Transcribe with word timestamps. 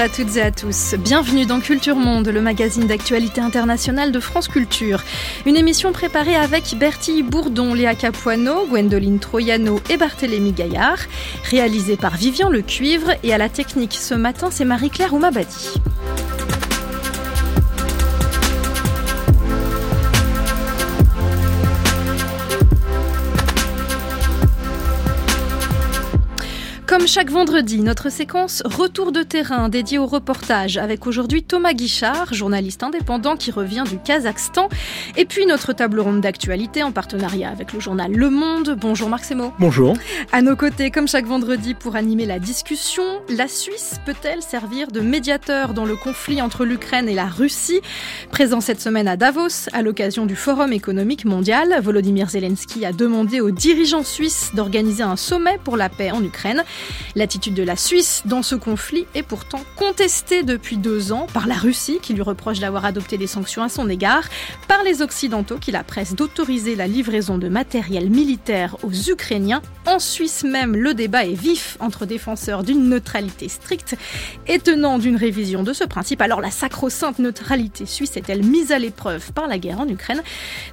À 0.00 0.08
toutes 0.08 0.36
et 0.36 0.40
à 0.40 0.50
tous. 0.50 0.94
Bienvenue 0.94 1.44
dans 1.44 1.60
Culture 1.60 1.96
Monde, 1.96 2.28
le 2.28 2.40
magazine 2.40 2.86
d'actualité 2.86 3.42
internationale 3.42 4.12
de 4.12 4.18
France 4.18 4.48
Culture. 4.48 5.02
Une 5.44 5.58
émission 5.58 5.92
préparée 5.92 6.36
avec 6.36 6.74
Bertie 6.78 7.22
Bourdon, 7.22 7.74
Léa 7.74 7.94
Capuano, 7.94 8.66
Gwendoline 8.66 9.18
Troyano 9.18 9.78
et 9.90 9.98
Barthélémy 9.98 10.52
Gaillard. 10.52 11.00
Réalisée 11.50 11.98
par 11.98 12.16
Vivian 12.16 12.48
Le 12.48 12.62
Cuivre 12.62 13.10
et 13.22 13.34
à 13.34 13.36
la 13.36 13.50
technique 13.50 13.92
ce 13.92 14.14
matin, 14.14 14.48
c'est 14.50 14.64
Marie-Claire 14.64 15.12
Oumabadi. 15.12 15.74
Comme 27.00 27.08
chaque 27.08 27.30
vendredi, 27.30 27.80
notre 27.80 28.10
séquence 28.10 28.62
Retour 28.66 29.10
de 29.10 29.22
terrain 29.22 29.70
dédiée 29.70 29.96
au 29.96 30.04
reportage 30.04 30.76
avec 30.76 31.06
aujourd'hui 31.06 31.42
Thomas 31.42 31.72
Guichard, 31.72 32.34
journaliste 32.34 32.82
indépendant 32.82 33.36
qui 33.36 33.50
revient 33.50 33.84
du 33.88 33.98
Kazakhstan. 33.98 34.68
Et 35.16 35.24
puis 35.24 35.46
notre 35.46 35.72
table 35.72 36.00
ronde 36.00 36.20
d'actualité 36.20 36.82
en 36.82 36.92
partenariat 36.92 37.48
avec 37.48 37.72
le 37.72 37.80
journal 37.80 38.12
Le 38.12 38.28
Monde. 38.28 38.76
Bonjour 38.78 39.08
Marc 39.08 39.24
Semo. 39.24 39.50
Bonjour. 39.58 39.96
À 40.30 40.42
nos 40.42 40.56
côtés, 40.56 40.90
comme 40.90 41.08
chaque 41.08 41.24
vendredi, 41.24 41.72
pour 41.72 41.96
animer 41.96 42.26
la 42.26 42.38
discussion, 42.38 43.02
la 43.30 43.48
Suisse 43.48 43.94
peut-elle 44.04 44.42
servir 44.42 44.88
de 44.88 45.00
médiateur 45.00 45.72
dans 45.72 45.86
le 45.86 45.96
conflit 45.96 46.42
entre 46.42 46.66
l'Ukraine 46.66 47.08
et 47.08 47.14
la 47.14 47.28
Russie? 47.28 47.80
Présent 48.30 48.60
cette 48.60 48.82
semaine 48.82 49.08
à 49.08 49.16
Davos, 49.16 49.70
à 49.72 49.80
l'occasion 49.80 50.26
du 50.26 50.36
Forum 50.36 50.74
économique 50.74 51.24
mondial, 51.24 51.80
Volodymyr 51.82 52.28
Zelensky 52.28 52.84
a 52.84 52.92
demandé 52.92 53.40
aux 53.40 53.52
dirigeants 53.52 54.04
suisses 54.04 54.50
d'organiser 54.52 55.02
un 55.02 55.16
sommet 55.16 55.58
pour 55.64 55.78
la 55.78 55.88
paix 55.88 56.10
en 56.10 56.22
Ukraine. 56.22 56.62
L'attitude 57.14 57.54
de 57.54 57.62
la 57.62 57.76
Suisse 57.76 58.22
dans 58.24 58.42
ce 58.42 58.54
conflit 58.54 59.06
est 59.14 59.22
pourtant 59.22 59.62
contestée 59.76 60.42
depuis 60.42 60.76
deux 60.76 61.12
ans 61.12 61.26
par 61.32 61.46
la 61.46 61.54
Russie 61.54 61.98
qui 62.02 62.14
lui 62.14 62.22
reproche 62.22 62.60
d'avoir 62.60 62.84
adopté 62.84 63.18
des 63.18 63.26
sanctions 63.26 63.62
à 63.62 63.68
son 63.68 63.88
égard, 63.88 64.24
par 64.68 64.82
les 64.82 65.02
Occidentaux 65.02 65.58
qui 65.58 65.72
la 65.72 65.84
pressent 65.84 66.14
d'autoriser 66.14 66.76
la 66.76 66.86
livraison 66.86 67.38
de 67.38 67.48
matériel 67.48 68.10
militaire 68.10 68.76
aux 68.82 69.10
Ukrainiens. 69.10 69.62
En 69.86 69.98
Suisse 69.98 70.44
même, 70.44 70.76
le 70.76 70.94
débat 70.94 71.24
est 71.24 71.34
vif 71.34 71.76
entre 71.80 72.06
défenseurs 72.06 72.62
d'une 72.62 72.88
neutralité 72.88 73.48
stricte 73.48 73.96
et 74.46 74.58
tenants 74.58 74.98
d'une 74.98 75.16
révision 75.16 75.62
de 75.62 75.72
ce 75.72 75.84
principe. 75.84 76.22
Alors 76.22 76.40
la 76.40 76.50
sacro-sainte 76.50 77.18
neutralité 77.18 77.86
suisse 77.86 78.16
est-elle 78.16 78.44
mise 78.44 78.72
à 78.72 78.78
l'épreuve 78.78 79.32
par 79.32 79.48
la 79.48 79.58
guerre 79.58 79.80
en 79.80 79.88
Ukraine? 79.88 80.22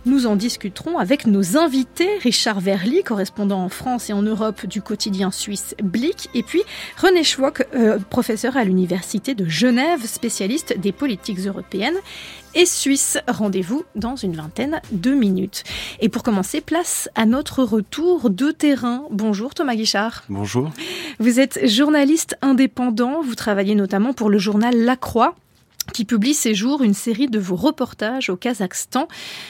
Nous 0.06 0.28
en 0.28 0.36
discuterons 0.36 0.98
avec 0.98 1.26
nos 1.26 1.58
invités. 1.58 2.10
Richard 2.22 2.60
Verly, 2.60 3.04
correspondant 3.04 3.64
en 3.64 3.70
France 3.70 4.10
et 4.10 4.14
en 4.14 4.22
Europe 4.22 4.66
du 4.66 4.82
quotidien 4.82 5.32
suisse 5.32 5.76
et 6.33 6.44
puis 6.44 6.63
René 7.02 7.23
Schwock, 7.23 7.66
euh, 7.73 8.00
professeur 8.09 8.58
à 8.58 8.63
l'Université 8.63 9.33
de 9.33 9.47
Genève, 9.47 10.05
spécialiste 10.05 10.77
des 10.80 10.91
politiques 10.91 11.39
européennes 11.39 11.97
et 12.55 12.66
suisses. 12.66 13.17
Rendez-vous 13.27 13.83
dans 13.95 14.16
une 14.16 14.36
vingtaine 14.36 14.81
de 14.91 15.11
minutes. 15.11 15.64
Et 15.99 16.09
pour 16.09 16.23
commencer, 16.23 16.61
place 16.61 17.09
à 17.16 17.25
notre 17.25 17.64
retour 17.64 18.30
de 18.30 18.52
terrain. 18.52 19.03
Bonjour 19.11 19.53
Thomas 19.53 19.75
Guichard. 19.75 20.23
Bonjour. 20.30 20.72
Vous 21.19 21.39
êtes 21.39 21.67
journaliste 21.67 22.36
indépendant, 22.42 23.21
vous 23.21 23.36
travaillez 23.36 23.75
notamment 23.75 24.14
pour 24.14 24.30
le 24.30 24.38
journal 24.38 24.75
La 24.75 24.95
Croix 24.95 25.36
qui 25.93 26.05
publie 26.05 26.33
ces 26.33 26.53
jours 26.53 26.83
une 26.83 26.93
série 26.93 27.27
de 27.27 27.39
vos 27.39 27.55
reportages 27.55 28.30
au 28.30 28.35
Kazakhstan, 28.35 29.07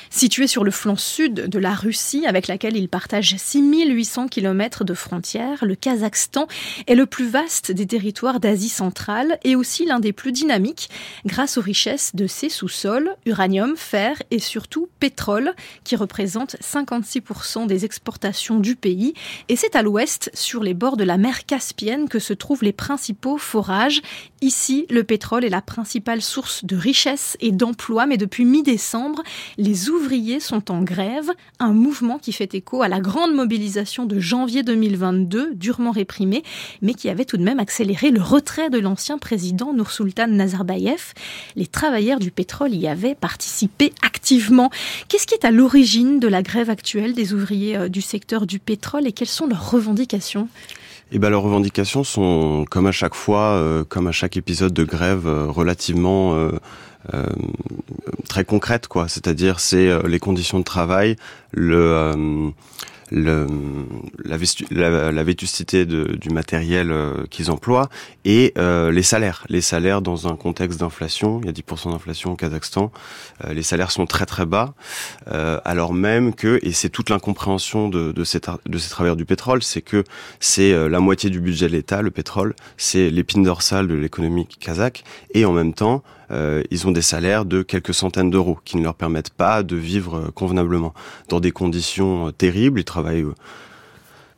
situé 0.10 0.48
sur 0.48 0.64
le 0.64 0.72
flanc 0.72 0.96
sud 0.96 1.34
de 1.34 1.60
la 1.60 1.74
Russie, 1.74 2.26
avec 2.26 2.48
laquelle 2.48 2.78
il 2.78 2.90
partage 2.90 3.36
6800 3.38 4.28
km 4.28 4.84
de 4.84 4.94
frontières. 4.94 5.66
Le 5.66 5.76
Kazakhstan 5.76 6.48
est 6.88 6.96
le 6.96 7.06
plus 7.06 7.28
vaste 7.28 7.72
des 7.72 7.86
territoires 7.86 8.40
d'Asie 8.40 8.70
centrale 8.70 9.40
et 9.44 9.56
aussi 9.56 9.86
l'un 9.86 10.00
des 10.00 10.14
plus 10.14 10.32
dynamiques 10.32 10.90
grâce 11.26 11.58
aux 11.58 11.62
richesses 11.62 12.16
de 12.16 12.28
ses 12.28 12.50
sous-sols, 12.50 13.16
uranium, 13.26 13.76
fer 13.76 14.22
et 14.32 14.40
surtout 14.40 14.90
pétrole, 15.00 15.54
qui 15.84 15.96
représente 15.96 16.56
56% 16.62 17.68
des 17.68 17.86
exportations 17.86 18.60
du 18.60 18.76
pays. 18.76 19.14
Et 19.50 19.56
c'est 19.56 19.76
à 19.76 19.82
l'ouest, 19.82 20.30
sur 20.34 20.64
les 20.64 20.74
bords 20.74 20.98
de 20.98 21.04
la 21.04 21.18
mer 21.18 21.46
Caspienne, 21.46 22.10
que 22.10 22.20
se 22.20 22.34
trouvent 22.34 22.64
les 22.64 22.74
principaux 22.74 23.38
forages. 23.38 24.02
Ici, 24.42 24.86
le 24.90 25.04
pétrole 25.04 25.46
est 25.46 25.50
la 25.50 25.62
principale 25.62 26.22
source 26.28 26.66
de 26.66 26.76
richesse 26.76 27.38
et 27.40 27.52
d'emploi, 27.52 28.06
mais 28.06 28.18
depuis 28.18 28.46
mi-décembre, 28.46 29.24
les 29.58 29.90
ouvriers 29.90 30.40
sont 30.40 30.72
en 30.72 30.84
grève, 30.84 31.32
un 31.60 31.72
mouvement 31.72 32.20
qui 32.20 32.34
fait 32.34 32.54
écho 32.54 32.82
à 32.82 32.88
la 32.88 33.00
grande 33.00 33.34
mobilisation 33.34 34.06
de 34.06 34.20
janvier 34.20 34.64
2022, 34.64 35.56
durement 35.56 35.92
réprimée, 35.92 36.44
mais 36.82 36.94
qui 36.94 37.10
avait 37.10 37.26
tout 37.26 37.38
de 37.38 37.44
même 37.44 37.60
accéléré 37.60 38.12
le 38.12 38.22
retrait 38.22 38.70
de 38.70 38.80
l'ancien 38.80 39.18
président 39.18 39.74
Nursultan 39.74 40.28
Nazarbayev. 40.28 41.14
Les 41.56 41.68
travailleurs 41.68 42.20
du 42.20 42.32
pétrole 42.32 42.74
y 42.74 42.88
avaient 42.88 43.16
participé 43.16 43.94
activement. 44.06 44.70
Qu'est-ce 45.08 45.28
qui 45.28 45.34
est 45.34 45.46
à 45.46 45.52
l'origine 45.52 46.20
de 46.20 46.28
la 46.28 46.42
grève 46.42 46.70
actuelle 46.70 47.14
des 47.14 47.34
ouvriers 47.34 47.78
euh, 47.78 47.90
du 47.90 48.02
secteur 48.02 48.46
du 48.46 48.60
pétrole 48.60 49.08
et 49.08 49.12
quelles 49.14 49.28
sont 49.28 49.48
leurs 49.48 49.72
revendications? 49.72 50.50
Eh 51.12 51.20
ben, 51.20 51.30
leurs 51.30 51.44
revendications 51.44 52.04
sont, 52.04 52.66
comme 52.70 52.88
à 52.88 52.92
chaque 52.92 53.16
fois, 53.16 53.54
euh, 53.54 53.84
comme 53.86 54.08
à 54.08 54.12
chaque 54.12 54.36
épisode 54.36 54.74
de 54.74 54.84
grève, 54.84 55.26
euh, 55.26 55.46
relativement 55.48 56.36
euh, 56.36 56.52
très 58.28 58.44
concrètes, 58.44 58.88
quoi. 58.88 59.08
C'est-à-dire, 59.08 59.62
c'est 59.62 60.06
les 60.08 60.20
conditions 60.20 60.60
de 60.60 60.66
travail, 60.66 61.16
le 61.52 62.52
la, 63.12 65.12
la, 65.12 65.24
vétusté 65.24 65.86
du 65.86 66.30
matériel 66.30 66.92
euh, 66.92 67.26
qu'ils 67.30 67.52
emploient 67.52 67.90
et 68.26 68.54
euh, 68.58 68.92
les 68.92 69.04
salaires. 69.04 69.46
Les 69.50 69.62
salaires 69.62 70.02
dans 70.02 70.28
un 70.28 70.36
contexte 70.36 70.80
d'inflation, 70.80 71.40
il 71.42 71.48
y 71.48 71.50
a 71.50 71.54
10% 71.54 71.92
d'inflation 71.92 72.34
au 72.34 72.36
Kazakhstan, 72.36 72.92
euh, 73.46 73.54
les 73.54 73.64
salaires 73.64 73.92
sont 73.92 74.06
très 74.06 74.26
très 74.26 74.46
bas, 74.46 74.74
alors 75.66 75.94
même 75.94 76.34
que, 76.34 76.60
et 76.64 76.72
c'est 76.72 76.90
toute 76.90 77.10
l'incompréhension 77.10 77.90
de, 77.90 78.12
de, 78.12 78.24
ces, 78.24 78.40
de 78.66 78.78
ces 78.78 78.90
travailleurs 78.90 79.16
du 79.16 79.26
pétrole, 79.26 79.64
c'est 79.64 79.82
que 79.82 80.04
c'est 80.40 80.90
la 80.90 81.00
moitié 81.00 81.30
du 81.30 81.40
budget 81.40 81.68
de 81.68 81.74
l'État, 81.74 82.02
le 82.02 82.12
pétrole, 82.12 82.56
c'est 82.78 83.10
l'épine 83.10 83.44
dorsale 83.44 83.88
de 83.88 83.94
l'économie 83.94 84.48
kazakh, 84.48 85.04
et 85.34 85.46
en 85.46 85.54
même 85.54 85.74
temps, 85.74 86.04
euh, 86.32 86.64
ils 86.72 86.88
ont 86.88 86.92
des 86.92 87.02
salaires 87.02 87.46
de 87.46 87.62
quelques 87.62 87.94
centaines 87.94 88.30
d'euros 88.30 88.60
qui 88.66 88.78
ne 88.78 88.84
leur 88.84 88.96
permettent 88.96 89.30
pas 89.30 89.64
de 89.64 89.76
vivre 89.76 90.18
euh, 90.18 90.32
convenablement 90.32 90.94
dans 91.30 91.40
des 91.40 91.52
conditions 91.52 92.28
euh, 92.28 92.32
terribles. 92.32 92.82
Ils 92.82 92.86
travaillent 92.86 93.26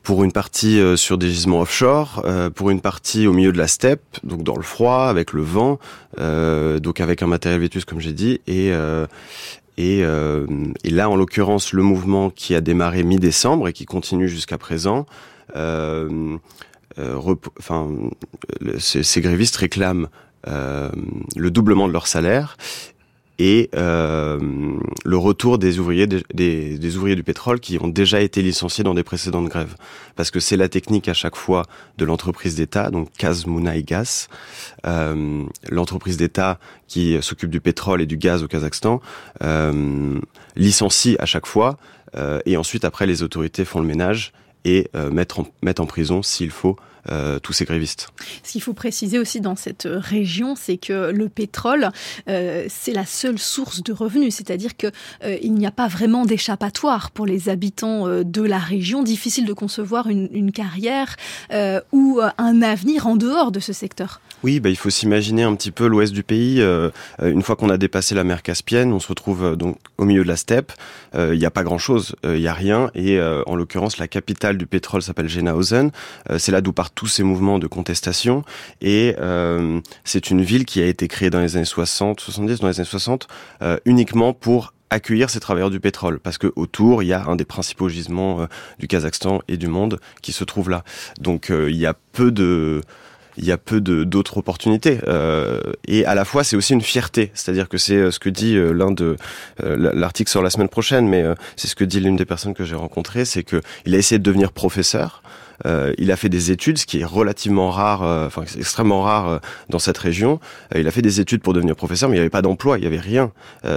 pour 0.03 0.23
une 0.23 0.31
partie 0.31 0.81
sur 0.95 1.17
des 1.19 1.29
gisements 1.29 1.59
offshore, 1.59 2.23
pour 2.55 2.71
une 2.71 2.81
partie 2.81 3.27
au 3.27 3.33
milieu 3.33 3.51
de 3.51 3.59
la 3.59 3.67
steppe, 3.67 4.01
donc 4.23 4.41
dans 4.41 4.55
le 4.55 4.63
froid, 4.63 5.03
avec 5.03 5.33
le 5.33 5.43
vent, 5.43 5.77
donc 6.17 6.99
avec 6.99 7.21
un 7.21 7.27
matériel 7.27 7.61
vétus 7.61 7.85
comme 7.85 7.99
j'ai 7.99 8.13
dit, 8.13 8.39
et 8.47 8.71
là, 8.71 9.07
en 11.09 11.15
l'occurrence, 11.15 11.73
le 11.73 11.83
mouvement 11.83 12.31
qui 12.31 12.55
a 12.55 12.61
démarré 12.61 13.03
mi-décembre 13.03 13.67
et 13.67 13.73
qui 13.73 13.85
continue 13.85 14.29
jusqu'à 14.29 14.57
présent, 14.57 15.05
ces, 18.79 19.21
grévistes 19.21 19.57
réclament 19.57 20.07
le 20.45 21.49
doublement 21.49 21.87
de 21.87 21.93
leur 21.93 22.07
salaire 22.07 22.57
et 23.39 23.69
euh, 23.73 24.37
le 25.05 25.17
retour 25.17 25.57
des 25.57 25.79
ouvriers 25.79 26.07
des, 26.07 26.97
ouvriers 26.97 27.15
du 27.15 27.23
pétrole 27.23 27.61
qui 27.61 27.79
ont 27.81 27.87
déjà 27.87 28.19
été 28.19 28.41
licenciés 28.41 28.83
dans 28.83 28.93
des 28.93 29.03
précédentes 29.03 29.47
grèves. 29.47 29.75
Parce 30.17 30.29
que 30.29 30.41
c'est 30.41 30.57
la 30.57 30.67
technique 30.67 31.07
à 31.07 31.13
chaque 31.13 31.37
fois 31.37 31.65
de 31.97 32.03
l'entreprise 32.05 32.55
d'État 32.55 32.91
donc 32.91 33.09
Kazmuna 33.17 33.81
Gas 33.81 34.27
euh, 34.85 35.45
l'entreprise 35.69 36.17
d'État 36.17 36.59
qui 36.87 37.17
s'occupe 37.21 37.49
du 37.49 37.61
pétrole 37.61 38.01
et 38.01 38.05
du 38.05 38.17
gaz 38.17 38.43
au 38.43 38.47
Kazakhstan 38.47 39.01
euh, 39.41 40.19
licencie 40.57 41.15
à 41.19 41.25
chaque 41.25 41.45
fois 41.45 41.77
euh, 42.15 42.41
et 42.45 42.57
ensuite 42.57 42.83
après 42.83 43.07
les 43.07 43.23
autorités 43.23 43.63
font 43.63 43.79
le 43.79 43.87
ménage 43.87 44.33
et 44.65 44.89
euh, 44.95 45.25
en 45.79 45.85
prison 45.85 46.21
s'il 46.21 46.51
faut 46.51 46.75
euh, 47.09 47.39
tous 47.39 47.53
ces 47.53 47.65
grévistes. 47.65 48.09
Ce 48.43 48.53
qu'il 48.53 48.61
faut 48.61 48.73
préciser 48.73 49.19
aussi 49.19 49.41
dans 49.41 49.55
cette 49.55 49.87
région, 49.89 50.55
c'est 50.55 50.77
que 50.77 51.11
le 51.11 51.29
pétrole, 51.29 51.91
euh, 52.27 52.65
c'est 52.69 52.93
la 52.93 53.05
seule 53.05 53.39
source 53.39 53.83
de 53.83 53.93
revenus, 53.93 54.35
c'est-à-dire 54.35 54.75
qu'il 54.75 54.91
euh, 55.23 55.37
n'y 55.43 55.67
a 55.67 55.71
pas 55.71 55.87
vraiment 55.87 56.25
d'échappatoire 56.25 57.11
pour 57.11 57.25
les 57.25 57.49
habitants 57.49 58.07
euh, 58.07 58.23
de 58.23 58.41
la 58.41 58.57
région. 58.57 59.03
Difficile 59.03 59.45
de 59.45 59.53
concevoir 59.53 60.07
une, 60.07 60.51
carrière 60.51 61.15
ou 61.91 62.19
un 62.37 62.61
avenir 62.61 63.07
en 63.07 63.15
dehors 63.15 63.51
de 63.51 63.59
ce 63.59 63.71
secteur. 63.73 64.19
Oui, 64.43 64.59
bah, 64.59 64.69
il 64.69 64.77
faut 64.77 64.89
s'imaginer 64.89 65.43
un 65.43 65.55
petit 65.55 65.71
peu 65.71 65.87
l'ouest 65.87 66.13
du 66.13 66.23
pays. 66.23 66.61
une 67.21 67.41
fois 67.41 67.55
qu'on 67.55 67.69
a 67.69 67.77
dépassé 67.77 68.15
la 68.15 68.23
mer 68.23 68.41
Caspienne, 68.41 68.93
on 68.93 68.99
se 68.99 69.07
retrouve 69.07 69.55
donc 69.55 69.77
au 69.97 70.05
milieu 70.05 70.23
de 70.23 70.27
la 70.27 70.37
steppe. 70.37 70.71
Il 71.13 71.37
n'y 71.37 71.45
a 71.45 71.51
pas 71.51 71.63
grand-chose, 71.63 72.15
il 72.23 72.39
n'y 72.39 72.47
a 72.47 72.53
rien. 72.53 72.89
Et 72.95 73.19
en 73.21 73.55
l'occurrence, 73.55 73.97
la 73.97 74.07
capitale 74.07 74.57
du 74.57 74.65
pétrole 74.65 75.01
s'appelle 75.01 75.27
Genausen. 75.27 75.91
c'est 76.37 76.51
là 76.51 76.61
d'où 76.61 76.73
partent 76.73 76.95
tous 76.95 77.07
ces 77.07 77.23
mouvements 77.23 77.59
de 77.59 77.67
contestation. 77.67 78.43
Et 78.81 79.15
euh, 79.19 79.79
c'est 80.03 80.29
une 80.29 80.41
ville 80.41 80.65
qui 80.65 80.81
a 80.81 80.85
été 80.85 81.07
créée 81.07 81.29
dans 81.29 81.39
les 81.39 81.55
années 81.55 81.65
60, 81.65 82.19
70, 82.19 82.59
dans 82.59 82.67
les 82.67 82.79
années 82.79 82.89
60, 82.89 83.27
euh, 83.61 83.77
uniquement 83.85 84.33
pour 84.33 84.73
accueillir 84.89 85.29
ces 85.29 85.39
travailleurs 85.39 85.69
du 85.69 85.79
pétrole 85.79 86.19
parce 86.19 86.39
que 86.39 86.51
autour 86.55 87.03
il 87.03 87.07
y 87.07 87.13
a 87.13 87.23
un 87.25 87.35
des 87.35 87.45
principaux 87.45 87.89
gisements 87.89 88.41
euh, 88.41 88.45
du 88.79 88.87
Kazakhstan 88.87 89.41
et 89.47 89.57
du 89.57 89.67
monde 89.67 89.99
qui 90.23 90.31
se 90.31 90.43
trouve 90.43 90.69
là. 90.69 90.83
Donc 91.19 91.51
euh, 91.51 91.69
il 91.69 91.77
y 91.77 91.85
a 91.85 91.93
peu 91.93 92.31
de 92.31 92.81
il 93.39 93.45
y 93.45 93.51
a 93.51 93.57
peu 93.57 93.81
d'autres 93.81 94.37
opportunités. 94.37 94.99
Euh, 95.07 95.61
et 95.87 96.05
à 96.05 96.13
la 96.13 96.25
fois, 96.25 96.43
c'est 96.43 96.55
aussi 96.55 96.73
une 96.73 96.81
fierté. 96.81 97.31
C'est-à-dire 97.33 97.69
que 97.69 97.77
c'est 97.77 97.95
euh, 97.95 98.11
ce 98.11 98.19
que 98.19 98.29
dit 98.29 98.55
euh, 98.55 98.71
l'un 98.73 98.91
de 98.91 99.15
l'article 99.59 100.29
sur 100.29 100.43
la 100.43 100.49
semaine 100.49 100.69
prochaine, 100.69 101.07
mais 101.07 101.23
c'est 101.55 101.67
ce 101.67 101.75
que 101.75 101.83
dit 101.83 101.99
l'une 101.99 102.15
des 102.15 102.25
personnes 102.25 102.53
que 102.53 102.65
j'ai 102.65 102.75
rencontrées, 102.75 103.25
c'est 103.25 103.43
que 103.43 103.61
il 103.85 103.95
a 103.95 103.97
essayé 103.97 104.19
de 104.19 104.23
devenir 104.23 104.51
professeur. 104.51 105.23
Euh, 105.65 105.93
il 105.97 106.11
a 106.11 106.15
fait 106.15 106.29
des 106.29 106.51
études, 106.51 106.77
ce 106.77 106.85
qui 106.85 106.99
est 106.99 107.05
relativement 107.05 107.69
rare, 107.69 108.03
euh, 108.03 108.27
enfin 108.27 108.43
extrêmement 108.57 109.01
rare 109.01 109.27
euh, 109.27 109.39
dans 109.69 109.79
cette 109.79 109.97
région. 109.97 110.39
il 110.75 110.87
a 110.87 110.91
fait 110.91 111.01
des 111.01 111.19
études 111.19 111.41
pour 111.41 111.53
devenir 111.53 111.75
professeur, 111.75 112.09
mais 112.09 112.15
il 112.15 112.19
n'y 112.19 112.21
avait 112.21 112.29
pas 112.29 112.41
d'emploi, 112.41 112.77
il 112.77 112.81
n'y 112.81 112.87
avait 112.87 112.99
rien. 112.99 113.31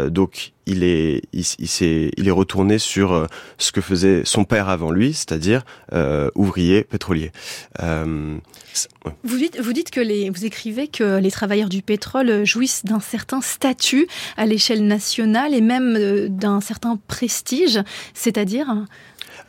donc 0.08 0.52
il 0.66 0.84
est, 0.84 1.22
il, 1.32 1.44
il 2.16 2.28
est 2.28 2.32
retourné 2.32 2.78
sur 2.78 3.26
ce 3.58 3.72
que 3.72 3.80
faisait 3.80 4.22
son 4.24 4.44
père 4.44 4.68
avant 4.68 4.90
lui, 4.90 5.12
c'est-à-dire 5.12 5.64
ouvrier 6.34 6.84
pétrolier. 6.84 7.32
Vous 9.24 9.36
dites, 9.72 9.90
que 9.90 10.30
vous 10.30 10.44
écrivez 10.44 10.88
que 10.88 11.18
les 11.18 11.30
travailleurs 11.30 11.68
du 11.68 11.82
pétrole 11.82 12.44
jouissent 12.44 12.84
d'un 12.84 13.00
certain 13.00 13.40
statut 13.40 14.06
à 14.36 14.46
l'échelle 14.46 14.86
nationale 14.86 15.54
et 15.54 15.60
même 15.60 16.28
d'un 16.28 16.60
certain 16.60 16.98
prestige, 17.08 17.80
c'est-à-dire 18.14 18.86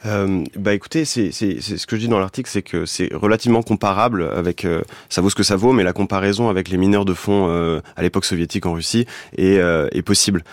euh, 0.05 0.43
bah 0.57 0.73
écoutez, 0.73 1.05
c'est 1.05 1.31
ce 1.31 1.87
que 1.87 1.95
je 1.95 2.01
dis 2.01 2.07
dans 2.07 2.19
l'article, 2.19 2.49
c'est 2.49 2.61
que 2.61 2.85
c'est 2.85 3.13
relativement 3.13 3.63
comparable 3.63 4.29
avec, 4.35 4.65
euh, 4.65 4.81
ça 5.09 5.21
vaut 5.21 5.29
ce 5.29 5.35
que 5.35 5.43
ça 5.43 5.55
vaut, 5.55 5.71
mais 5.71 5.83
la 5.83 5.93
comparaison 5.93 6.49
avec 6.49 6.69
les 6.69 6.77
mineurs 6.77 7.05
de 7.05 7.13
fonds 7.13 7.47
euh, 7.49 7.81
à 7.95 8.01
l'époque 8.01 8.25
soviétique 8.25 8.65
en 8.65 8.73
Russie 8.73 9.05
est, 9.37 9.57
euh, 9.57 9.87
est 9.91 10.01
possible. 10.01 10.43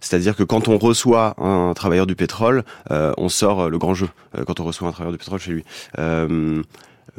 C'est-à-dire 0.00 0.36
que 0.36 0.44
quand 0.44 0.68
on 0.68 0.78
reçoit 0.78 1.34
un 1.38 1.72
travailleur 1.74 2.06
du 2.06 2.14
pétrole, 2.14 2.64
on 2.90 3.28
sort 3.28 3.68
le 3.68 3.78
grand 3.78 3.94
jeu. 3.94 4.08
quand 4.46 4.60
on 4.60 4.64
reçoit 4.64 4.88
un 4.88 4.92
travailleur 4.92 5.12
du 5.12 5.18
pétrole 5.18 5.40
chez 5.40 5.52
lui. 5.52 5.64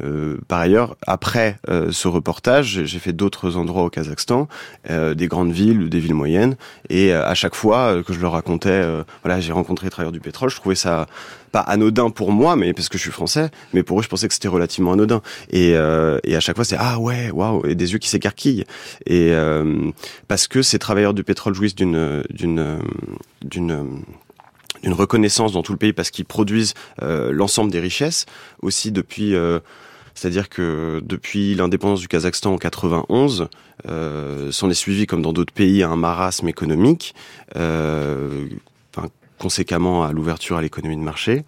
Euh, 0.02 0.38
par 0.48 0.60
ailleurs, 0.60 0.96
après 1.06 1.58
euh, 1.68 1.92
ce 1.92 2.08
reportage, 2.08 2.84
j'ai 2.84 2.98
fait 2.98 3.12
d'autres 3.12 3.56
endroits 3.56 3.84
au 3.84 3.90
Kazakhstan, 3.90 4.48
euh, 4.90 5.14
des 5.14 5.28
grandes 5.28 5.52
villes 5.52 5.82
ou 5.82 5.88
des 5.88 6.00
villes 6.00 6.14
moyennes, 6.14 6.56
et 6.90 7.12
à 7.12 7.34
chaque 7.34 7.54
fois 7.54 8.02
que 8.02 8.12
je 8.12 8.20
leur 8.20 8.32
racontais, 8.32 8.84
voilà, 9.22 9.40
j'ai 9.40 9.52
rencontré 9.52 9.86
les 9.86 9.90
travailleurs 9.90 10.12
du 10.12 10.20
pétrole, 10.20 10.50
je 10.50 10.56
trouvais 10.56 10.74
ça 10.74 11.06
pas 11.52 11.60
anodin 11.60 12.10
pour 12.10 12.32
moi, 12.32 12.56
mais 12.56 12.72
parce 12.72 12.88
que 12.88 12.98
je 12.98 13.02
suis 13.02 13.12
français, 13.12 13.50
mais 13.72 13.84
pour 13.84 14.00
eux, 14.00 14.02
je 14.02 14.08
pensais 14.08 14.26
que 14.26 14.34
c'était 14.34 14.48
relativement 14.48 14.92
anodin. 14.92 15.22
Et, 15.50 15.70
et 15.70 16.36
à 16.36 16.40
chaque 16.40 16.56
fois, 16.56 16.64
c'est 16.64 16.76
ah 16.78 16.98
ouais, 16.98 17.30
waouh, 17.30 17.64
et 17.66 17.74
des 17.74 17.92
yeux 17.92 17.98
qui 17.98 18.08
s'écarquillent. 18.08 18.64
Et 19.06 19.32
parce 20.28 20.48
que 20.48 20.62
ces 20.62 20.78
travailleurs 20.78 21.14
du 21.14 21.24
pétrole 21.24 21.54
jouissent 21.54 21.76
d'une 21.76 22.24
d'une 22.30 22.78
d'une 23.42 24.02
une 24.84 24.92
reconnaissance 24.92 25.52
dans 25.52 25.62
tout 25.62 25.72
le 25.72 25.78
pays 25.78 25.92
parce 25.92 26.10
qu'ils 26.10 26.24
produisent 26.24 26.74
euh, 27.02 27.32
l'ensemble 27.32 27.70
des 27.70 27.80
richesses 27.80 28.26
aussi 28.60 28.92
depuis 28.92 29.34
euh, 29.34 29.58
c'est-à-dire 30.14 30.48
que 30.48 31.02
depuis 31.04 31.54
l'indépendance 31.56 32.00
du 32.00 32.06
Kazakhstan 32.06 32.54
en 32.54 32.58
91, 32.58 33.48
euh, 33.88 34.52
s'en 34.52 34.70
est 34.70 34.74
suivi, 34.74 35.06
comme 35.06 35.22
dans 35.22 35.32
d'autres 35.32 35.52
pays, 35.52 35.82
un 35.82 35.96
marasme 35.96 36.46
économique. 36.46 37.16
Conséquemment 39.38 40.04
à 40.04 40.12
l'ouverture 40.12 40.56
à 40.56 40.62
l'économie 40.62 40.96
de 40.96 41.02
marché. 41.02 41.44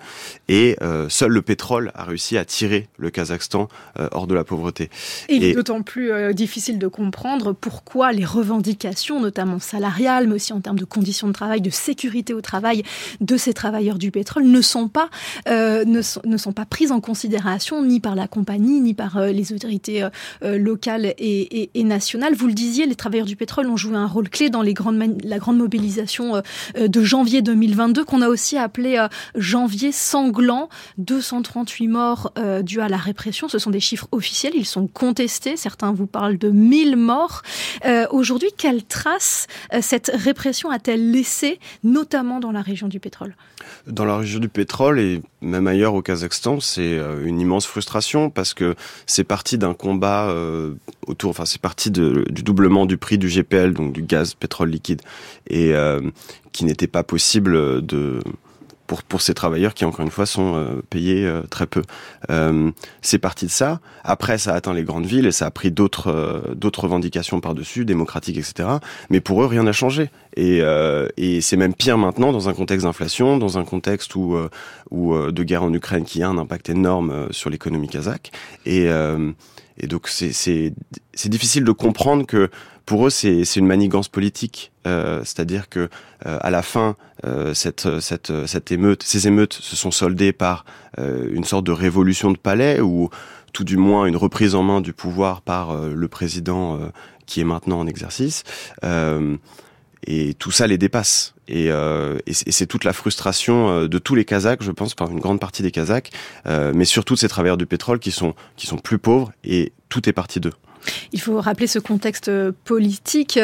Et 0.48 0.76
euh, 0.82 1.08
seul 1.08 1.30
le 1.30 1.40
pétrole 1.40 1.92
a 1.94 2.02
réussi 2.02 2.36
à 2.36 2.44
tirer 2.44 2.88
le 2.98 3.10
Kazakhstan 3.10 3.68
euh, 3.98 4.08
hors 4.10 4.26
de 4.26 4.34
la 4.34 4.42
pauvreté. 4.42 4.90
Et 5.28 5.36
il 5.36 5.44
est 5.44 5.52
d'autant 5.52 5.82
plus 5.82 6.10
euh, 6.10 6.32
difficile 6.32 6.78
de 6.78 6.88
comprendre 6.88 7.52
pourquoi 7.52 8.12
les 8.12 8.24
revendications, 8.24 9.20
notamment 9.20 9.60
salariales, 9.60 10.26
mais 10.26 10.34
aussi 10.34 10.52
en 10.52 10.60
termes 10.60 10.78
de 10.78 10.84
conditions 10.84 11.28
de 11.28 11.32
travail, 11.32 11.60
de 11.60 11.70
sécurité 11.70 12.34
au 12.34 12.40
travail 12.40 12.82
de 13.20 13.36
ces 13.36 13.54
travailleurs 13.54 13.98
du 13.98 14.10
pétrole, 14.10 14.44
ne 14.44 14.60
sont 14.60 14.88
pas, 14.88 15.08
ne 15.46 16.02
sont, 16.02 16.22
ne, 16.24 16.36
sont, 16.36 16.52
pas 16.52 16.66
prises 16.66 16.92
en 16.92 17.00
considération 17.00 17.84
ni 17.84 18.00
par 18.00 18.14
la 18.14 18.26
compagnie, 18.26 18.80
ni 18.80 18.94
par 18.94 19.20
les 19.20 19.52
autorités 19.52 20.06
locales 20.42 21.06
et, 21.06 21.14
et, 21.18 21.70
et, 21.74 21.84
nationales. 21.84 22.34
Vous 22.34 22.46
le 22.46 22.52
disiez, 22.52 22.86
les 22.86 22.94
travailleurs 22.94 23.26
du 23.26 23.36
pétrole 23.36 23.68
ont 23.68 23.76
joué 23.76 23.96
un 23.96 24.06
rôle 24.06 24.28
clé 24.28 24.50
dans 24.50 24.62
les 24.62 24.74
grandes 24.74 24.96
la 25.24 25.38
grande 25.38 25.58
mobilisation 25.58 26.42
de 26.76 27.02
janvier 27.02 27.42
2020 27.42 27.85
qu'on 27.94 28.22
a 28.22 28.28
aussi 28.28 28.56
appelé 28.56 28.96
euh, 28.98 29.08
janvier 29.34 29.92
sanglant. 29.92 30.68
238 30.98 31.88
morts 31.88 32.32
euh, 32.38 32.62
dus 32.62 32.80
à 32.80 32.88
la 32.88 32.96
répression. 32.96 33.48
Ce 33.48 33.58
sont 33.58 33.70
des 33.70 33.80
chiffres 33.80 34.08
officiels, 34.12 34.54
ils 34.54 34.66
sont 34.66 34.86
contestés. 34.86 35.56
Certains 35.56 35.92
vous 35.92 36.06
parlent 36.06 36.38
de 36.38 36.50
1000 36.50 36.96
morts. 36.96 37.42
Euh, 37.84 38.06
aujourd'hui, 38.10 38.50
quelle 38.56 38.84
trace 38.84 39.46
cette 39.80 40.10
répression 40.14 40.70
a-t-elle 40.70 41.10
laissé, 41.10 41.58
notamment 41.84 42.40
dans 42.40 42.52
la 42.52 42.62
région 42.62 42.88
du 42.88 43.00
pétrole? 43.00 43.36
Dans 43.86 44.04
la 44.04 44.16
région 44.18 44.38
du 44.38 44.48
pétrole 44.48 45.00
et 45.00 45.22
même 45.40 45.66
ailleurs 45.66 45.94
au 45.94 46.02
Kazakhstan, 46.02 46.60
c'est 46.60 46.98
une 47.24 47.40
immense 47.40 47.66
frustration 47.66 48.30
parce 48.30 48.54
que 48.54 48.74
c'est 49.06 49.24
parti 49.24 49.58
d'un 49.58 49.74
combat 49.74 50.32
autour, 51.06 51.30
enfin 51.30 51.44
c'est 51.46 51.60
parti 51.60 51.90
du 51.90 52.24
doublement 52.30 52.86
du 52.86 52.96
prix 52.96 53.18
du 53.18 53.28
GPL, 53.28 53.74
donc 53.74 53.92
du 53.92 54.02
gaz 54.02 54.34
pétrole 54.34 54.70
liquide, 54.70 55.02
et 55.48 55.72
qui 56.56 56.64
n'était 56.64 56.86
pas 56.86 57.02
possible 57.02 57.84
de 57.84 58.20
pour, 58.86 59.02
pour 59.02 59.20
ces 59.20 59.34
travailleurs 59.34 59.74
qui, 59.74 59.84
encore 59.84 60.04
une 60.04 60.10
fois, 60.10 60.26
sont 60.26 60.54
euh, 60.54 60.82
payés 60.88 61.26
euh, 61.26 61.42
très 61.42 61.66
peu. 61.66 61.82
Euh, 62.30 62.70
c'est 63.02 63.18
parti 63.18 63.46
de 63.46 63.50
ça. 63.50 63.80
Après, 64.04 64.38
ça 64.38 64.52
a 64.52 64.56
atteint 64.56 64.72
les 64.72 64.84
grandes 64.84 65.06
villes 65.06 65.26
et 65.26 65.32
ça 65.32 65.46
a 65.46 65.50
pris 65.50 65.70
d'autres 65.70 66.54
d'autres 66.54 66.84
revendications 66.84 67.40
par-dessus, 67.40 67.84
démocratiques, 67.84 68.38
etc. 68.38 68.68
Mais 69.10 69.20
pour 69.20 69.42
eux, 69.42 69.46
rien 69.46 69.64
n'a 69.64 69.72
changé. 69.72 70.10
Et, 70.36 70.60
et 71.16 71.40
c'est 71.40 71.56
même 71.56 71.74
pire 71.74 71.98
maintenant 71.98 72.32
dans 72.32 72.48
un 72.48 72.54
contexte 72.54 72.86
d'inflation, 72.86 73.36
dans 73.38 73.58
un 73.58 73.64
contexte 73.64 74.14
où, 74.14 74.36
où 74.90 75.16
de 75.16 75.42
guerre 75.42 75.64
en 75.64 75.72
Ukraine 75.72 76.04
qui 76.04 76.22
a 76.22 76.28
un 76.28 76.38
impact 76.38 76.70
énorme 76.70 77.28
sur 77.32 77.50
l'économie 77.50 77.88
kazakh. 77.88 78.30
Et, 78.64 78.88
et 79.78 79.86
donc, 79.86 80.08
c'est 80.08 80.72
difficile 81.26 81.64
de 81.64 81.72
comprendre 81.72 82.26
que 82.26 82.50
pour 82.86 83.06
eux, 83.06 83.10
c'est 83.10 83.42
une 83.56 83.66
manigance 83.66 84.08
politique. 84.08 84.72
Euh, 84.86 85.20
c'est-à-dire 85.24 85.68
que 85.68 85.88
euh, 86.24 86.38
à 86.40 86.50
la 86.50 86.62
fin, 86.62 86.96
euh, 87.26 87.52
cette, 87.52 88.00
cette, 88.00 88.32
cette 88.46 88.70
émeute, 88.70 89.02
ces 89.02 89.26
émeutes 89.26 89.54
se 89.54 89.74
sont 89.74 89.90
soldées 89.90 90.32
par 90.32 90.64
une 90.98 91.44
sorte 91.44 91.66
de 91.66 91.72
révolution 91.72 92.30
de 92.30 92.38
palais 92.38 92.80
ou 92.80 93.10
tout 93.52 93.64
du 93.64 93.76
moins 93.76 94.06
une 94.06 94.16
reprise 94.16 94.54
en 94.54 94.62
main 94.62 94.80
du 94.80 94.94
pouvoir 94.94 95.42
par 95.42 95.76
le 95.76 96.08
président 96.08 96.78
qui 97.26 97.42
est 97.42 97.44
maintenant 97.44 97.80
en 97.80 97.86
exercice. 97.86 98.44
Et 100.06 100.34
tout 100.34 100.50
ça 100.50 100.66
les 100.66 100.78
dépasse. 100.78 101.34
Et, 101.48 101.66
et 101.66 102.32
c'est 102.32 102.66
toute 102.66 102.82
la 102.82 102.92
frustration 102.92 103.86
de 103.86 103.98
tous 103.98 104.16
les 104.16 104.24
Kazakhs, 104.24 104.62
je 104.62 104.72
pense, 104.72 104.94
par 104.94 105.10
une 105.10 105.20
grande 105.20 105.38
partie 105.38 105.62
des 105.62 105.70
Kazakhs, 105.70 106.10
mais 106.44 106.84
surtout 106.84 107.14
de 107.14 107.20
ces 107.20 107.28
travailleurs 107.28 107.56
du 107.56 107.66
pétrole 107.66 108.00
qui 108.00 108.10
sont 108.10 108.34
qui 108.56 108.66
sont 108.66 108.78
plus 108.78 108.98
pauvres 108.98 109.30
et 109.44 109.72
tout 109.88 110.08
est 110.08 110.12
parti 110.12 110.40
d'eux. 110.40 110.52
Il 111.12 111.20
faut 111.20 111.40
rappeler 111.40 111.66
ce 111.66 111.78
contexte 111.78 112.30
politique. 112.64 113.38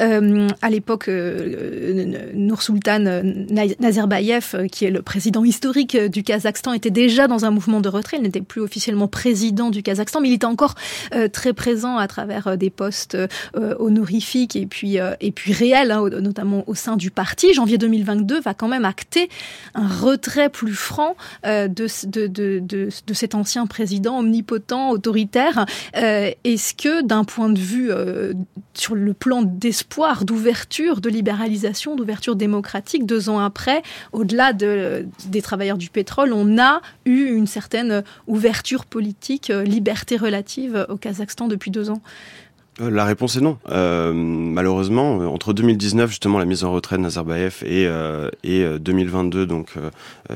Euh, 0.00 0.48
à 0.62 0.70
l'époque, 0.70 1.08
euh, 1.08 2.32
Nour-Sultan 2.34 3.22
Nazarbayev, 3.80 4.68
qui 4.70 4.84
est 4.84 4.90
le 4.90 5.02
président 5.02 5.44
historique 5.44 5.96
du 5.96 6.22
Kazakhstan, 6.22 6.72
était 6.72 6.90
déjà 6.90 7.26
dans 7.26 7.44
un 7.44 7.50
mouvement 7.50 7.80
de 7.80 7.88
retrait. 7.88 8.18
Il 8.18 8.22
n'était 8.22 8.40
plus 8.40 8.60
officiellement 8.60 9.08
président 9.08 9.70
du 9.70 9.82
Kazakhstan, 9.82 10.20
mais 10.20 10.28
il 10.28 10.34
était 10.34 10.46
encore 10.46 10.74
euh, 11.14 11.28
très 11.28 11.52
présent 11.52 11.96
à 11.96 12.06
travers 12.08 12.56
des 12.56 12.70
postes 12.70 13.16
honorifiques 13.78 14.56
et 14.56 14.66
puis, 14.66 14.98
et 15.20 15.32
puis 15.32 15.52
réels, 15.52 15.90
hein, 15.90 16.08
notamment 16.20 16.64
au 16.66 16.74
sein 16.74 16.96
du 16.96 17.10
parti. 17.10 17.54
Janvier 17.54 17.78
2022 17.78 18.40
va 18.40 18.54
quand 18.54 18.68
même 18.68 18.84
acter 18.84 19.28
un 19.74 19.88
retrait 19.88 20.48
plus 20.48 20.74
franc 20.74 21.16
de, 21.44 21.68
de, 21.68 22.26
de, 22.26 22.60
de, 22.60 23.14
cet 23.14 23.34
ancien 23.34 23.66
président 23.66 24.18
omnipotent, 24.18 24.90
autoritaire. 24.90 25.66
Est-ce 25.94 26.74
que 26.74 26.85
d'un 27.02 27.24
point 27.24 27.48
de 27.48 27.58
vue 27.58 27.90
euh, 27.90 28.32
sur 28.74 28.94
le 28.94 29.12
plan 29.14 29.42
d'espoir, 29.42 30.24
d'ouverture, 30.24 31.00
de 31.00 31.08
libéralisation, 31.08 31.96
d'ouverture 31.96 32.36
démocratique, 32.36 33.06
deux 33.06 33.28
ans 33.28 33.38
après, 33.38 33.82
au-delà 34.12 34.52
de, 34.52 35.06
des 35.26 35.42
travailleurs 35.42 35.78
du 35.78 35.90
pétrole, 35.90 36.32
on 36.32 36.58
a 36.58 36.80
eu 37.04 37.26
une 37.26 37.46
certaine 37.46 38.02
ouverture 38.26 38.84
politique, 38.84 39.50
euh, 39.50 39.64
liberté 39.64 40.16
relative 40.16 40.86
au 40.88 40.96
Kazakhstan 40.96 41.48
depuis 41.48 41.70
deux 41.70 41.90
ans. 41.90 42.00
euh, 42.02 42.45
la 42.78 43.04
réponse 43.04 43.36
est 43.36 43.40
non. 43.40 43.58
Euh, 43.70 44.12
malheureusement, 44.12 45.20
euh, 45.20 45.26
entre 45.26 45.54
2019, 45.54 46.10
justement, 46.10 46.38
la 46.38 46.44
mise 46.44 46.62
en 46.62 46.72
retraite 46.72 46.98
de 46.98 47.04
Nazarbayev 47.04 47.62
et, 47.64 47.86
euh, 47.86 48.28
et 48.44 48.64
2022, 48.78 49.46
donc 49.46 49.74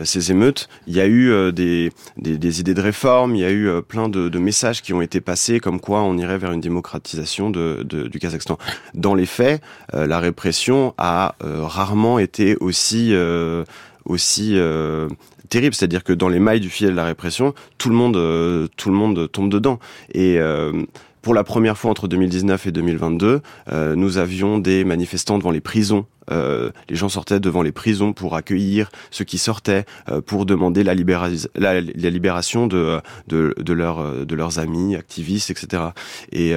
ces 0.04 0.30
émeutes, 0.30 0.68
il 0.86 0.94
y 0.94 1.00
a 1.00 1.06
eu 1.06 1.52
des, 1.52 1.92
des, 2.16 2.38
des, 2.38 2.60
idées 2.60 2.74
de 2.74 2.80
réforme, 2.80 3.34
il 3.34 3.40
y 3.40 3.44
a 3.44 3.50
eu 3.50 3.68
plein 3.86 4.08
de, 4.08 4.28
de, 4.28 4.38
messages 4.38 4.82
qui 4.82 4.92
ont 4.92 5.02
été 5.02 5.20
passés, 5.20 5.60
comme 5.60 5.80
quoi 5.80 6.02
on 6.02 6.16
irait 6.16 6.38
vers 6.38 6.52
une 6.52 6.60
démocratisation 6.60 7.50
de, 7.50 7.82
de 7.84 8.06
du 8.06 8.18
Kazakhstan. 8.18 8.58
Dans 8.94 9.14
les 9.14 9.26
faits, 9.26 9.62
la 9.92 10.18
répression 10.20 10.94
a 10.98 11.34
rarement 11.40 12.18
été 12.18 12.56
aussi 12.60 13.14
aussi 14.04 14.56
terrible, 15.48 15.74
c'est-à-dire 15.74 16.04
que 16.04 16.12
dans 16.12 16.28
les 16.28 16.40
mailles 16.40 16.60
du 16.60 16.70
filet 16.70 16.90
de 16.90 16.96
la 16.96 17.04
répression, 17.04 17.54
tout 17.78 17.88
le 17.90 17.96
monde, 17.96 18.68
tout 18.76 18.90
le 18.90 18.96
monde 18.96 19.30
tombe 19.30 19.50
dedans. 19.50 19.78
Et 20.14 20.38
pour 21.22 21.34
la 21.34 21.44
première 21.44 21.76
fois 21.76 21.90
entre 21.90 22.08
2019 22.08 22.66
et 22.66 22.72
2022, 22.72 23.42
euh, 23.72 23.94
nous 23.94 24.18
avions 24.18 24.58
des 24.58 24.84
manifestants 24.84 25.38
devant 25.38 25.50
les 25.50 25.60
prisons. 25.60 26.06
Euh, 26.30 26.70
les 26.88 26.96
gens 26.96 27.08
sortaient 27.08 27.40
devant 27.40 27.62
les 27.62 27.72
prisons 27.72 28.12
pour 28.12 28.36
accueillir 28.36 28.90
ceux 29.10 29.24
qui 29.24 29.36
sortaient, 29.36 29.84
euh, 30.08 30.20
pour 30.20 30.46
demander 30.46 30.84
la, 30.84 30.94
la, 30.94 31.80
libération 31.80 32.66
de, 32.66 33.00
de, 33.26 33.54
de, 33.58 33.72
leur, 33.72 34.24
de 34.24 34.34
leurs 34.34 34.58
amis, 34.58 34.96
activistes, 34.96 35.50
etc. 35.50 35.82
Et, 36.32 36.52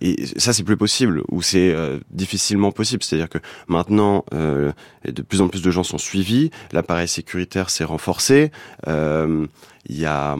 et 0.00 0.26
ça, 0.38 0.52
c'est 0.52 0.62
plus 0.62 0.76
possible, 0.76 1.22
ou 1.30 1.42
c'est 1.42 1.74
difficilement 2.10 2.72
possible. 2.72 3.02
C'est-à-dire 3.02 3.28
que 3.28 3.38
maintenant, 3.66 4.24
de 4.32 5.22
plus 5.22 5.40
en 5.40 5.48
plus 5.48 5.62
de 5.62 5.70
gens 5.70 5.82
sont 5.82 5.98
suivis, 5.98 6.50
l'appareil 6.72 7.08
sécuritaire 7.08 7.70
s'est 7.70 7.84
renforcé, 7.84 8.50
il 8.86 9.48
y 9.88 10.04
a 10.06 10.36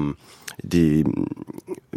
des 0.65 1.05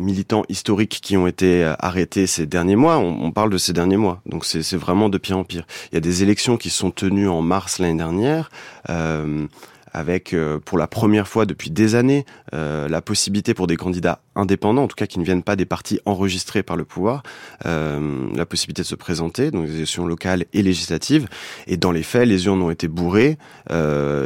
militants 0.02 0.44
historiques 0.50 1.00
qui 1.02 1.16
ont 1.16 1.28
été 1.28 1.64
euh, 1.64 1.74
arrêtés 1.80 2.28
ces 2.28 2.46
derniers 2.46 2.76
mois. 2.76 2.98
On, 2.98 3.32
parle 3.32 3.50
de 3.50 3.58
ces 3.58 3.74
derniers 3.74 3.98
mois, 3.98 4.22
donc 4.26 4.46
c'est 4.46 4.76
vraiment 4.76 5.08
de 5.08 5.18
pire 5.18 5.38
en 5.38 5.44
pire. 5.44 5.66
Il 5.92 5.96
y 5.96 5.98
a 5.98 6.02
des 6.02 6.24
élections 6.24 6.58
qui 6.58 6.70
sont 6.70 6.92
tenues 6.92 7.30
en 7.30 7.42
mars 7.42 7.80
l'année 7.80 7.98
dernière. 7.98 8.50
Euh, 8.90 9.46
avec 9.94 10.34
euh, 10.34 10.58
pour 10.58 10.78
la 10.78 10.88
première 10.88 11.28
fois 11.28 11.46
depuis 11.46 11.70
des 11.70 11.96
années 11.96 12.26
la 12.54 13.02
possibilité 13.02 13.54
pour 13.54 13.68
des 13.68 13.76
candidats 13.76 14.22
indépendants, 14.36 14.84
en 14.84 14.88
tout 14.88 14.96
cas 14.96 15.06
qui 15.06 15.20
ne 15.20 15.26
viennent 15.26 15.44
pas 15.44 15.58
des 15.58 15.66
partis 15.66 16.00
enregistrés 16.06 16.64
par 16.64 16.78
le 16.78 16.86
pouvoir, 16.86 17.24
la 17.66 18.46
possibilité 18.46 18.82
de 18.84 18.88
se 18.88 18.96
présenter, 18.96 19.52
donc 19.52 19.66
des 19.66 19.76
élections 19.76 20.06
locales 20.06 20.46
et 20.54 20.62
législatives. 20.62 21.28
Et 21.68 21.76
dans 21.76 21.92
les 21.92 22.04
faits, 22.04 22.28
les 22.28 22.46
urnes 22.46 22.62
ont 22.62 22.72
été 22.72 22.88
bourrées. 22.88 23.38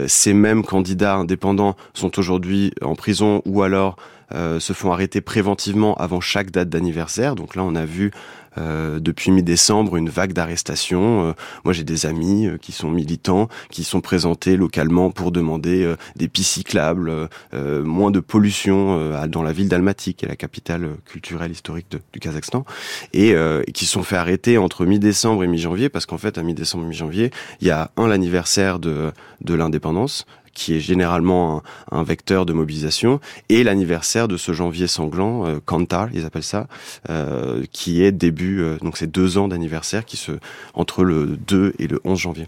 ces 0.08 0.34
mêmes 0.34 0.63
candidats 0.63 1.15
indépendants 1.15 1.75
sont 1.94 2.18
aujourd'hui 2.20 2.72
en 2.82 2.96
prison 2.96 3.42
ou 3.46 3.62
alors 3.62 3.96
se 4.32 4.74
font 4.74 4.91
arrêter 4.91 5.22
préventivement 5.22 5.96
avant 5.96 6.22
chaque 6.22 6.51
date 6.51 6.70
d'anniversaire. 6.70 7.36
Donc 7.36 7.55
là, 7.55 7.63
on 7.63 7.75
a 7.75 7.86
vu 7.86 8.12
euh, 8.58 9.00
depuis 9.00 9.32
mi-décembre 9.32 9.98
une 9.98 10.10
vague 10.10 10.34
d'arrestations. 10.34 11.27
Euh, 11.27 11.34
moi, 11.63 11.74
j'ai 11.74 11.84
des 11.84 12.05
amis 12.05 12.48
euh, 12.48 12.58
qui 12.58 12.72
sont 12.72 12.89
militants, 12.89 13.50
qui 13.70 13.84
sont 13.84 14.01
présentés 14.01 14.55
localement 14.55 15.12
pour 15.12 15.32
demander 15.32 15.96
des 16.15 16.27
pistes 16.27 16.53
cyclables, 16.53 17.12
moins 17.53 18.12
de 18.12 18.20
pollution 18.20 19.12
dans 19.27 19.44
la 19.44 19.51
ville 19.51 19.67
d'Almaty, 19.67 20.13
qui 20.13 20.25
est 20.25 20.27
la 20.27 20.36
capitale 20.36 20.91
culturelle 21.05 21.51
historique 21.51 21.88
du 22.13 22.20
Kazakhstan, 22.20 22.65
et, 23.13 23.32
et 23.32 23.72
qui 23.74 23.86
sont 23.86 24.03
fait 24.03 24.15
arrêter 24.15 24.58
entre 24.58 24.86
mi-décembre 24.86 25.44
et 25.44 25.48
mi-janvier, 25.48 25.89
parce 25.89 26.05
qu'en 26.05 26.17
fait, 26.17 26.38
à 26.38 26.44
mi-décembre 26.44 26.86
et 26.86 26.88
mi-janvier, 26.88 27.32
il 27.62 27.67
y 27.67 27.72
a 27.72 27.91
un 27.98 28.08
l'anniversaire 28.08 28.79
de, 28.79 29.12
de 29.41 29.53
l'indépendance, 29.53 30.25
qui 30.55 30.74
est 30.74 30.79
généralement 30.79 31.62
un, 31.91 32.01
vecteur 32.01 32.45
de 32.45 32.53
mobilisation, 32.53 33.19
et 33.50 33.63
l'anniversaire 33.63 34.27
de 34.27 34.38
ce 34.38 34.53
janvier 34.53 34.88
sanglant, 34.88 35.45
euh, 35.45 35.59
Kantar, 35.63 36.09
ils 36.13 36.25
appellent 36.25 36.43
ça, 36.43 36.67
euh, 37.09 37.63
qui 37.71 38.03
est 38.03 38.12
début, 38.12 38.62
euh, 38.62 38.77
donc 38.81 38.97
c'est 38.97 39.12
deux 39.12 39.38
ans 39.38 39.47
d'anniversaire 39.47 40.05
qui 40.05 40.17
se 40.17 40.31
entre 40.74 41.03
le 41.03 41.38
2 41.47 41.74
et 41.77 41.88
le 41.88 42.00
11 42.03 42.17
janvier. 42.17 42.47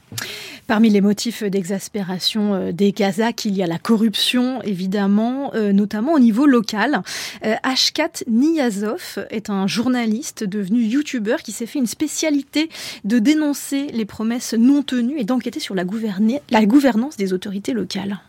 Parmi 0.67 0.89
les 0.89 1.01
motifs 1.01 1.43
d'exaspération 1.43 2.53
euh, 2.53 2.71
des 2.71 2.93
Kazakhs, 2.93 3.45
il 3.45 3.55
y 3.55 3.63
a 3.63 3.67
la 3.67 3.77
corruption, 3.77 4.61
évidemment, 4.63 5.51
notamment 5.73 6.13
au 6.13 6.19
niveau 6.19 6.45
local. 6.45 7.01
Ashkat 7.63 8.23
Niyazov 8.27 9.25
est 9.29 9.49
un 9.49 9.67
journaliste 9.67 10.43
devenu 10.43 10.81
youtubeur 10.81 11.41
qui 11.41 11.51
s'est 11.51 11.65
fait 11.65 11.79
une 11.79 11.87
spécialité 11.87 12.69
de 13.03 13.19
dénoncer 13.19 13.87
les 13.87 14.05
promesses 14.05 14.53
non 14.53 14.83
tenues 14.83 15.19
et 15.19 15.23
d'enquêter 15.23 15.59
sur 15.59 15.75
la 15.75 15.83
gouvernance 15.83 17.17
des 17.17 17.33
autorités 17.33 17.73
locales. 17.73 17.96
Начале. 17.97 18.19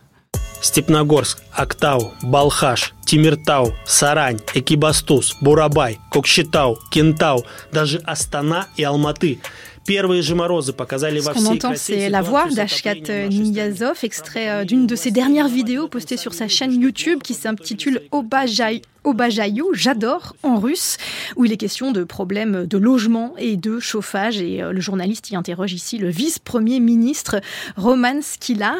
Степногорск, 0.61 1.41
Актау, 1.53 2.11
Балхаш, 2.21 2.93
Тимиртау, 3.05 3.73
Сарань, 3.85 4.39
Экибастуз, 4.53 5.37
Бурабай, 5.41 5.99
Кокшетау, 6.11 6.77
Кентау, 6.91 7.45
даже 7.71 7.99
Астана 8.05 8.67
и 8.75 8.83
Алматы– 8.83 9.39
Ce 9.89 11.33
qu'on 11.33 11.45
entend, 11.47 11.73
c'est 11.75 12.09
la 12.09 12.21
voix 12.21 12.47
d'Ashkat 12.47 13.27
Niyazov, 13.29 13.97
extrait 14.03 14.49
euh, 14.49 14.63
d'une 14.63 14.85
de 14.85 14.95
ses 14.95 15.09
dernières 15.09 15.47
vidéos 15.47 15.87
postées 15.87 16.17
sur 16.17 16.35
sa 16.35 16.47
chaîne 16.47 16.79
YouTube 16.79 17.23
qui 17.23 17.33
s'intitule 17.33 18.01
Obajay 18.11 18.83
Obajayo, 19.09 19.71
j'adore, 19.73 20.35
en 20.43 20.59
russe, 20.59 20.97
où 21.35 21.45
il 21.45 21.51
est 21.51 21.57
question 21.57 21.91
de 21.91 22.03
problèmes 22.03 22.65
de 22.65 22.77
logement 22.77 23.33
et 23.37 23.57
de 23.57 23.79
chauffage. 23.79 24.39
Et 24.41 24.61
euh, 24.61 24.71
le 24.71 24.81
journaliste 24.81 25.29
y 25.31 25.35
interroge 25.35 25.73
ici 25.73 25.97
le 25.97 26.09
vice-premier 26.09 26.79
ministre 26.79 27.41
Roman 27.75 28.21
Skilar. 28.21 28.77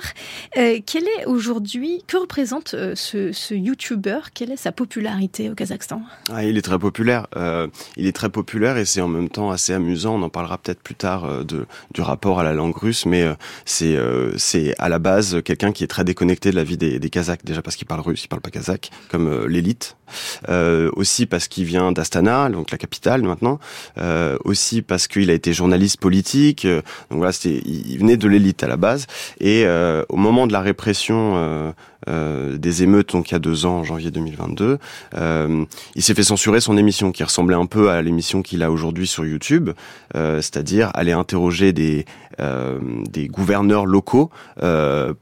Euh, 0.57 0.79
quel 0.85 1.03
est 1.03 1.25
aujourd'hui, 1.25 2.03
que 2.07 2.17
représente 2.17 2.75
ce, 2.95 3.31
ce 3.31 3.53
YouTuber? 3.53 4.19
Quelle 4.33 4.51
est 4.51 4.57
sa 4.57 4.71
popularité 4.71 5.49
au 5.49 5.55
Kazakhstan? 5.55 6.01
Ah, 6.31 6.43
Il 6.43 6.57
est 6.57 6.61
très 6.61 6.79
populaire. 6.79 7.27
il 7.97 8.05
est 8.05 8.15
très 8.15 8.29
populaire 8.29 8.77
et 8.77 8.85
c'est 8.85 9.01
en 9.01 9.07
même 9.07 9.29
temps 9.29 9.51
assez 9.51 9.73
amusant. 9.73 10.15
On 10.15 10.21
en 10.23 10.29
parlera 10.29 10.57
peut-être 10.57 10.81
plus 10.81 10.95
tard 10.95 11.25
euh, 11.25 11.43
du 11.43 12.01
rapport 12.01 12.39
à 12.39 12.43
la 12.43 12.53
langue 12.53 12.75
russe, 12.75 13.05
mais 13.05 13.23
euh, 13.23 13.33
c'est 13.65 13.95
euh, 13.95 14.31
c'est 14.37 14.73
à 14.77 14.89
la 14.89 14.99
base 14.99 15.41
quelqu'un 15.43 15.71
qui 15.71 15.83
est 15.83 15.87
très 15.87 16.03
déconnecté 16.03 16.51
de 16.51 16.55
la 16.55 16.63
vie 16.63 16.77
des, 16.77 16.99
des 16.99 17.09
Kazakhs, 17.09 17.45
déjà 17.45 17.61
parce 17.61 17.75
qu'il 17.75 17.87
parle 17.87 18.01
russe, 18.01 18.23
il 18.23 18.27
parle 18.27 18.41
pas 18.41 18.51
kazakh, 18.51 18.91
comme 19.09 19.45
l'élite. 19.47 19.95
Aussi 20.93 21.25
parce 21.25 21.47
qu'il 21.47 21.65
vient 21.65 21.91
d'Astana, 21.91 22.49
donc 22.49 22.71
la 22.71 22.77
capitale 22.77 23.23
maintenant. 23.23 23.59
aussi 24.43 24.81
parce 24.81 25.07
qu'il 25.07 25.29
a 25.29 25.33
été 25.33 25.53
journaliste 25.53 25.99
politique. 25.99 26.65
donc 26.65 27.17
voilà, 27.17 27.31
c'était, 27.31 27.61
il 27.65 27.97
venait 27.97 28.17
de 28.17 28.27
l'élite 28.27 28.63
à 28.63 28.67
la 28.67 28.77
base. 28.77 29.07
Et 29.39 29.65
au 30.09 30.17
moment 30.17 30.47
de 30.47 30.53
la 30.53 30.61
répression 30.61 31.73
euh, 32.07 32.57
des 32.57 32.83
émeutes 32.83 33.11
donc 33.11 33.29
il 33.29 33.33
y 33.33 33.35
a 33.35 33.39
deux 33.39 33.65
ans 33.65 33.79
en 33.79 33.83
janvier 33.83 34.11
2022. 34.11 34.77
Euh, 35.15 35.65
il 35.95 36.01
s'est 36.01 36.13
fait 36.13 36.23
censurer 36.23 36.61
son 36.61 36.77
émission 36.77 37.11
qui 37.11 37.23
ressemblait 37.23 37.55
un 37.55 37.65
peu 37.65 37.89
à 37.89 38.01
l'émission 38.01 38.41
qu'il 38.41 38.63
a 38.63 38.71
aujourd'hui 38.71 39.05
sur 39.05 39.25
YouTube, 39.25 39.71
euh, 40.15 40.37
c'est-à-dire 40.37 40.91
aller 40.93 41.11
interroger 41.11 41.73
des 41.73 42.05
des 43.09 43.27
gouverneurs 43.27 43.85
locaux 43.85 44.29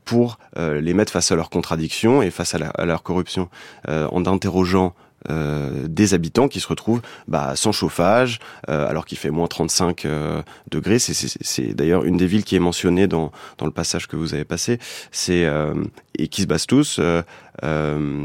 pour 0.05 0.37
les 0.55 0.93
mettre 0.93 1.11
face 1.11 1.31
à 1.31 1.35
leurs 1.35 1.49
contradictions 1.49 2.21
et 2.21 2.29
face 2.29 2.53
à, 2.53 2.59
à 2.59 2.85
leur 2.85 3.01
corruption 3.01 3.49
en 3.87 4.25
interrogeant 4.27 4.93
euh, 5.29 5.87
des 5.87 6.13
habitants 6.13 6.47
qui 6.47 6.59
se 6.59 6.67
retrouvent 6.67 7.01
bah, 7.27 7.53
sans 7.55 7.71
chauffage, 7.71 8.39
euh, 8.69 8.87
alors 8.87 9.05
qu'il 9.05 9.17
fait 9.17 9.29
moins 9.29 9.47
35 9.47 10.05
euh, 10.05 10.41
degrés. 10.71 10.99
C'est 10.99 11.73
d'ailleurs 11.73 12.05
une 12.05 12.17
des 12.17 12.27
villes 12.27 12.43
qui 12.43 12.55
est 12.55 12.59
mentionnée 12.59 13.07
dans, 13.07 13.31
dans 13.57 13.65
le 13.65 13.71
passage 13.71 14.07
que 14.07 14.15
vous 14.15 14.33
avez 14.33 14.45
passé. 14.45 14.79
C'est 15.11 15.45
euh, 15.45 15.73
et 16.17 16.27
qui 16.27 16.43
se 16.43 16.47
base 16.47 16.65
tous. 16.65 16.99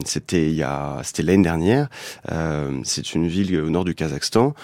c'était 0.05 0.49
il 0.49 0.55
y 0.55 0.63
a, 0.63 1.01
c'était 1.03 1.23
l'année 1.23 1.43
dernière. 1.43 1.89
c'est 2.85 3.15
une 3.15 3.27
ville 3.27 3.61
au 3.61 3.71
nord 3.71 3.85
du 3.85 3.95
Kazakhstan 3.95 4.55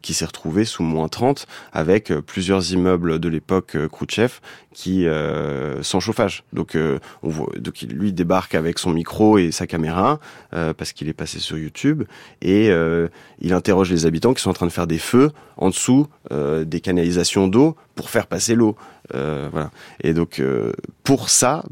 qui 0.00 0.14
s'est 0.14 0.24
retrouvée 0.24 0.64
sous 0.64 0.82
moins 0.84 1.08
30 1.08 1.46
avec 1.72 2.12
plusieurs 2.20 2.72
immeubles 2.72 3.18
de 3.18 3.28
l'époque 3.28 3.76
Khrouchtchev 3.88 4.40
qui 4.72 5.06
sans 5.82 6.00
chauffage. 6.00 6.44
Donc 6.52 6.76
on 7.22 7.28
voit, 7.28 7.52
donc 7.58 7.80
lui 7.82 8.12
débarque 8.12 8.54
avec 8.54 8.78
son 8.78 8.90
micro 8.90 9.38
et 9.38 9.52
sa 9.52 9.66
caméra 9.66 10.20
parce 10.50 10.92
qu'il 10.92 11.08
est 11.08 11.14
passé 11.14 11.38
sur 11.38 11.58
YouTube 11.58 12.04
et 12.40 12.70
euh, 12.70 13.08
il 13.40 13.52
interroge 13.52 13.90
les 13.90 14.06
habitants 14.06 14.34
qui 14.34 14.42
sont 14.42 14.50
en 14.50 14.54
train 14.54 14.66
de 14.66 14.72
faire 14.72 14.86
des 14.86 14.98
feux 14.98 15.30
en 15.56 15.70
dessous 15.70 16.08
euh, 16.32 16.64
des 16.64 16.80
canalisations 16.80 17.48
d'eau 17.48 17.76
pour 17.94 18.10
faire 18.10 18.26
passer 18.26 18.54
l'eau. 18.54 18.76
Euh, 19.14 19.48
voilà. 19.52 19.70
Et 20.02 20.14
donc 20.14 20.42
pour 21.04 21.28
ça, 21.28 21.64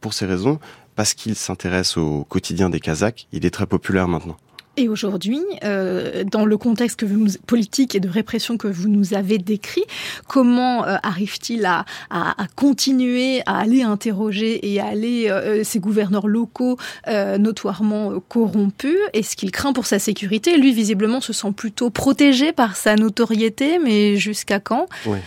pour 0.00 0.14
ces 0.14 0.26
raisons, 0.26 0.58
parce 0.94 1.14
qu'il 1.14 1.34
s'intéresse 1.34 1.96
au 1.96 2.24
quotidien 2.24 2.70
des 2.70 2.80
Kazakhs, 2.80 3.26
il 3.32 3.46
est 3.46 3.50
très 3.50 3.66
populaire 3.66 4.08
maintenant. 4.08 4.36
Et 4.78 4.88
aujourd'hui, 4.88 5.40
euh, 5.64 6.22
dans 6.22 6.44
le 6.44 6.56
contexte 6.56 7.00
que 7.00 7.04
vous, 7.04 7.26
politique 7.48 7.96
et 7.96 8.00
de 8.00 8.08
répression 8.08 8.56
que 8.56 8.68
vous 8.68 8.88
nous 8.88 9.12
avez 9.12 9.38
décrit, 9.38 9.82
comment 10.28 10.86
euh, 10.86 10.94
arrive-t-il 11.02 11.66
à, 11.66 11.84
à, 12.10 12.40
à, 12.40 12.46
continuer 12.54 13.42
à 13.46 13.58
aller 13.58 13.82
interroger 13.82 14.72
et 14.72 14.78
à 14.78 14.86
aller 14.86 15.28
euh, 15.30 15.64
ces 15.64 15.80
gouverneurs 15.80 16.28
locaux 16.28 16.76
euh, 17.08 17.38
notoirement 17.38 18.20
corrompus? 18.28 18.96
Est-ce 19.14 19.34
qu'il 19.34 19.50
craint 19.50 19.72
pour 19.72 19.84
sa 19.84 19.98
sécurité? 19.98 20.56
Lui, 20.56 20.72
visiblement, 20.72 21.20
se 21.20 21.32
sent 21.32 21.50
plutôt 21.56 21.90
protégé 21.90 22.52
par 22.52 22.76
sa 22.76 22.94
notoriété, 22.94 23.80
mais 23.80 24.14
jusqu'à 24.14 24.60
quand? 24.60 24.86
Oui. 25.06 25.18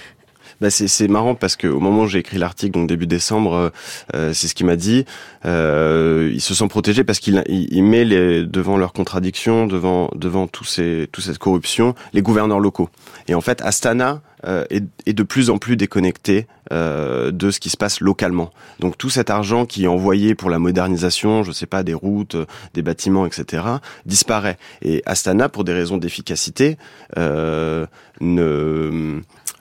Bah 0.62 0.70
c'est 0.70 1.08
marrant 1.08 1.34
parce 1.34 1.56
que 1.56 1.66
au 1.66 1.80
moment 1.80 2.04
où 2.04 2.08
j'ai 2.08 2.20
écrit 2.20 2.38
l'article, 2.38 2.74
donc 2.74 2.88
début 2.88 3.08
décembre, 3.08 3.56
euh, 3.56 3.70
euh, 4.14 4.32
c'est 4.32 4.48
ce 4.48 4.54
qu'il 4.54 4.68
m'a 4.68 4.76
dit. 4.76 5.06
Euh, 5.44 6.30
il 6.32 6.40
se 6.40 6.54
sent 6.54 6.68
protégé 6.68 7.04
parce 7.04 7.20
qu'il 7.20 7.44
il, 7.48 7.84
met 7.84 8.06
devant 8.06 8.78
leurs 8.78 8.94
contradictions, 8.94 9.66
devant 9.66 10.12
devant 10.14 10.46
toute 10.46 10.68
cette 10.68 11.40
corruption, 11.40 11.96
les 12.14 12.22
gouverneurs 12.22 12.60
locaux. 12.60 12.90
Et 13.28 13.34
en 13.34 13.42
fait, 13.42 13.60
Astana 13.64 14.22
euh, 14.46 14.64
est, 14.70 15.14
de 15.14 15.24
plus 15.24 15.50
en 15.50 15.58
plus 15.58 15.78
déconnecté 15.78 16.46
de 16.70 17.52
ce 17.52 17.60
qui 17.60 17.70
se 17.70 17.76
passe 17.76 18.00
localement. 18.00 18.52
Donc 18.80 18.98
tout 18.98 19.10
cet 19.10 19.30
argent 19.30 19.66
qui 19.66 19.84
est 19.84 19.88
envoyé 19.88 20.36
pour 20.36 20.50
la 20.50 20.58
modernisation, 20.58 21.44
je 21.44 21.52
sais 21.52 21.66
pas, 21.66 21.84
des 21.84 21.94
routes, 21.94 22.38
des 22.74 22.82
bâtiments, 22.82 23.26
etc., 23.26 23.64
disparaît. 24.06 24.58
Et 24.82 25.04
Astana, 25.06 25.50
pour 25.50 25.66
des 25.66 25.74
raisons 25.74 25.98
d'efficacité, 25.98 26.78
ne 27.18 27.88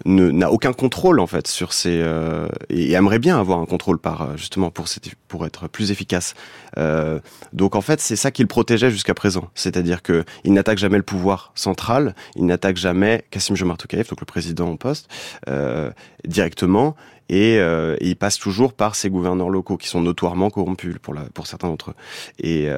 n'a 0.05 0.51
aucun 0.51 0.73
contrôle 0.73 1.21
en 1.21 1.27
fait 1.27 1.47
sur 1.47 1.73
ces 1.73 2.01
euh, 2.03 2.49
et, 2.69 2.93
aimerait 2.93 3.19
bien 3.19 3.39
avoir 3.39 3.59
un 3.59 3.67
contrôle 3.67 3.99
par 3.99 4.23
euh, 4.23 4.37
justement 4.37 4.71
pour 4.71 4.87
pour 5.29 5.47
être 5.47 5.69
plus 5.69 5.91
efficace. 5.91 6.35
Euh, 6.79 7.21
donc 7.53 7.75
en 7.75 7.81
fait 7.81 8.01
c'est 8.01 8.17
ça 8.17 8.31
qu'il 8.31 8.47
protégeait 8.47 8.91
jusqu'à 8.91 9.15
présent, 9.15 9.49
c'est-à-dire 9.55 10.03
que 10.03 10.25
il 10.45 10.53
n'attaque 10.53 10.79
jamais 10.79 10.97
le 10.97 11.03
pouvoir 11.03 11.53
central, 11.55 12.15
il 12.37 12.47
n'attaque 12.47 12.77
jamais 12.77 13.25
Kassim 13.31 13.55
Tokayev, 13.55 14.09
donc 14.09 14.21
le 14.21 14.27
président 14.27 14.69
en 14.69 14.77
poste, 14.77 15.09
euh, 15.49 15.91
directement. 16.27 16.97
Et, 17.33 17.59
et, 17.59 17.97
il 18.01 18.17
passe 18.17 18.39
toujours 18.39 18.73
par 18.73 18.97
ses 18.97 19.09
gouverneurs 19.09 19.51
locaux 19.51 19.77
qui 19.77 19.87
sont 19.87 20.01
notoirement 20.01 20.51
corrompus 20.51 20.97
pour, 21.01 21.15
la, 21.15 21.21
pour 21.33 21.47
certains 21.47 21.69
d'entre 21.69 21.91
eux. 21.91 21.95
Et 22.41 22.69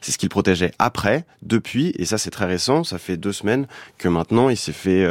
c'est 0.00 0.12
ce 0.12 0.18
qu'il 0.18 0.28
protégeait. 0.28 0.70
Après, 0.78 1.24
depuis, 1.42 1.92
et 1.98 2.04
ça 2.04 2.16
c'est 2.16 2.30
très 2.30 2.44
récent, 2.44 2.84
ça 2.84 2.98
fait 2.98 3.16
deux 3.16 3.32
semaines 3.32 3.66
que 3.98 4.06
maintenant 4.06 4.50
il 4.50 4.56
s'est 4.56 4.70
fait 4.70 5.04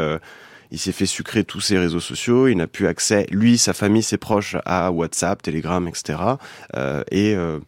il 0.72 0.80
s'est 0.80 0.92
fait 0.92 1.06
sucrer 1.06 1.44
tous 1.44 1.62
ses 1.62 1.78
réseaux 1.78 2.00
sociaux, 2.00 2.48
il 2.48 2.58
n'a 2.58 2.68
plus 2.68 2.88
accès, 2.88 3.26
lui, 3.32 3.58
sa 3.58 3.74
famille, 3.74 4.04
ses 4.04 4.18
proches, 4.18 4.56
à 4.66 4.92
WhatsApp, 4.92 5.42
Telegram, 5.42 5.88
etc. 5.88 6.20
Euh, 6.76 7.04
et 7.12 7.36
euh, 7.36 7.60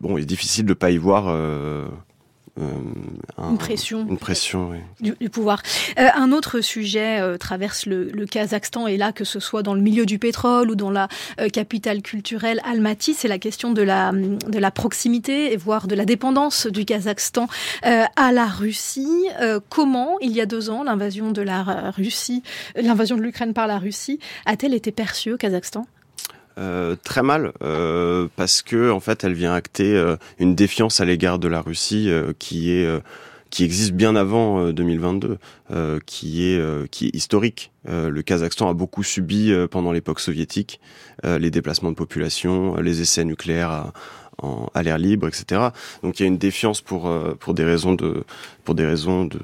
bon, 0.00 0.16
il 0.16 0.22
est 0.22 0.26
difficile 0.26 0.66
de 0.66 0.74
pas 0.74 0.90
y 0.90 0.96
voir 0.96 1.26
euh, 1.28 1.86
euh, 2.58 3.50
une 3.50 3.58
pression, 3.58 4.06
une 4.08 4.16
pression 4.16 4.72
du, 5.00 5.12
pouvoir. 5.28 5.62
Euh, 5.98 6.08
un 6.14 6.32
autre 6.32 6.62
sujet 6.62 7.20
euh, 7.20 7.36
traverse 7.36 7.84
le, 7.84 8.24
Kazakhstan 8.24 8.86
et 8.86 8.96
là 8.96 9.12
que 9.12 9.24
ce 9.24 9.40
soit 9.40 9.62
dans 9.62 9.74
le 9.74 9.82
milieu 9.82 10.06
du 10.06 10.18
pétrole 10.18 10.70
ou 10.70 10.74
dans 10.74 10.90
la 10.90 11.08
capitale 11.52 12.02
culturelle 12.02 12.60
Almaty, 12.64 13.14
c'est 13.14 13.28
la 13.28 13.38
question 13.38 13.72
de 13.72 13.82
la 13.82 14.12
de 14.12 14.58
la 14.58 14.70
proximité 14.70 15.52
et 15.52 15.56
voire 15.56 15.86
de 15.86 15.94
la 15.94 16.04
dépendance 16.04 16.66
du 16.66 16.84
Kazakhstan 16.84 17.46
à 17.82 18.32
la 18.32 18.46
Russie. 18.46 19.26
comment 19.68 20.18
il 20.20 20.32
y 20.32 20.40
a 20.40 20.46
deux 20.46 20.70
ans 20.70 20.82
l'invasion 20.82 21.30
de 21.30 21.42
la 21.42 21.90
Russie, 21.90 22.42
l'invasion 22.74 23.16
de 23.16 23.22
l'Ukraine 23.22 23.52
par 23.52 23.66
la 23.66 23.78
Russie 23.78 24.18
a-t-elle 24.46 24.74
été 24.74 24.92
perçue 24.92 25.32
au 25.32 25.36
Kazakhstan? 25.36 25.86
Euh, 26.58 26.96
très 27.04 27.22
mal 27.22 27.52
euh, 27.62 28.28
parce 28.36 28.62
que 28.62 28.90
en 28.90 29.00
fait 29.00 29.24
elle 29.24 29.34
vient 29.34 29.52
acter 29.52 29.94
euh, 29.94 30.16
une 30.38 30.54
défiance 30.54 31.00
à 31.00 31.04
l'égard 31.04 31.38
de 31.38 31.48
la 31.48 31.60
Russie 31.60 32.10
qui 32.38 32.70
est 32.70 32.88
qui 33.50 33.62
existe 33.62 33.92
bien 33.92 34.16
avant 34.16 34.72
2022, 34.72 35.38
qui 36.06 36.46
est 36.46 36.90
qui 36.90 37.06
est 37.06 37.14
historique. 37.14 37.72
le 37.86 38.20
Kazakhstan 38.22 38.68
a 38.68 38.74
beaucoup 38.74 39.02
subi 39.02 39.52
pendant 39.70 39.92
l'époque 39.92 40.20
soviétique 40.20 40.80
les 41.22 41.50
déplacements 41.50 41.90
de 41.90 41.96
population, 41.96 42.76
les 42.76 43.00
essais 43.02 43.24
nucléaires 43.24 43.70
à, 43.70 43.92
en, 44.42 44.68
à 44.74 44.82
l'air 44.82 44.98
libre, 44.98 45.28
etc. 45.28 45.68
Donc 46.02 46.18
il 46.18 46.22
y 46.22 46.26
a 46.26 46.28
une 46.28 46.38
défiance 46.38 46.80
pour 46.80 47.08
euh, 47.08 47.36
pour 47.38 47.54
des 47.54 47.64
raisons 47.64 47.94
de 47.94 48.24
pour 48.64 48.74
des 48.74 48.84
raisons 48.84 49.24
de 49.24 49.38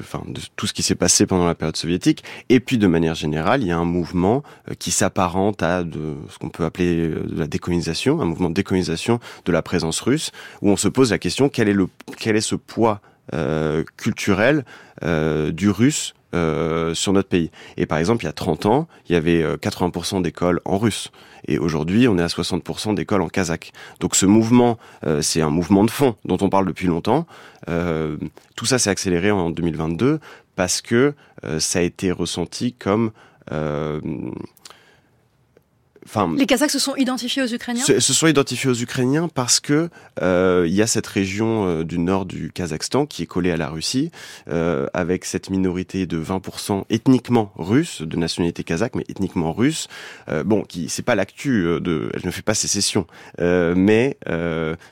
enfin 0.00 0.22
de, 0.26 0.40
tout 0.56 0.66
ce 0.66 0.72
qui 0.72 0.82
s'est 0.82 0.94
passé 0.94 1.26
pendant 1.26 1.46
la 1.46 1.54
période 1.54 1.76
soviétique. 1.76 2.24
Et 2.48 2.60
puis 2.60 2.78
de 2.78 2.86
manière 2.86 3.14
générale, 3.14 3.62
il 3.62 3.68
y 3.68 3.72
a 3.72 3.78
un 3.78 3.84
mouvement 3.84 4.42
euh, 4.70 4.74
qui 4.74 4.90
s'apparente 4.90 5.62
à 5.62 5.82
de 5.84 6.14
ce 6.28 6.38
qu'on 6.38 6.50
peut 6.50 6.64
appeler 6.64 6.96
euh, 6.96 7.24
de 7.26 7.38
la 7.38 7.46
décolonisation, 7.46 8.20
un 8.20 8.26
mouvement 8.26 8.50
de 8.50 8.54
décolonisation 8.54 9.20
de 9.44 9.52
la 9.52 9.62
présence 9.62 10.00
russe, 10.00 10.32
où 10.62 10.70
on 10.70 10.76
se 10.76 10.88
pose 10.88 11.10
la 11.10 11.18
question 11.18 11.48
quel 11.48 11.68
est 11.68 11.74
le 11.74 11.88
quel 12.18 12.36
est 12.36 12.40
ce 12.40 12.54
poids 12.54 13.00
euh, 13.34 13.82
culturel 13.96 14.64
euh, 15.02 15.50
du 15.50 15.68
russe 15.68 16.14
euh, 16.36 16.94
sur 16.94 17.12
notre 17.12 17.28
pays. 17.28 17.50
Et 17.76 17.86
par 17.86 17.98
exemple, 17.98 18.24
il 18.24 18.26
y 18.26 18.30
a 18.30 18.32
30 18.32 18.66
ans, 18.66 18.88
il 19.08 19.12
y 19.12 19.16
avait 19.16 19.42
80% 19.42 20.22
d'écoles 20.22 20.60
en 20.64 20.78
russe. 20.78 21.10
Et 21.48 21.58
aujourd'hui, 21.58 22.08
on 22.08 22.18
est 22.18 22.22
à 22.22 22.26
60% 22.26 22.94
d'écoles 22.94 23.22
en 23.22 23.28
kazakh. 23.28 23.72
Donc 24.00 24.16
ce 24.16 24.26
mouvement, 24.26 24.78
euh, 25.06 25.22
c'est 25.22 25.40
un 25.40 25.50
mouvement 25.50 25.84
de 25.84 25.90
fond 25.90 26.16
dont 26.24 26.38
on 26.40 26.48
parle 26.48 26.66
depuis 26.66 26.86
longtemps. 26.86 27.26
Euh, 27.68 28.16
tout 28.56 28.66
ça 28.66 28.78
s'est 28.78 28.90
accéléré 28.90 29.30
en 29.30 29.50
2022 29.50 30.20
parce 30.56 30.80
que 30.80 31.14
euh, 31.44 31.60
ça 31.60 31.80
a 31.80 31.82
été 31.82 32.10
ressenti 32.10 32.72
comme 32.72 33.12
les 36.36 36.46
Kazakhs 36.46 36.70
se 36.70 36.78
sont 36.78 36.96
identifiés 36.96 37.42
aux 37.42 37.46
Ukrainiens 37.46 37.84
se, 37.84 38.00
sont 38.00 38.26
identifiés 38.26 38.70
aux 38.70 38.74
Ukrainiens 38.74 39.28
parce 39.28 39.60
que 39.60 39.88
euh, 40.22 40.64
il 40.66 40.74
y 40.74 40.82
a 40.82 40.86
cette 40.86 41.06
région 41.06 41.66
euh, 41.66 41.84
du 41.84 41.98
nord 41.98 42.26
du 42.26 42.50
Kazakhstan 42.50 43.06
qui 43.06 43.22
est 43.22 43.26
collée 43.26 43.50
à 43.50 43.56
la 43.56 43.68
Russie, 43.68 44.10
euh, 44.48 44.86
avec 44.94 45.24
cette 45.24 45.50
minorité 45.50 46.06
de 46.06 46.22
20% 46.22 46.84
ethniquement 46.90 47.52
russe, 47.56 48.02
de 48.02 48.16
nationalité 48.16 48.64
kazakh, 48.64 48.94
mais 48.94 49.04
ethniquement 49.08 49.52
russe. 49.52 49.88
Euh, 50.28 50.44
bon, 50.44 50.62
qui 50.62 50.88
c'est 50.88 51.02
pas 51.02 51.14
l'actu 51.14 51.64
de, 51.80 52.10
elle 52.14 52.22
ne 52.24 52.30
fait 52.30 52.42
pas 52.42 52.54
sécession, 52.54 53.06
mais 53.38 54.18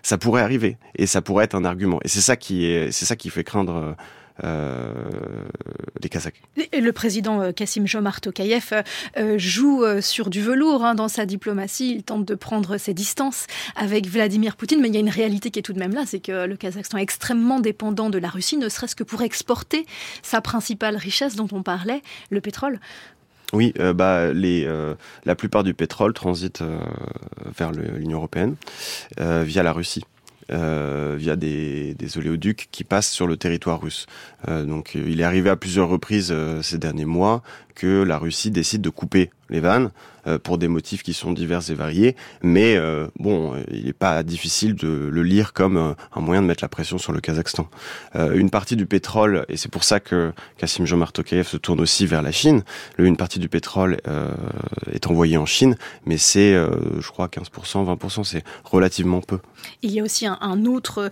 ça 0.03 0.19
pourrait 0.19 0.43
arriver 0.43 0.77
et 0.97 1.07
ça 1.07 1.23
pourrait 1.23 1.45
être 1.45 1.55
un 1.55 1.65
argument. 1.65 2.01
Et 2.05 2.09
c'est 2.09 2.21
ça 2.21 2.37
qui 2.37 2.67
est, 2.67 2.93
c'est 2.93 3.05
ça 3.05 3.17
qui 3.17 3.31
fait 3.31 3.45
craindre 3.45 3.77
euh, 3.77 3.93
les 4.43 6.09
Kazakhs. 6.09 6.41
Et 6.73 6.81
le 6.81 6.93
président 6.93 7.41
euh, 7.41 7.53
Kassim 7.53 7.87
Jomart 7.87 8.21
Tokayev 8.21 8.83
euh, 9.17 9.39
joue 9.39 9.85
sur 10.01 10.31
du 10.31 10.41
velours 10.41 10.85
hein, 10.85 10.95
dans 10.95 11.09
sa 11.09 11.27
diplomatie. 11.27 11.95
Il 11.97 12.03
tente 12.03 12.25
de 12.25 12.35
prendre 12.35 12.77
ses 12.77 12.95
distances 12.95 13.47
avec 13.77 14.07
Vladimir 14.07 14.57
Poutine, 14.57 14.81
mais 14.81 14.89
il 14.89 14.95
y 14.95 14.97
a 14.97 15.01
une 15.01 15.09
réalité 15.09 15.51
qui 15.51 15.59
est 15.59 15.63
tout 15.63 15.73
de 15.73 15.79
même 15.79 15.95
là, 15.95 16.03
c'est 16.07 16.21
que 16.21 16.47
le 16.47 16.57
Kazakhstan 16.57 16.99
est 16.99 17.03
extrêmement 17.03 17.61
dépendant 17.61 18.11
de 18.11 18.19
la 18.19 18.29
Russie, 18.29 18.57
ne 18.57 18.69
serait-ce 18.69 18.97
que 18.97 19.05
pour 19.05 19.23
exporter 19.23 19.87
sa 20.23 20.41
principale 20.41 20.97
richesse 20.97 21.37
dont 21.37 21.49
on 21.53 21.63
parlait, 21.63 22.03
le 22.31 22.41
pétrole. 22.41 22.81
Oui, 23.53 23.73
bah, 23.95 24.33
les, 24.33 24.69
la 25.25 25.35
plupart 25.37 25.63
du 25.63 25.75
pétrole 25.75 26.13
transite 26.13 26.63
vers 27.57 27.71
l'Union 27.73 28.19
européenne 28.19 28.57
via 29.19 29.63
la 29.63 29.73
Russie. 29.73 30.05
Euh, 30.51 31.15
via 31.17 31.37
des, 31.37 31.97
oléoducs 32.17 32.69
qui 32.71 32.85
passent 32.85 33.11
sur 33.11 33.27
le 33.27 33.37
territoire 33.37 33.81
russe. 33.81 34.05
Euh, 34.49 34.65
donc 34.67 34.95
il 34.95 35.21
est 35.21 35.25
arrivé 35.25 35.49
à 35.49 35.57
plusieurs 35.57 35.89
reprises 35.89 36.29
euh, 36.31 36.61
ces 36.61 36.77
derniers 36.77 37.07
mois 37.07 37.43
que 37.75 38.03
la 38.03 38.19
Russie 38.19 38.51
décide 38.51 38.83
de 38.83 38.91
couper 38.91 39.31
les 39.51 39.61
vannes 39.61 39.91
euh, 40.27 40.39
pour 40.39 40.57
des 40.57 40.69
motifs 40.69 41.03
qui 41.03 41.13
sont 41.13 41.33
divers 41.33 41.71
et 41.71 41.75
variés. 41.75 42.17
Mais 42.43 42.77
euh, 42.77 43.09
bon, 43.19 43.55
il 43.71 43.85
n'est 43.85 43.93
pas 43.93 44.23
difficile 44.23 44.75
de 44.75 44.89
le 44.89 45.23
lire 45.23 45.53
comme 45.53 45.77
euh, 45.77 45.93
un 46.15 46.21
moyen 46.21 46.41
de 46.41 46.47
mettre 46.47 46.65
la 46.65 46.69
pression 46.69 46.97
sur 46.97 47.13
le 47.13 47.21
Kazakhstan. 47.21 47.69
une 48.15 48.51
partie 48.51 48.77
du 48.77 48.87
pétrole, 48.87 49.45
et 49.49 49.57
c'est 49.57 49.71
pour 49.71 49.85
ça 49.85 50.01
que 50.01 50.33
Kassim 50.57 50.87
Jomart 50.87 51.13
Tokayev 51.13 51.47
se 51.47 51.57
tourne 51.57 51.81
aussi 51.81 52.07
vers 52.07 52.23
la 52.23 52.33
Chine, 52.33 52.63
une 52.99 53.17
partie 53.17 53.39
du 53.39 53.49
pétrole 53.49 53.99
est 54.91 55.07
envoyée 55.07 55.37
en 55.37 55.47
Chine, 55.47 55.77
mais 56.07 56.17
c'est, 56.17 56.53
je 56.53 57.09
crois, 57.09 57.29
15%, 57.29 57.97
20%, 57.97 58.25
c'est 58.25 58.45
relativement 58.65 59.21
peu. 59.21 59.39
Il 59.83 59.91
y 59.91 60.01
a 60.01 60.03
aussi 60.03 60.27
un, 60.27 60.65
autre 60.67 61.11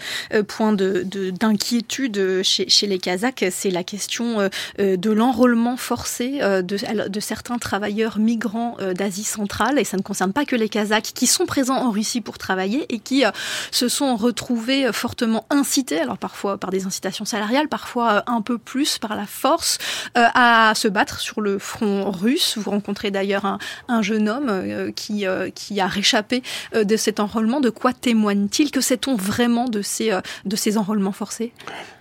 point 0.49 0.73
d'inquiétude 0.73 2.13
de, 2.13 2.43
chez, 2.43 2.69
chez, 2.69 2.87
les 2.87 2.99
Kazakhs, 2.99 3.45
c'est 3.51 3.71
la 3.71 3.85
question 3.85 4.49
de 4.79 5.11
l'enrôlement 5.11 5.77
forcé 5.77 6.41
de, 6.63 7.09
de, 7.09 7.21
certains 7.21 7.59
travailleurs 7.59 8.19
migrants 8.19 8.77
d'Asie 8.95 9.25
centrale, 9.25 9.79
et 9.79 9.85
ça 9.85 9.97
ne 9.97 10.03
concerne 10.03 10.33
pas 10.33 10.45
que 10.45 10.57
les 10.57 10.69
Kazakhs 10.69 11.13
qui 11.15 11.27
sont 11.27 11.47
présents 11.47 11.77
en 11.77 11.91
Russie 11.91 12.21
pour 12.21 12.39
travailler 12.39 12.87
et 12.89 12.99
qui 12.99 13.25
euh, 13.25 13.31
se 13.71 13.89
sont 13.89 14.17
retrouvés 14.17 14.87
euh, 14.87 14.93
fortement 14.93 15.47
incités, 15.51 16.01
alors 16.01 16.19
parfois 16.19 16.59
par 16.59 16.71
des 16.71 16.87
incitations 16.87 17.25
salariales, 17.25 17.69
parfois 17.69 18.13
euh, 18.13 18.21
un 18.27 18.43
peu 18.43 18.59
plus 18.59 18.99
par 18.99 19.17
la 19.17 19.27
force, 19.27 19.79
à 20.15 20.73
se 20.75 20.89
battre 20.89 21.21
sur 21.21 21.41
le 21.41 21.59
front 21.59 22.11
russe. 22.11 22.57
Vous 22.59 22.71
rencontrez 22.71 23.11
d'ailleurs 23.11 23.45
un, 23.45 23.59
un, 23.89 24.03
jeune 24.03 24.29
homme 24.29 24.93
qui, 24.95 25.25
qui 25.55 25.81
a 25.81 25.87
réchappé 25.87 26.43
de 26.75 26.97
cet 26.97 27.21
enrôlement. 27.21 27.61
De 27.61 27.71
quoi 27.71 27.93
témoigne-t-il 27.93 28.71
Que 28.71 28.81
sait-on 28.81 29.17
vraiment 29.17 29.69
de 29.69 29.83
ces, 29.83 30.19
de 30.45 30.57
ces 30.57 30.79
enrôlements 30.79 31.13
forcés? 31.13 31.53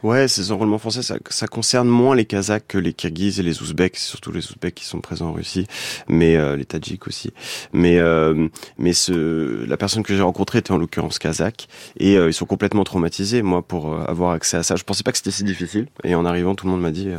Ouais, 0.03 0.27
ces 0.27 0.51
enrôlements 0.51 0.77
forcés, 0.77 1.03
ça, 1.03 1.17
ça, 1.29 1.47
concerne 1.47 1.87
moins 1.87 2.15
les 2.15 2.25
Kazakhs 2.25 2.67
que 2.67 2.77
les 2.77 2.93
Kirghizes 2.93 3.39
et 3.39 3.43
les 3.43 3.61
Ouzbeks, 3.61 3.97
surtout 3.97 4.31
les 4.31 4.40
Ouzbeks 4.49 4.75
qui 4.75 4.85
sont 4.85 5.01
présents 5.01 5.29
en 5.29 5.33
Russie, 5.33 5.67
mais 6.07 6.37
les 6.55 6.65
Tadjiks 6.65 7.07
aussi. 7.07 7.31
Mais 7.73 7.99
euh, 7.99 8.47
mais 8.77 8.93
ce 8.93 9.65
la 9.65 9.77
personne 9.77 10.03
que 10.03 10.15
j'ai 10.15 10.21
rencontrée 10.21 10.59
était 10.59 10.71
en 10.71 10.77
l'occurrence 10.77 11.19
kazakh 11.19 11.67
et 11.97 12.17
euh, 12.17 12.29
ils 12.29 12.33
sont 12.33 12.45
complètement 12.45 12.83
traumatisés. 12.83 13.41
Moi, 13.41 13.61
pour 13.61 13.93
euh, 13.93 14.03
avoir 14.05 14.31
accès 14.31 14.57
à 14.57 14.63
ça, 14.63 14.75
je 14.75 14.83
pensais 14.83 15.03
pas 15.03 15.11
que 15.11 15.17
c'était 15.17 15.31
si 15.31 15.43
difficile. 15.43 15.87
Et 16.03 16.15
en 16.15 16.25
arrivant, 16.25 16.55
tout 16.55 16.65
le 16.65 16.71
monde 16.71 16.81
m'a 16.81 16.91
dit 16.91 17.09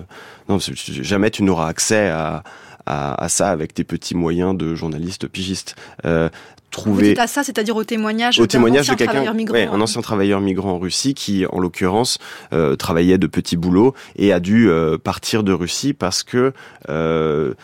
non, 0.48 0.58
jamais 0.58 1.30
tu 1.30 1.42
n'auras 1.42 1.68
accès 1.68 2.08
à 2.08 2.42
à, 2.86 3.28
ça 3.28 3.50
avec 3.50 3.74
tes 3.74 3.84
petits 3.84 4.14
moyens 4.14 4.56
de 4.56 4.74
journaliste 4.74 5.28
pigiste. 5.28 5.76
Euh, 6.04 6.28
trouver 6.72 7.16
à 7.18 7.28
ça, 7.28 7.44
c'est-à-dire 7.44 7.76
au 7.76 7.84
témoignage, 7.84 8.40
au 8.40 8.46
témoignage 8.46 8.88
de 8.88 8.94
quelqu'un, 8.94 9.32
ouais, 9.50 9.66
un 9.66 9.80
ancien 9.80 10.00
travailleur 10.00 10.40
migrant 10.40 10.72
en 10.72 10.78
Russie 10.78 11.14
qui, 11.14 11.46
en 11.46 11.60
l'occurrence, 11.60 12.18
euh, 12.52 12.74
travaillait 12.74 13.18
de 13.18 13.26
petits 13.28 13.56
boulots 13.56 13.94
et 14.16 14.32
a 14.32 14.40
dû 14.40 14.68
euh, 14.68 14.98
partir 14.98 15.44
de 15.44 15.52
Russie 15.52 15.92
parce 15.92 16.24
que 16.24 16.52
euh, 16.88 17.54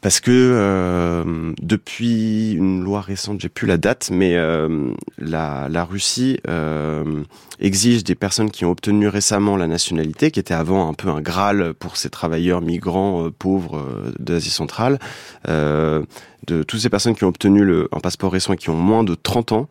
parce 0.00 0.20
que 0.20 0.30
euh, 0.30 1.52
depuis 1.60 2.52
une 2.52 2.82
loi 2.82 3.00
récente, 3.00 3.40
j'ai 3.40 3.48
plus 3.48 3.66
la 3.66 3.76
date, 3.76 4.10
mais 4.12 4.36
euh, 4.36 4.92
la, 5.18 5.84
Russie 5.84 6.38
euh, 6.48 7.22
exige 7.60 8.04
des 8.04 8.14
personnes 8.14 8.50
qui 8.50 8.64
ont 8.64 8.70
obtenu 8.70 9.08
récemment 9.08 9.56
la 9.56 9.66
nationalité, 9.66 10.30
qui 10.30 10.40
était 10.40 10.54
avant 10.54 10.88
un 10.88 10.94
peu 10.94 11.08
un 11.08 11.20
graal 11.20 11.74
pour 11.74 11.96
ces 11.96 12.10
travailleurs 12.10 12.60
migrants 12.60 13.30
pauvres 13.38 13.84
d'Asie 14.18 14.50
centrale, 14.50 14.98
de 15.46 16.62
toutes 16.62 16.80
ces 16.80 16.90
personnes 16.90 17.14
qui 17.14 17.24
ont 17.24 17.28
obtenu 17.28 17.84
un 17.90 18.00
passeport 18.00 18.32
récent 18.32 18.52
et 18.52 18.56
qui 18.56 18.70
ont 18.70 18.76
moins 18.76 19.02
de 19.02 19.14
30 19.14 19.52
ans, 19.52 19.68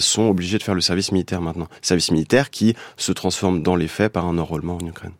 sont 0.00 0.28
obligés 0.28 0.58
de 0.58 0.62
faire 0.62 0.74
le 0.74 0.80
service 0.80 1.12
militaire 1.12 1.40
maintenant. 1.40 1.68
Service 1.82 2.10
militaire 2.10 2.50
qui 2.50 2.74
se 2.96 3.12
transforme 3.12 3.62
dans 3.62 3.76
les 3.76 3.88
faits 3.88 4.12
par 4.12 4.26
un 4.26 4.38
enrôlement 4.38 4.78
en 4.80 4.86
Ukraine. 4.86 5.12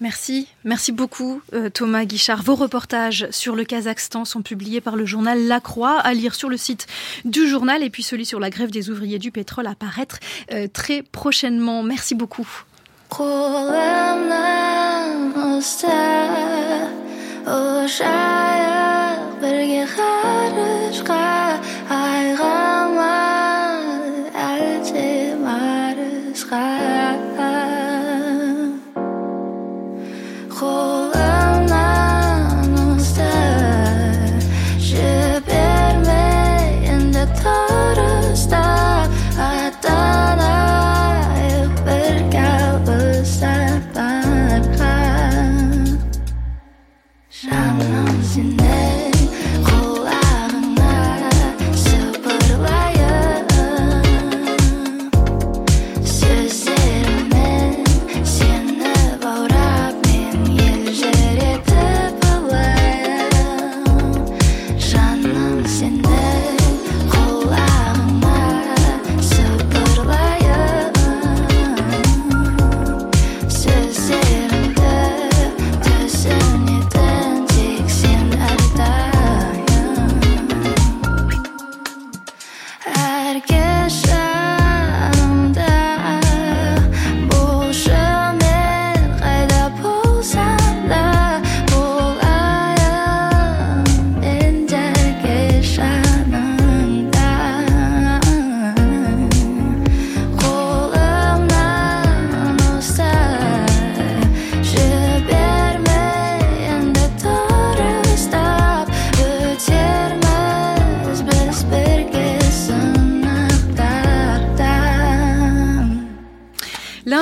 Merci, 0.00 0.46
merci 0.64 0.92
beaucoup 0.92 1.40
euh, 1.54 1.70
Thomas 1.70 2.04
Guichard. 2.04 2.42
Vos 2.42 2.54
reportages 2.54 3.28
sur 3.30 3.56
le 3.56 3.64
Kazakhstan 3.64 4.26
sont 4.26 4.42
publiés 4.42 4.82
par 4.82 4.94
le 4.94 5.06
journal 5.06 5.46
La 5.46 5.58
Croix, 5.58 5.98
à 6.00 6.12
lire 6.12 6.34
sur 6.34 6.50
le 6.50 6.58
site 6.58 6.86
du 7.24 7.48
journal 7.48 7.82
et 7.82 7.88
puis 7.88 8.02
celui 8.02 8.26
sur 8.26 8.38
la 8.38 8.50
grève 8.50 8.70
des 8.70 8.90
ouvriers 8.90 9.18
du 9.18 9.30
pétrole 9.30 9.66
à 9.66 9.74
paraître 9.74 10.18
euh, 10.52 10.68
très 10.70 11.02
prochainement. 11.02 11.82
Merci 11.82 12.14
beaucoup. 12.14 12.46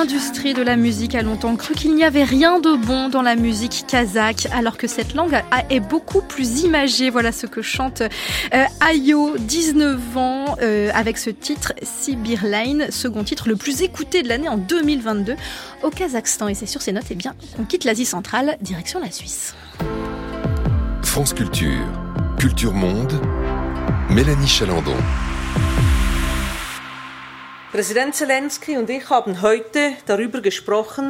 De 0.05 0.61
la 0.61 0.75
musique 0.75 1.15
a 1.15 1.23
longtemps 1.23 1.55
cru 1.55 1.73
qu'il 1.73 1.95
n'y 1.95 2.03
avait 2.03 2.23
rien 2.23 2.59
de 2.59 2.75
bon 2.75 3.09
dans 3.09 3.23
la 3.23 3.35
musique 3.35 3.85
kazakh, 3.87 4.47
alors 4.53 4.77
que 4.77 4.85
cette 4.85 5.15
langue 5.15 5.41
est 5.71 5.79
beaucoup 5.79 6.21
plus 6.21 6.61
imagée. 6.61 7.09
Voilà 7.09 7.31
ce 7.31 7.47
que 7.47 7.63
chante 7.63 8.01
euh, 8.01 8.65
Ayo, 8.81 9.35
19 9.39 10.17
ans, 10.17 10.57
euh, 10.61 10.91
avec 10.93 11.17
ce 11.17 11.31
titre 11.31 11.73
Sibir 11.81 12.45
Line, 12.45 12.87
second 12.91 13.23
titre 13.23 13.49
le 13.49 13.55
plus 13.55 13.81
écouté 13.81 14.21
de 14.21 14.27
l'année 14.27 14.47
en 14.47 14.57
2022 14.57 15.35
au 15.81 15.89
Kazakhstan. 15.89 16.49
Et 16.49 16.53
c'est 16.53 16.67
sur 16.67 16.83
ces 16.83 16.91
notes, 16.91 17.05
eh 17.09 17.15
bien, 17.15 17.33
on 17.57 17.63
quitte 17.63 17.83
l'Asie 17.83 18.05
centrale, 18.05 18.57
direction 18.61 18.99
la 18.99 19.09
Suisse. 19.09 19.55
France 21.01 21.33
Culture, 21.33 21.87
Culture 22.37 22.73
Monde, 22.73 23.19
Mélanie 24.11 24.47
Chalandon. 24.47 24.97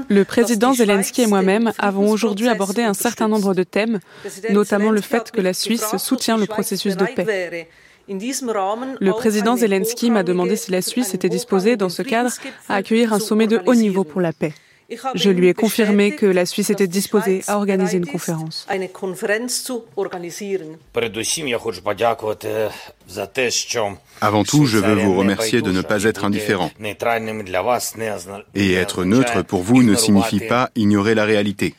Le 0.09 0.23
président 0.23 0.73
Zelensky 0.73 1.21
et 1.21 1.27
moi-même 1.27 1.71
avons 1.77 2.09
aujourd'hui 2.09 2.47
abordé 2.47 2.81
un 2.81 2.95
certain 2.95 3.27
nombre 3.27 3.53
de 3.53 3.61
thèmes, 3.63 3.99
notamment 4.49 4.89
le 4.89 5.01
fait 5.01 5.31
que 5.31 5.41
la 5.41 5.53
Suisse 5.53 5.95
soutient 5.97 6.37
le 6.37 6.47
processus 6.47 6.97
de 6.97 7.05
paix. 7.05 7.67
Le 8.07 9.11
président 9.11 9.55
Zelensky 9.55 10.09
m'a 10.09 10.23
demandé 10.23 10.55
si 10.55 10.71
la 10.71 10.81
Suisse 10.81 11.13
était 11.13 11.29
disposée, 11.29 11.77
dans 11.77 11.89
ce 11.89 12.01
cadre, 12.01 12.31
à 12.67 12.75
accueillir 12.75 13.13
un 13.13 13.19
sommet 13.19 13.47
de 13.47 13.61
haut 13.65 13.75
niveau 13.75 14.03
pour 14.03 14.21
la 14.21 14.33
paix. 14.33 14.53
Je 15.15 15.29
lui 15.31 15.47
ai 15.47 15.53
confirmé 15.53 16.15
que 16.15 16.27
la 16.27 16.45
Suisse 16.45 16.69
était 16.69 16.87
disposée 16.87 17.43
à 17.47 17.57
organiser 17.57 17.97
une 17.97 18.05
conférence. 18.05 18.67
Avant 24.21 24.43
tout, 24.43 24.65
je 24.65 24.77
veux 24.77 24.95
vous 24.95 25.15
remercier 25.15 25.61
de 25.61 25.71
ne 25.71 25.81
pas 25.81 26.03
être 26.03 26.25
indifférent. 26.25 26.71
Et 28.55 28.73
être 28.73 29.03
neutre 29.03 29.43
pour 29.43 29.61
vous 29.61 29.83
ne 29.83 29.95
signifie 29.95 30.39
pas 30.39 30.69
ignorer 30.75 31.15
la 31.15 31.25
réalité. 31.25 31.75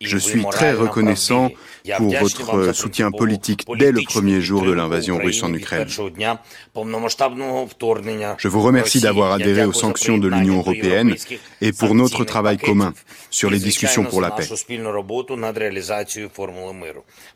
Je 0.00 0.18
suis 0.18 0.44
très 0.46 0.72
reconnaissant 0.72 1.50
pour 1.96 2.14
votre 2.16 2.74
soutien 2.74 3.10
politique 3.10 3.64
dès 3.78 3.92
le 3.92 4.02
premier 4.02 4.40
jour 4.40 4.62
de 4.62 4.72
l'invasion 4.72 5.18
russe 5.18 5.42
en 5.42 5.52
Ukraine. 5.54 5.88
Je 5.88 8.48
vous 8.48 8.62
remercie 8.62 9.00
d'avoir 9.00 9.32
adhéré 9.32 9.64
aux 9.64 9.72
sanctions 9.72 10.18
de 10.18 10.28
l'Union 10.28 10.58
européenne 10.58 11.14
et 11.60 11.72
pour 11.72 11.94
notre 11.94 12.24
travail 12.24 12.58
commun 12.58 12.92
sur 13.30 13.50
les 13.50 13.58
discussions 13.58 14.04
pour 14.04 14.20
la 14.20 14.30
paix. 14.30 14.46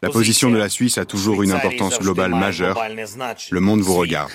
La 0.02 0.10
position 0.10 0.50
de 0.50 0.58
la 0.58 0.68
Suisse 0.68 0.98
a 0.98 1.04
toujours 1.04 1.42
une 1.42 1.52
importance 1.52 1.98
globale 1.98 2.34
majeure. 2.34 2.79
Le 3.50 3.60
monde 3.60 3.80
vous 3.80 3.94
regarde. 3.96 4.30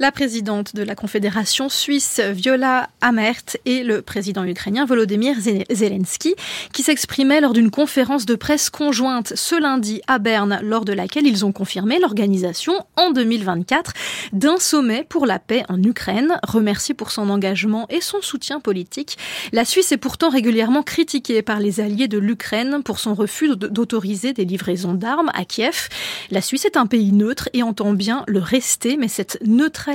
La 0.00 0.12
présidente 0.12 0.76
de 0.76 0.84
la 0.84 0.94
Confédération 0.94 1.68
suisse, 1.68 2.20
Viola 2.20 2.88
Amert, 3.00 3.56
et 3.64 3.82
le 3.82 4.00
président 4.00 4.44
ukrainien 4.44 4.84
Volodymyr 4.84 5.34
Zelensky, 5.70 6.36
qui 6.72 6.84
s'exprimaient 6.84 7.40
lors 7.40 7.52
d'une 7.52 7.72
conférence 7.72 8.24
de 8.24 8.36
presse 8.36 8.70
conjointe 8.70 9.32
ce 9.34 9.60
lundi 9.60 10.00
à 10.06 10.20
Berne, 10.20 10.60
lors 10.62 10.84
de 10.84 10.92
laquelle 10.92 11.26
ils 11.26 11.44
ont 11.44 11.50
confirmé 11.50 11.98
l'organisation 11.98 12.74
en 12.94 13.10
2024 13.10 13.92
d'un 14.32 14.58
sommet 14.58 15.04
pour 15.08 15.26
la 15.26 15.40
paix 15.40 15.64
en 15.68 15.82
Ukraine, 15.82 16.38
remercié 16.46 16.94
pour 16.94 17.10
son 17.10 17.28
engagement 17.28 17.88
et 17.90 18.00
son 18.00 18.22
soutien 18.22 18.60
politique. 18.60 19.18
La 19.52 19.64
Suisse 19.64 19.90
est 19.90 19.96
pourtant 19.96 20.28
régulièrement 20.28 20.84
critiquée 20.84 21.42
par 21.42 21.58
les 21.58 21.80
alliés 21.80 22.06
de 22.06 22.18
l'Ukraine 22.18 22.84
pour 22.84 23.00
son 23.00 23.14
refus 23.14 23.56
d'autoriser 23.56 24.32
des 24.32 24.44
livraisons 24.44 24.94
d'armes 24.94 25.32
à 25.34 25.44
Kiev. 25.44 25.88
La 26.30 26.40
Suisse 26.40 26.66
est 26.66 26.76
un 26.76 26.86
pays 26.86 27.10
neutre 27.10 27.48
et 27.52 27.64
entend 27.64 27.94
bien 27.94 28.22
le 28.28 28.38
rester, 28.38 28.96
mais 28.96 29.08
cette 29.08 29.40
neutralité 29.44 29.87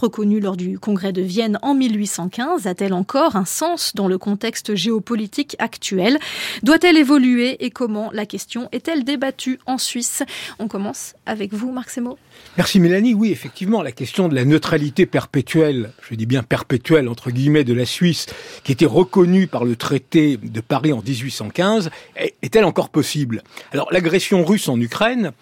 reconnue 0.00 0.40
lors 0.40 0.56
du 0.56 0.78
congrès 0.78 1.12
de 1.12 1.20
Vienne 1.20 1.58
en 1.60 1.74
1815 1.74 2.66
a-t-elle 2.66 2.94
encore 2.94 3.36
un 3.36 3.44
sens 3.44 3.94
dans 3.94 4.08
le 4.08 4.16
contexte 4.16 4.74
géopolitique 4.74 5.54
actuel? 5.58 6.18
Doit-elle 6.62 6.96
évoluer 6.96 7.62
et 7.64 7.70
comment? 7.70 8.10
La 8.12 8.24
question 8.24 8.68
est-elle 8.72 9.04
débattue 9.04 9.58
en 9.66 9.76
Suisse? 9.76 10.22
On 10.58 10.66
commence 10.66 11.14
avec 11.26 11.52
vous, 11.52 11.72
Marc 11.72 11.90
Semo. 11.90 12.16
Merci 12.56 12.80
Mélanie. 12.80 13.12
Oui, 13.12 13.32
effectivement, 13.32 13.82
la 13.82 13.92
question 13.92 14.28
de 14.28 14.34
la 14.34 14.46
neutralité 14.46 15.04
perpétuelle, 15.04 15.92
je 16.08 16.14
dis 16.14 16.26
bien 16.26 16.42
perpétuelle 16.42 17.08
entre 17.08 17.30
guillemets, 17.30 17.64
de 17.64 17.74
la 17.74 17.84
Suisse, 17.84 18.26
qui 18.62 18.72
était 18.72 18.86
reconnue 18.86 19.46
par 19.46 19.64
le 19.64 19.76
traité 19.76 20.38
de 20.38 20.60
Paris 20.60 20.92
en 20.94 21.02
1815, 21.02 21.90
est-elle 22.16 22.64
encore 22.64 22.88
possible? 22.88 23.42
Alors 23.72 23.92
l'agression 23.92 24.42
russe 24.44 24.68
en 24.68 24.80
Ukraine, 24.80 25.32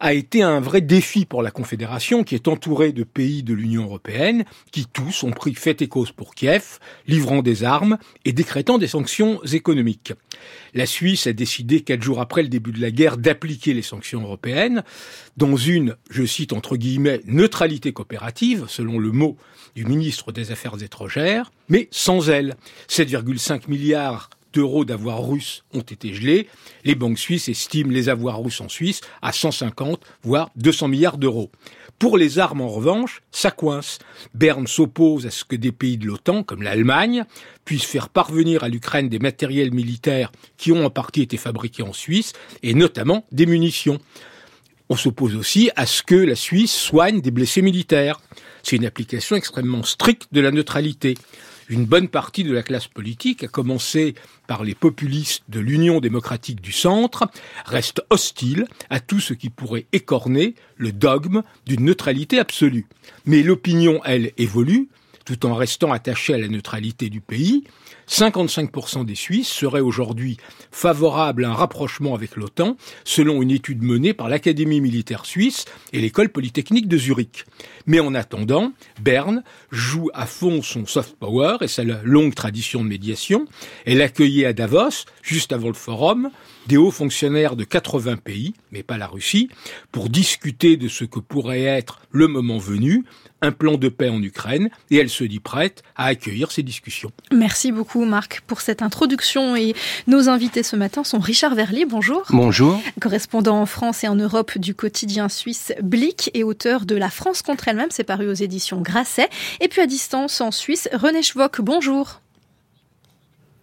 a 0.00 0.14
été 0.14 0.42
un 0.42 0.60
vrai 0.60 0.80
défi 0.80 1.26
pour 1.26 1.42
la 1.42 1.50
Confédération, 1.50 2.24
qui 2.24 2.34
est 2.34 2.48
entourée 2.48 2.92
de 2.92 3.04
pays 3.04 3.42
de 3.42 3.52
l'Union 3.54 3.84
européenne, 3.84 4.44
qui 4.72 4.86
tous 4.86 5.22
ont 5.22 5.30
pris 5.30 5.54
fait 5.54 5.82
et 5.82 5.88
cause 5.88 6.10
pour 6.10 6.34
Kiev, 6.34 6.78
livrant 7.06 7.42
des 7.42 7.64
armes 7.64 7.98
et 8.24 8.32
décrétant 8.32 8.78
des 8.78 8.88
sanctions 8.88 9.42
économiques. 9.44 10.14
La 10.72 10.86
Suisse 10.86 11.26
a 11.26 11.32
décidé, 11.34 11.82
quatre 11.82 12.02
jours 12.02 12.20
après 12.20 12.42
le 12.42 12.48
début 12.48 12.72
de 12.72 12.80
la 12.80 12.90
guerre, 12.90 13.18
d'appliquer 13.18 13.74
les 13.74 13.82
sanctions 13.82 14.22
européennes 14.22 14.82
dans 15.36 15.56
une, 15.56 15.96
je 16.08 16.24
cite 16.24 16.54
entre 16.54 16.76
guillemets, 16.76 17.20
neutralité 17.26 17.92
coopérative, 17.92 18.64
selon 18.68 18.98
le 18.98 19.12
mot 19.12 19.36
du 19.74 19.84
ministre 19.84 20.32
des 20.32 20.50
Affaires 20.50 20.82
étrangères, 20.82 21.52
mais 21.68 21.88
sans 21.90 22.30
elle. 22.30 22.56
7,5 22.88 23.68
milliards 23.68 24.30
d'euros 24.52 24.84
d'avoirs 24.84 25.26
russes 25.26 25.64
ont 25.72 25.80
été 25.80 26.12
gelés. 26.14 26.48
Les 26.84 26.94
banques 26.94 27.18
suisses 27.18 27.48
estiment 27.48 27.90
les 27.90 28.08
avoirs 28.08 28.42
russes 28.42 28.60
en 28.60 28.68
Suisse 28.68 29.00
à 29.22 29.32
150, 29.32 30.00
voire 30.22 30.50
200 30.56 30.88
milliards 30.88 31.18
d'euros. 31.18 31.50
Pour 31.98 32.16
les 32.16 32.38
armes, 32.38 32.62
en 32.62 32.68
revanche, 32.68 33.22
ça 33.30 33.50
coince. 33.50 33.98
Berne 34.34 34.66
s'oppose 34.66 35.26
à 35.26 35.30
ce 35.30 35.44
que 35.44 35.56
des 35.56 35.72
pays 35.72 35.98
de 35.98 36.06
l'OTAN, 36.06 36.42
comme 36.42 36.62
l'Allemagne, 36.62 37.24
puissent 37.64 37.84
faire 37.84 38.08
parvenir 38.08 38.64
à 38.64 38.68
l'Ukraine 38.68 39.08
des 39.08 39.18
matériels 39.18 39.72
militaires 39.72 40.32
qui 40.56 40.72
ont 40.72 40.84
en 40.84 40.90
partie 40.90 41.22
été 41.22 41.36
fabriqués 41.36 41.82
en 41.82 41.92
Suisse, 41.92 42.32
et 42.62 42.74
notamment 42.74 43.26
des 43.32 43.46
munitions. 43.46 43.98
On 44.88 44.96
s'oppose 44.96 45.36
aussi 45.36 45.70
à 45.76 45.86
ce 45.86 46.02
que 46.02 46.14
la 46.14 46.34
Suisse 46.34 46.74
soigne 46.74 47.20
des 47.20 47.30
blessés 47.30 47.62
militaires. 47.62 48.20
C'est 48.62 48.76
une 48.76 48.86
application 48.86 49.36
extrêmement 49.36 49.82
stricte 49.82 50.28
de 50.32 50.40
la 50.40 50.50
neutralité 50.50 51.14
une 51.70 51.86
bonne 51.86 52.08
partie 52.08 52.44
de 52.44 52.52
la 52.52 52.62
classe 52.62 52.88
politique, 52.88 53.44
à 53.44 53.48
commencer 53.48 54.14
par 54.46 54.64
les 54.64 54.74
populistes 54.74 55.44
de 55.48 55.60
l'Union 55.60 56.00
démocratique 56.00 56.60
du 56.60 56.72
centre, 56.72 57.30
reste 57.64 58.02
hostile 58.10 58.66
à 58.90 58.98
tout 59.00 59.20
ce 59.20 59.32
qui 59.32 59.48
pourrait 59.50 59.86
écorner 59.92 60.56
le 60.76 60.90
dogme 60.92 61.42
d'une 61.66 61.84
neutralité 61.84 62.40
absolue. 62.40 62.86
Mais 63.24 63.42
l'opinion, 63.42 64.00
elle, 64.04 64.32
évolue, 64.36 64.88
tout 65.24 65.46
en 65.46 65.54
restant 65.54 65.92
attachée 65.92 66.34
à 66.34 66.38
la 66.38 66.48
neutralité 66.48 67.08
du 67.08 67.20
pays, 67.20 67.64
55% 68.10 69.04
des 69.04 69.14
Suisses 69.14 69.48
seraient 69.48 69.80
aujourd'hui 69.80 70.36
favorables 70.72 71.44
à 71.44 71.50
un 71.50 71.54
rapprochement 71.54 72.14
avec 72.14 72.36
l'OTAN, 72.36 72.76
selon 73.04 73.40
une 73.40 73.52
étude 73.52 73.82
menée 73.82 74.14
par 74.14 74.28
l'Académie 74.28 74.80
militaire 74.80 75.24
suisse 75.26 75.64
et 75.92 76.00
l'école 76.00 76.28
polytechnique 76.28 76.88
de 76.88 76.98
Zurich. 76.98 77.44
Mais 77.86 78.00
en 78.00 78.14
attendant, 78.14 78.72
Berne 79.00 79.44
joue 79.70 80.10
à 80.12 80.26
fond 80.26 80.60
son 80.60 80.86
soft 80.86 81.16
power 81.16 81.58
et 81.60 81.68
sa 81.68 81.84
longue 81.84 82.34
tradition 82.34 82.82
de 82.82 82.88
médiation. 82.88 83.46
Elle 83.86 84.02
accueillait 84.02 84.46
à 84.46 84.52
Davos, 84.52 85.06
juste 85.22 85.52
avant 85.52 85.68
le 85.68 85.74
forum, 85.74 86.30
des 86.70 86.76
hauts 86.76 86.92
fonctionnaires 86.92 87.56
de 87.56 87.64
80 87.64 88.18
pays, 88.18 88.54
mais 88.70 88.84
pas 88.84 88.96
la 88.96 89.08
Russie, 89.08 89.50
pour 89.90 90.08
discuter 90.08 90.76
de 90.76 90.86
ce 90.86 91.02
que 91.02 91.18
pourrait 91.18 91.64
être, 91.64 92.00
le 92.12 92.28
moment 92.28 92.58
venu, 92.58 93.04
un 93.42 93.50
plan 93.50 93.76
de 93.76 93.88
paix 93.88 94.08
en 94.08 94.22
Ukraine, 94.22 94.70
et 94.88 94.98
elle 94.98 95.08
se 95.08 95.24
dit 95.24 95.40
prête 95.40 95.82
à 95.96 96.04
accueillir 96.04 96.52
ces 96.52 96.62
discussions. 96.62 97.10
Merci 97.32 97.72
beaucoup 97.72 98.04
Marc 98.04 98.42
pour 98.46 98.60
cette 98.60 98.82
introduction 98.82 99.56
et 99.56 99.74
nos 100.06 100.28
invités 100.28 100.62
ce 100.62 100.76
matin 100.76 101.02
sont 101.02 101.18
Richard 101.18 101.56
Verly, 101.56 101.86
bonjour. 101.86 102.22
Bonjour. 102.30 102.80
Correspondant 103.00 103.60
en 103.60 103.66
France 103.66 104.04
et 104.04 104.08
en 104.08 104.14
Europe 104.14 104.56
du 104.56 104.76
quotidien 104.76 105.28
suisse 105.28 105.72
Blick 105.82 106.30
et 106.34 106.44
auteur 106.44 106.86
de 106.86 106.94
La 106.94 107.10
France 107.10 107.42
contre 107.42 107.66
elle-même, 107.66 107.90
c'est 107.90 108.04
paru 108.04 108.30
aux 108.30 108.34
éditions 108.34 108.80
Grasset. 108.80 109.28
Et 109.60 109.66
puis 109.66 109.80
à 109.80 109.88
distance 109.88 110.40
en 110.40 110.52
Suisse, 110.52 110.88
René 110.92 111.24
Schwock, 111.24 111.62
bonjour. 111.62 112.20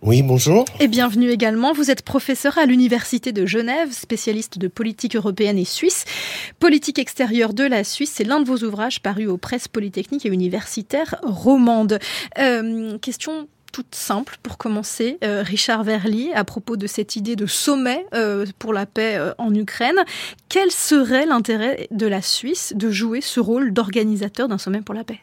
Oui, 0.04 0.22
bonjour. 0.22 0.66
Et 0.80 0.88
bienvenue 0.88 1.32
également. 1.32 1.74
Vous 1.74 1.90
êtes 1.90 2.04
professeur 2.04 2.60
à 2.60 2.68
l'Université 2.68 3.32
de 3.32 3.48
Genève, 3.48 3.92
spécialiste 3.92 4.60
de 4.60 4.68
politique 4.68 5.16
européenne 5.16 5.58
et 5.58 5.66
suisse. 5.66 6.06
Politique 6.60 7.00
extérieure 7.00 7.54
de 7.54 7.64
la 7.64 7.84
Suisse, 7.84 8.12
c'est 8.14 8.24
l'un 8.24 8.40
de 8.40 8.46
vos 8.46 8.64
ouvrages 8.64 9.02
parus 9.02 9.28
aux 9.28 9.38
presses 9.38 9.68
polytechniques 9.68 10.26
et 10.28 10.30
universitaires 10.30 11.16
romandes. 11.24 11.98
Euh, 12.38 13.00
question 13.00 13.48
toute 13.74 13.96
simple 13.96 14.38
pour 14.44 14.60
commencer, 14.60 15.18
euh, 15.24 15.42
Richard 15.42 15.84
Verly, 15.84 16.32
à 16.34 16.44
propos 16.44 16.78
de 16.78 16.86
cette 16.86 17.16
idée 17.16 17.36
de 17.36 17.48
sommet 17.48 18.06
euh, 18.14 18.46
pour 18.60 18.74
la 18.74 18.86
paix 18.86 19.20
en 19.40 19.54
Ukraine. 19.54 19.98
Quel 20.48 20.70
serait 20.70 21.26
l'intérêt 21.26 21.88
de 21.90 22.06
la 22.06 22.22
Suisse 22.22 22.72
de 22.76 22.92
jouer 22.92 23.22
ce 23.22 23.40
rôle 23.40 23.74
d'organisateur 23.74 24.48
d'un 24.48 24.60
sommet 24.60 24.82
pour 24.82 24.94
la 24.94 25.04
paix? 25.04 25.20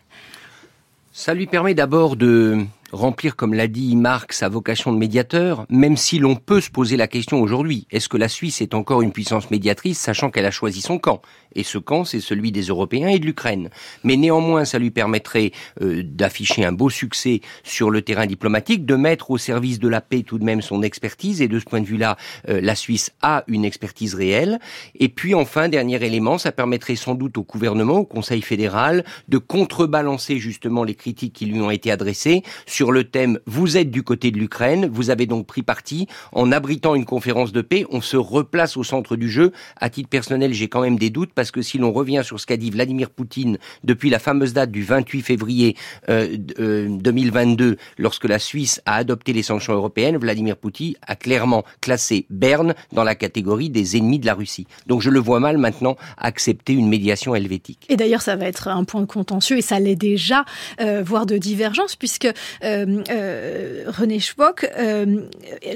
Ça 1.12 1.32
lui 1.32 1.46
permet 1.46 1.74
d'abord 1.74 2.16
de 2.16 2.66
remplir, 2.94 3.37
comme 3.37 3.54
l'a 3.54 3.66
dit 3.66 3.96
Marc, 3.96 4.33
sa 4.33 4.48
vocation 4.48 4.92
de 4.92 4.98
médiateur, 4.98 5.66
même 5.68 5.96
si 5.96 6.18
l'on 6.18 6.37
peut 6.37 6.61
se 6.61 6.70
poser 6.70 6.96
la 6.96 7.09
question 7.09 7.42
aujourd'hui, 7.42 7.87
est-ce 7.90 8.09
que 8.09 8.16
la 8.16 8.28
Suisse 8.28 8.61
est 8.61 8.74
encore 8.74 9.02
une 9.02 9.12
puissance 9.12 9.50
médiatrice, 9.50 9.98
sachant 9.98 10.30
qu'elle 10.30 10.46
a 10.46 10.50
choisi 10.50 10.80
son 10.80 10.98
camp? 10.98 11.20
Et 11.54 11.62
ce 11.62 11.78
camp, 11.78 12.04
c'est 12.04 12.20
celui 12.20 12.52
des 12.52 12.62
Européens 12.62 13.09
et 13.09 13.18
de 13.18 13.26
l'Ukraine. 13.26 13.70
Mais 14.02 14.16
néanmoins, 14.16 14.64
ça 14.64 14.78
lui 14.78 14.90
permettrait 14.90 15.52
euh, 15.83 16.02
d'afficher 16.04 16.64
un 16.64 16.72
beau 16.72 16.90
succès 16.90 17.40
sur 17.62 17.90
le 17.90 18.02
terrain 18.02 18.26
diplomatique, 18.26 18.87
de 18.87 18.96
mettre 18.96 19.30
au 19.30 19.38
service 19.38 19.78
de 19.78 19.88
la 19.88 20.00
paix 20.00 20.22
tout 20.22 20.38
de 20.38 20.44
même 20.44 20.62
son 20.62 20.83
expertise, 20.83 21.42
et 21.42 21.48
de 21.48 21.59
ce 21.59 21.64
point 21.64 21.80
de 21.80 21.87
vue-là, 21.87 22.16
euh, 22.48 22.61
la 22.61 22.74
Suisse 22.74 23.12
a 23.22 23.44
une 23.48 23.64
expertise 23.64 24.14
réelle. 24.14 24.59
Et 24.98 25.09
puis 25.09 25.35
enfin, 25.35 25.68
dernier 25.68 26.02
élément, 26.04 26.38
ça 26.38 26.52
permettrait 26.52 26.96
sans 26.96 27.14
doute 27.14 27.38
au 27.38 27.42
gouvernement, 27.42 27.98
au 27.98 28.04
Conseil 28.04 28.42
fédéral, 28.42 29.04
de 29.28 29.38
contrebalancer 29.38 30.38
justement 30.38 30.85
les 30.85 30.94
critiques 30.94 31.33
qui 31.33 31.46
lui 31.46 31.61
ont 31.61 31.70
été 31.70 31.90
adressées 31.90 32.42
sur 32.66 32.84
sur 32.85 32.92
le 32.92 33.05
thème 33.05 33.38
Vous 33.47 33.79
êtes 33.79 33.90
du 33.90 34.03
côté 34.03 34.31
de 34.31 34.37
l'Ukraine, 34.37 34.90
vous 34.92 35.09
avez 35.09 35.25
donc 35.25 35.47
pris 35.47 35.62
parti. 35.62 36.07
En 36.33 36.53
abritant 36.53 36.94
une 36.94 37.07
conférence 37.07 37.51
de 37.51 37.62
paix, 37.62 37.87
on 37.88 38.03
se 38.03 38.18
replace 38.18 38.77
au 38.77 38.85
centre 38.85 39.16
du 39.16 39.31
jeu. 39.31 39.53
À 39.81 39.88
titre 39.88 40.11
personnel, 40.11 40.53
j'ai 40.53 40.68
quand 40.68 40.83
même 40.83 40.99
des 40.99 41.09
doutes 41.09 41.33
parce 41.35 41.51
que 41.51 41.62
si 41.62 41.79
l'on 41.79 41.92
revient 41.92 42.20
sur 42.23 42.38
ce 42.38 42.44
qu'a 42.44 42.59
dit 42.59 42.68
Vladimir 42.68 43.09
Poutine 43.09 43.57
depuis 43.85 44.11
la 44.11 44.18
fameuse 44.18 44.53
date 44.53 44.70
du 44.70 44.83
28 44.83 45.23
février 45.23 45.77
2022, 46.09 47.64
euh, 47.64 47.77
lorsque 47.97 48.27
la 48.27 48.38
Suisse 48.38 48.83
a 48.85 48.97
adopté 48.97 49.33
les 49.33 49.42
sanctions 49.42 49.73
européennes, 49.73 50.18
Vladimir 50.18 50.59
Poutine 50.59 50.92
a 51.07 51.16
clairement 51.16 51.64
classé 51.81 52.27
Berne 52.29 52.75
dans 52.92 53.05
la 53.05 53.14
catégorie 53.14 53.70
des 53.70 53.97
ennemis 53.97 54.18
de 54.18 54.27
la 54.27 54.35
Russie. 54.35 54.66
Donc 54.87 55.01
je 55.01 55.09
le 55.09 55.20
vois 55.20 55.40
mal 55.40 55.57
maintenant 55.57 55.97
accepter 56.18 56.75
une 56.75 56.90
médiation 56.90 57.35
helvétique. 57.35 57.87
Et 57.88 57.97
d'ailleurs, 57.97 58.20
ça 58.20 58.37
va 58.37 58.44
être 58.44 58.68
un 58.68 58.85
point 58.85 59.07
contentieux 59.07 59.57
et 59.57 59.62
ça 59.62 59.81
l'est 59.81 59.97
déjà, 59.97 60.44
euh, 60.83 61.03
voire 61.03 61.25
de 61.25 61.38
divergence, 61.38 61.97
puisque 61.97 62.29
euh, 62.74 63.02
euh, 63.10 63.84
René 63.87 64.18
Schwock, 64.18 64.68
euh, 64.78 65.22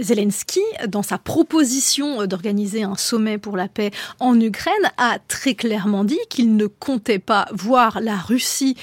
Zelensky, 0.01 0.61
dans 0.89 1.03
sa 1.03 1.19
proposition 1.19 2.27
d'organiser 2.27 2.83
un 2.83 2.97
sommet 2.97 3.39
pour 3.39 3.57
la 3.57 3.69
paix 3.69 3.91
en 4.19 4.39
Ukraine, 4.41 4.75
a 4.97 5.19
très 5.29 5.55
clairement 5.55 6.05
dit 6.05 6.19
qu'il 6.29 6.57
ne 6.57 6.67
comptait 6.67 7.19
pas 7.19 7.47
voir 7.53 8.01
la 8.01 8.17
Russie 8.17 8.77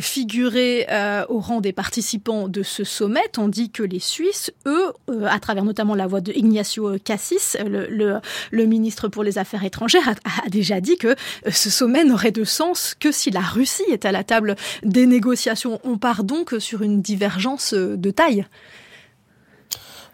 figurer 0.00 0.86
au 1.28 1.38
rang 1.38 1.60
des 1.60 1.72
participants 1.72 2.48
de 2.48 2.62
ce 2.62 2.84
sommet, 2.84 3.22
tandis 3.32 3.70
que 3.70 3.82
les 3.82 4.00
Suisses, 4.00 4.50
eux, 4.66 4.92
à 5.26 5.38
travers 5.38 5.64
notamment 5.64 5.94
la 5.94 6.06
voix 6.06 6.20
de 6.20 6.32
Ignacio 6.32 6.98
Cassis, 7.04 7.56
le, 7.64 8.64
ministre 8.66 9.08
pour 9.08 9.24
les 9.24 9.38
Affaires 9.38 9.64
étrangères, 9.64 10.08
a, 10.08 10.46
a 10.46 10.48
déjà 10.48 10.80
dit 10.80 10.96
que 10.96 11.14
ce 11.50 11.70
sommet 11.70 12.04
n'aurait 12.04 12.30
de 12.30 12.44
sens 12.44 12.94
que 12.98 13.12
si 13.12 13.30
la 13.30 13.40
Russie 13.40 13.84
est 13.90 14.04
à 14.04 14.12
la 14.12 14.24
table 14.24 14.56
des 14.82 15.06
négociations. 15.06 15.80
On 15.84 15.98
part 15.98 16.24
donc 16.24 16.54
sur 16.58 16.82
une 16.82 17.02
divergence 17.02 17.49
de 17.56 18.10
taille. 18.10 18.46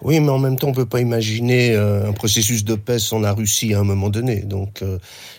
Oui, 0.03 0.20
mais 0.20 0.29
en 0.29 0.38
même 0.38 0.59
temps, 0.59 0.68
on 0.68 0.72
peut 0.72 0.87
pas 0.87 1.01
imaginer 1.01 1.75
euh, 1.75 2.09
un 2.09 2.12
processus 2.12 2.64
de 2.64 2.75
paix 2.75 2.99
sans 2.99 3.18
la 3.18 3.33
Russie 3.33 3.72
à 3.72 3.81
un 3.81 3.85
moment 3.85 4.11
donné. 4.11 4.40
Donc 4.40 4.83
euh, 4.83 4.99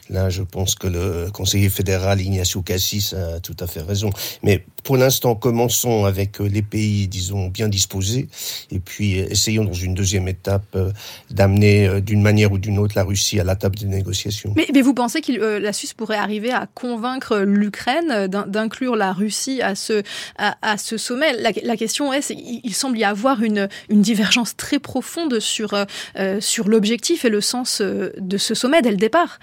là, 0.10 0.30
je 0.30 0.42
pense 0.42 0.74
que 0.74 0.88
le 0.88 1.30
conseiller 1.32 1.70
fédéral 1.70 2.22
Ignacio 2.22 2.64
Cassis 2.64 3.14
a 3.14 3.40
tout 3.40 3.56
à 3.60 3.68
fait 3.68 3.82
raison. 3.82 4.10
Mais 4.42 4.66
pour 4.88 4.96
l'instant, 4.96 5.36
commençons 5.36 6.06
avec 6.06 6.40
euh, 6.40 6.48
les 6.48 6.62
pays, 6.62 7.10
disons, 7.10 7.50
bien 7.50 7.68
disposés, 7.68 8.30
et 8.72 8.80
puis 8.80 9.20
euh, 9.20 9.28
essayons 9.30 9.66
dans 9.66 9.74
une 9.74 9.94
deuxième 9.94 10.30
étape 10.30 10.64
euh, 10.76 10.92
d'amener 11.30 12.00
d'une 12.00 12.22
manière 12.22 12.54
ou 12.54 12.58
d'une 12.58 12.80
autre 12.80 12.94
la 12.96 13.04
Russie 13.04 13.38
à 13.38 13.44
la 13.44 13.58
table 13.58 13.76
des 13.76 13.86
négociations. 13.86 14.54
Mais, 14.56 14.82
vous 14.82 14.94
pensez 14.94 15.20
que 15.20 15.58
la 15.60 15.74
Suisse 15.74 15.94
pourrait 15.94 16.16
arriver 16.16 16.54
à 16.54 16.70
convaincre 16.74 17.40
l'Ukraine 17.40 18.28
d'inclure 18.28 18.96
la 18.96 19.12
Russie 19.12 19.62
à 19.62 19.76
ce, 19.76 20.04
sommet? 20.96 21.34
La, 21.34 21.76
question 21.76 22.14
est, 22.14 22.30
il 22.30 22.74
semble 22.74 22.98
y 22.98 23.04
avoir 23.04 23.44
une, 23.44 23.68
divergence 23.90 24.56
très 24.56 24.80
profonde 24.80 25.42
sur 25.42 25.76
l'objectif 26.66 27.26
et 27.26 27.30
le 27.30 27.42
sens 27.42 27.82
de 27.82 28.38
ce 28.38 28.56
sommet 28.56 28.82
dès 28.82 28.92
le 28.92 28.98
départ. 28.98 29.40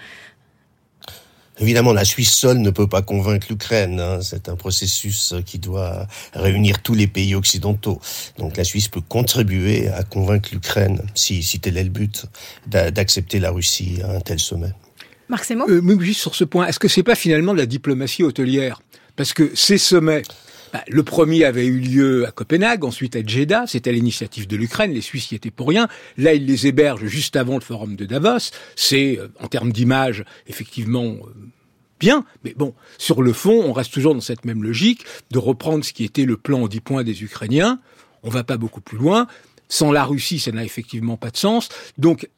Évidemment, 1.59 1.93
la 1.93 2.05
Suisse 2.05 2.31
seule 2.31 2.59
ne 2.59 2.69
peut 2.69 2.87
pas 2.87 3.01
convaincre 3.01 3.47
l'Ukraine. 3.49 3.99
Hein. 3.99 4.19
C'est 4.21 4.49
un 4.49 4.55
processus 4.55 5.33
qui 5.45 5.59
doit 5.59 6.07
réunir 6.33 6.81
tous 6.81 6.93
les 6.93 7.07
pays 7.07 7.33
occidentaux. 7.35 8.01
Donc 8.37 8.57
la 8.57 8.63
Suisse 8.63 8.87
peut 8.87 9.01
contribuer 9.01 9.87
à 9.87 10.03
convaincre 10.03 10.49
l'Ukraine, 10.51 11.01
si, 11.15 11.43
si 11.43 11.59
tel 11.59 11.77
est 11.77 11.83
le 11.83 11.89
but, 11.89 12.25
d'accepter 12.67 13.39
la 13.39 13.51
Russie 13.51 13.99
à 14.03 14.11
un 14.11 14.19
tel 14.19 14.39
sommet. 14.39 14.73
Marc 15.29 15.49
euh, 15.51 15.99
Juste 15.99 16.19
sur 16.19 16.35
ce 16.35 16.43
point, 16.43 16.67
est-ce 16.67 16.79
que 16.79 16.87
c'est 16.87 17.03
pas 17.03 17.15
finalement 17.15 17.53
de 17.53 17.57
la 17.57 17.65
diplomatie 17.65 18.23
hôtelière? 18.23 18.81
Parce 19.15 19.33
que 19.33 19.51
ces 19.55 19.77
sommets, 19.77 20.23
le 20.87 21.03
premier 21.03 21.45
avait 21.45 21.65
eu 21.65 21.79
lieu 21.79 22.27
à 22.27 22.31
Copenhague, 22.31 22.83
ensuite 22.83 23.15
à 23.15 23.25
Jeddah, 23.25 23.65
c'était 23.67 23.91
l'initiative 23.91 24.47
de 24.47 24.55
l'Ukraine, 24.55 24.91
les 24.91 25.01
Suisses 25.01 25.31
y 25.31 25.35
étaient 25.35 25.51
pour 25.51 25.67
rien. 25.67 25.87
Là, 26.17 26.33
ils 26.33 26.45
les 26.45 26.67
hébergent 26.67 27.05
juste 27.05 27.35
avant 27.35 27.55
le 27.55 27.61
forum 27.61 27.95
de 27.95 28.05
Davos. 28.05 28.51
C'est, 28.75 29.19
euh, 29.19 29.27
en 29.39 29.47
termes 29.47 29.71
d'image, 29.71 30.25
effectivement 30.47 31.03
euh, 31.03 31.33
bien, 31.99 32.25
mais 32.43 32.53
bon, 32.55 32.73
sur 32.97 33.21
le 33.21 33.33
fond, 33.33 33.63
on 33.63 33.73
reste 33.73 33.93
toujours 33.93 34.15
dans 34.15 34.21
cette 34.21 34.45
même 34.45 34.63
logique 34.63 35.05
de 35.31 35.39
reprendre 35.39 35.85
ce 35.85 35.93
qui 35.93 36.03
était 36.03 36.25
le 36.25 36.37
plan 36.37 36.63
en 36.63 36.67
10 36.67 36.79
points 36.81 37.03
des 37.03 37.23
Ukrainiens. 37.23 37.79
On 38.23 38.29
va 38.29 38.43
pas 38.43 38.57
beaucoup 38.57 38.81
plus 38.81 38.97
loin. 38.97 39.27
Sans 39.67 39.91
la 39.91 40.03
Russie, 40.03 40.39
ça 40.39 40.51
n'a 40.51 40.63
effectivement 40.63 41.17
pas 41.17 41.31
de 41.31 41.37
sens. 41.37 41.69
Donc, 41.97 42.29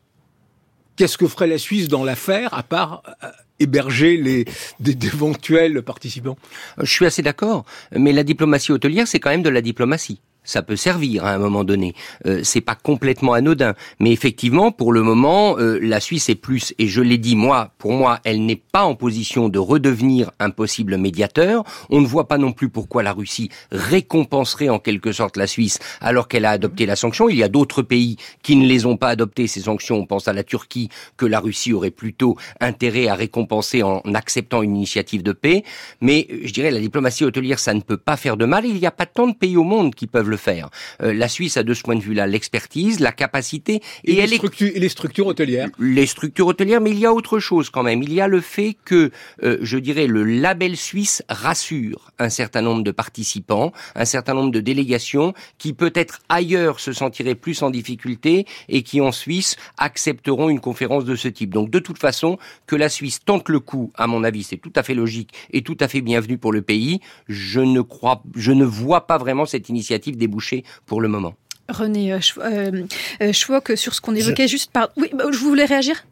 qu'est-ce 0.95 1.17
que 1.17 1.27
ferait 1.27 1.47
la 1.47 1.57
Suisse 1.57 1.87
dans 1.87 2.03
l'affaire, 2.03 2.53
à 2.53 2.63
part 2.63 3.03
euh, 3.23 3.27
héberger 3.59 4.17
les 4.17 4.45
d'éventuels 4.79 5.81
participants 5.81 6.37
Je 6.79 6.91
suis 6.91 7.05
assez 7.05 7.21
d'accord, 7.21 7.65
mais 7.91 8.13
la 8.13 8.23
diplomatie 8.23 8.71
hôtelière, 8.71 9.07
c'est 9.07 9.19
quand 9.19 9.29
même 9.29 9.43
de 9.43 9.49
la 9.49 9.61
diplomatie. 9.61 10.19
Ça 10.47 10.63
peut 10.63 10.75
servir 10.75 11.25
à 11.25 11.33
un 11.33 11.37
moment 11.37 11.63
donné. 11.63 11.93
Euh, 12.25 12.41
c'est 12.43 12.61
pas 12.61 12.73
complètement 12.73 13.33
anodin, 13.33 13.75
mais 13.99 14.11
effectivement, 14.11 14.71
pour 14.71 14.93
le 14.93 15.03
moment, 15.03 15.59
euh, 15.59 15.77
la 15.81 15.99
Suisse 15.99 16.29
est 16.29 16.35
plus, 16.35 16.73
et 16.79 16.87
je 16.87 17.01
l'ai 17.01 17.19
dit 17.19 17.35
moi, 17.35 17.71
pour 17.77 17.91
moi, 17.91 18.19
elle 18.23 18.45
n'est 18.45 18.55
pas 18.55 18.83
en 18.83 18.95
position 18.95 19.49
de 19.49 19.59
redevenir 19.59 20.31
un 20.39 20.49
possible 20.49 20.97
médiateur. 20.97 21.63
On 21.89 22.01
ne 22.01 22.07
voit 22.07 22.27
pas 22.27 22.37
non 22.37 22.53
plus 22.53 22.69
pourquoi 22.69 23.03
la 23.03 23.11
Russie 23.11 23.49
récompenserait 23.71 24.69
en 24.69 24.79
quelque 24.79 25.11
sorte 25.11 25.37
la 25.37 25.47
Suisse 25.47 25.79
alors 25.99 26.27
qu'elle 26.27 26.45
a 26.45 26.51
adopté 26.51 26.85
la 26.85 26.95
sanction. 26.95 27.29
Il 27.29 27.37
y 27.37 27.43
a 27.43 27.49
d'autres 27.49 27.81
pays 27.81 28.15
qui 28.41 28.55
ne 28.55 28.65
les 28.65 28.85
ont 28.85 28.97
pas 28.97 29.09
adoptées 29.09 29.47
ces 29.47 29.61
sanctions. 29.61 29.97
On 29.97 30.05
pense 30.05 30.27
à 30.27 30.33
la 30.33 30.43
Turquie 30.43 30.89
que 31.17 31.25
la 31.25 31.41
Russie 31.41 31.73
aurait 31.73 31.91
plutôt 31.91 32.37
intérêt 32.61 33.07
à 33.07 33.15
récompenser 33.15 33.83
en 33.83 34.01
acceptant 34.13 34.61
une 34.61 34.77
initiative 34.77 35.23
de 35.23 35.33
paix. 35.33 35.63
Mais 35.99 36.27
je 36.43 36.53
dirais 36.53 36.71
la 36.71 36.79
diplomatie 36.79 37.25
hôtelière, 37.25 37.59
ça 37.59 37.73
ne 37.73 37.81
peut 37.81 37.97
pas 37.97 38.15
faire 38.15 38.37
de 38.37 38.45
mal. 38.45 38.65
Il 38.65 38.75
n'y 38.75 38.85
a 38.87 38.91
pas 38.91 39.05
tant 39.05 39.27
de 39.27 39.35
pays 39.35 39.57
au 39.57 39.63
monde 39.63 39.93
qui 39.93 40.07
peuvent 40.07 40.29
le 40.29 40.36
faire. 40.37 40.69
Euh, 41.01 41.13
la 41.13 41.27
Suisse 41.27 41.57
a 41.57 41.63
de 41.63 41.73
ce 41.73 41.83
point 41.83 41.95
de 41.95 42.01
vue-là 42.01 42.27
l'expertise, 42.27 42.99
la 42.99 43.11
capacité 43.11 43.81
et, 44.03 44.25
les, 44.25 44.35
structures, 44.35 44.71
et 44.73 44.79
les 44.79 44.89
structures 44.89 45.27
hôtelières? 45.27 45.69
Les 45.79 46.05
structures 46.05 46.47
hôtelières, 46.47 46.81
mais 46.81 46.91
il 46.91 46.99
y 46.99 47.05
a 47.05 47.13
autre 47.13 47.39
chose 47.39 47.69
quand 47.69 47.83
même. 47.83 48.03
Il 48.03 48.13
y 48.13 48.21
a 48.21 48.27
le 48.27 48.41
fait 48.41 48.77
que, 48.85 49.11
euh, 49.43 49.57
je 49.61 49.77
dirais, 49.77 50.07
le 50.07 50.23
label 50.23 50.77
suisse 50.77 51.23
rassure 51.29 52.11
un 52.19 52.29
certain 52.29 52.61
nombre 52.61 52.83
de 52.83 52.91
participants, 52.91 53.71
un 53.95 54.05
certain 54.05 54.33
nombre 54.33 54.51
de 54.51 54.59
délégations 54.59 55.33
qui 55.57 55.73
peut-être 55.73 56.19
ailleurs 56.29 56.79
se 56.79 56.93
sentiraient 56.93 57.35
plus 57.35 57.61
en 57.61 57.69
difficulté 57.69 58.45
et 58.69 58.83
qui 58.83 59.01
en 59.01 59.11
Suisse 59.11 59.55
accepteront 59.77 60.49
une 60.49 60.59
conférence 60.59 61.05
de 61.05 61.15
ce 61.15 61.27
type. 61.27 61.51
Donc 61.51 61.69
de 61.69 61.79
toute 61.79 61.97
façon, 61.97 62.37
que 62.65 62.75
la 62.75 62.89
Suisse 62.89 63.19
tente 63.23 63.49
le 63.49 63.59
coup, 63.59 63.91
à 63.95 64.07
mon 64.07 64.23
avis, 64.23 64.43
c'est 64.43 64.57
tout 64.57 64.73
à 64.75 64.83
fait 64.83 64.93
logique 64.93 65.31
et 65.51 65.61
tout 65.61 65.77
à 65.79 65.87
fait 65.87 66.01
bienvenu 66.01 66.37
pour 66.37 66.51
le 66.51 66.61
pays. 66.61 66.99
Je 67.27 67.59
ne 67.59 67.81
crois, 67.81 68.23
je 68.35 68.51
ne 68.51 68.65
vois 68.65 69.07
pas 69.07 69.17
vraiment 69.17 69.45
cette 69.45 69.69
initiative 69.69 70.17
des 70.17 70.26
débouché 70.27 70.63
pour 70.85 71.01
le 71.01 71.07
moment. 71.07 71.35
René 71.69 72.13
euh, 72.13 72.19
euh, 72.39 72.83
euh 73.21 73.33
sur 73.33 73.93
ce 73.93 74.01
qu'on 74.01 74.15
évoquait 74.15 74.47
juste 74.47 74.71
par... 74.71 74.89
Oui, 74.97 75.09
bah, 75.13 75.25
je 75.31 75.37
voulais 75.39 75.65
réagir 75.65 76.05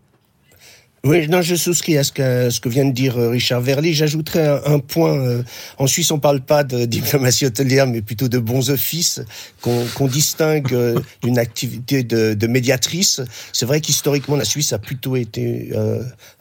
oui, 1.05 1.27
non, 1.27 1.43
je 1.43 1.53
souscris 1.53 1.99
à 1.99 2.03
ce 2.03 2.11
que, 2.11 2.49
ce 2.49 2.59
que 2.59 2.67
vient 2.67 2.83
de 2.83 2.91
dire 2.91 3.15
euh, 3.19 3.29
Richard 3.29 3.61
Verly. 3.61 3.93
J'ajouterais 3.93 4.59
un, 4.65 4.79
point. 4.79 5.15
Euh, 5.15 5.43
en 5.77 5.85
Suisse, 5.85 6.09
on 6.09 6.17
parle 6.17 6.41
pas 6.41 6.63
de 6.63 6.85
diplomatie 6.85 7.45
hôtelière, 7.45 7.85
mais 7.85 8.01
plutôt 8.01 8.27
de 8.27 8.39
bons 8.39 8.71
offices 8.71 9.21
qu'on 9.61 10.07
distingue 10.07 10.73
euh, 10.73 10.99
d'une 11.21 11.37
activité 11.37 12.01
de, 12.01 12.33
de 12.33 12.47
médiatrice. 12.47 13.21
C'est 13.53 13.67
vrai 13.67 13.81
qu'historiquement, 13.81 14.35
la 14.35 14.45
Suisse 14.45 14.73
a 14.73 14.79
plutôt 14.79 15.15
été 15.15 15.71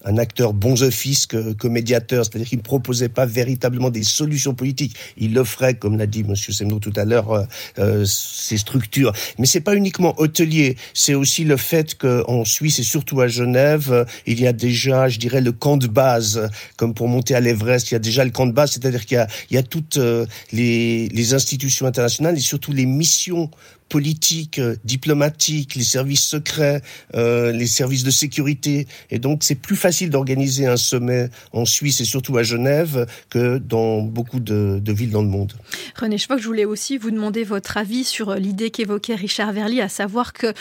un 0.04 0.18
acteur 0.18 0.52
bons 0.52 0.82
offices 0.82 1.26
que, 1.26 1.52
que 1.52 1.68
médiateur, 1.68 2.24
c'est-à-dire 2.24 2.48
qu'il 2.48 2.58
ne 2.58 2.62
proposait 2.62 3.08
pas 3.08 3.26
véritablement 3.26 3.90
des 3.90 4.02
solutions 4.02 4.54
politiques. 4.54 4.96
Il 5.16 5.38
offrait, 5.38 5.74
comme 5.74 5.98
l'a 5.98 6.06
dit 6.06 6.24
Monsieur 6.24 6.52
Semno 6.52 6.78
tout 6.78 6.92
à 6.96 7.04
l'heure, 7.04 7.46
euh, 7.78 8.04
ces 8.06 8.58
structures. 8.58 9.12
Mais 9.38 9.46
c'est 9.46 9.60
pas 9.60 9.74
uniquement 9.74 10.14
hôtelier. 10.18 10.76
C'est 10.92 11.14
aussi 11.14 11.44
le 11.44 11.56
fait 11.56 11.94
qu'en 11.96 12.44
Suisse 12.44 12.78
et 12.78 12.82
surtout 12.82 13.20
à 13.20 13.28
Genève, 13.28 14.06
il 14.26 14.40
y 14.40 14.46
a 14.46 14.53
déjà, 14.54 15.08
je 15.08 15.18
dirais, 15.18 15.40
le 15.40 15.52
camp 15.52 15.76
de 15.76 15.86
base, 15.86 16.48
comme 16.76 16.94
pour 16.94 17.08
monter 17.08 17.34
à 17.34 17.40
l'Everest, 17.40 17.90
il 17.90 17.94
y 17.94 17.96
a 17.96 18.00
déjà 18.00 18.24
le 18.24 18.30
camp 18.30 18.46
de 18.46 18.52
base, 18.52 18.72
c'est-à-dire 18.72 19.04
qu'il 19.04 19.26
y 19.50 19.54
y 19.54 19.58
a 19.58 19.62
toutes 19.62 19.98
euh, 19.98 20.26
les, 20.52 21.08
les 21.08 21.34
institutions 21.34 21.86
internationales 21.86 22.36
et 22.36 22.40
surtout 22.40 22.72
les 22.72 22.86
missions 22.86 23.50
politique, 23.94 24.58
euh, 24.58 24.74
diplomatique, 24.82 25.76
les 25.76 25.84
services 25.84 26.24
secrets, 26.24 26.82
euh, 27.14 27.52
les 27.52 27.68
services 27.68 28.02
de 28.02 28.10
sécurité. 28.10 28.88
Et 29.08 29.20
donc, 29.20 29.44
c'est 29.44 29.54
plus 29.54 29.76
facile 29.76 30.10
d'organiser 30.10 30.66
un 30.66 30.76
sommet 30.76 31.30
en 31.52 31.64
Suisse 31.64 32.00
et 32.00 32.04
surtout 32.04 32.36
à 32.36 32.42
Genève 32.42 33.06
que 33.30 33.58
dans 33.58 34.02
beaucoup 34.02 34.40
de, 34.40 34.82
villes 34.84 35.12
dans 35.12 35.22
le 35.22 35.28
monde. 35.28 35.52
René 35.94 36.16
que 36.16 36.38
je 36.38 36.44
voulais 36.44 36.64
aussi 36.64 36.98
vous 36.98 37.12
demander 37.12 37.44
votre 37.44 37.76
avis 37.76 38.02
sur 38.02 38.30
euh, 38.30 38.36
l'idée 38.38 38.72
qu'évoquait 38.72 39.14
Richard 39.14 39.52
Verly, 39.52 39.80
à 39.80 39.88
savoir 39.88 40.32
que 40.32 40.52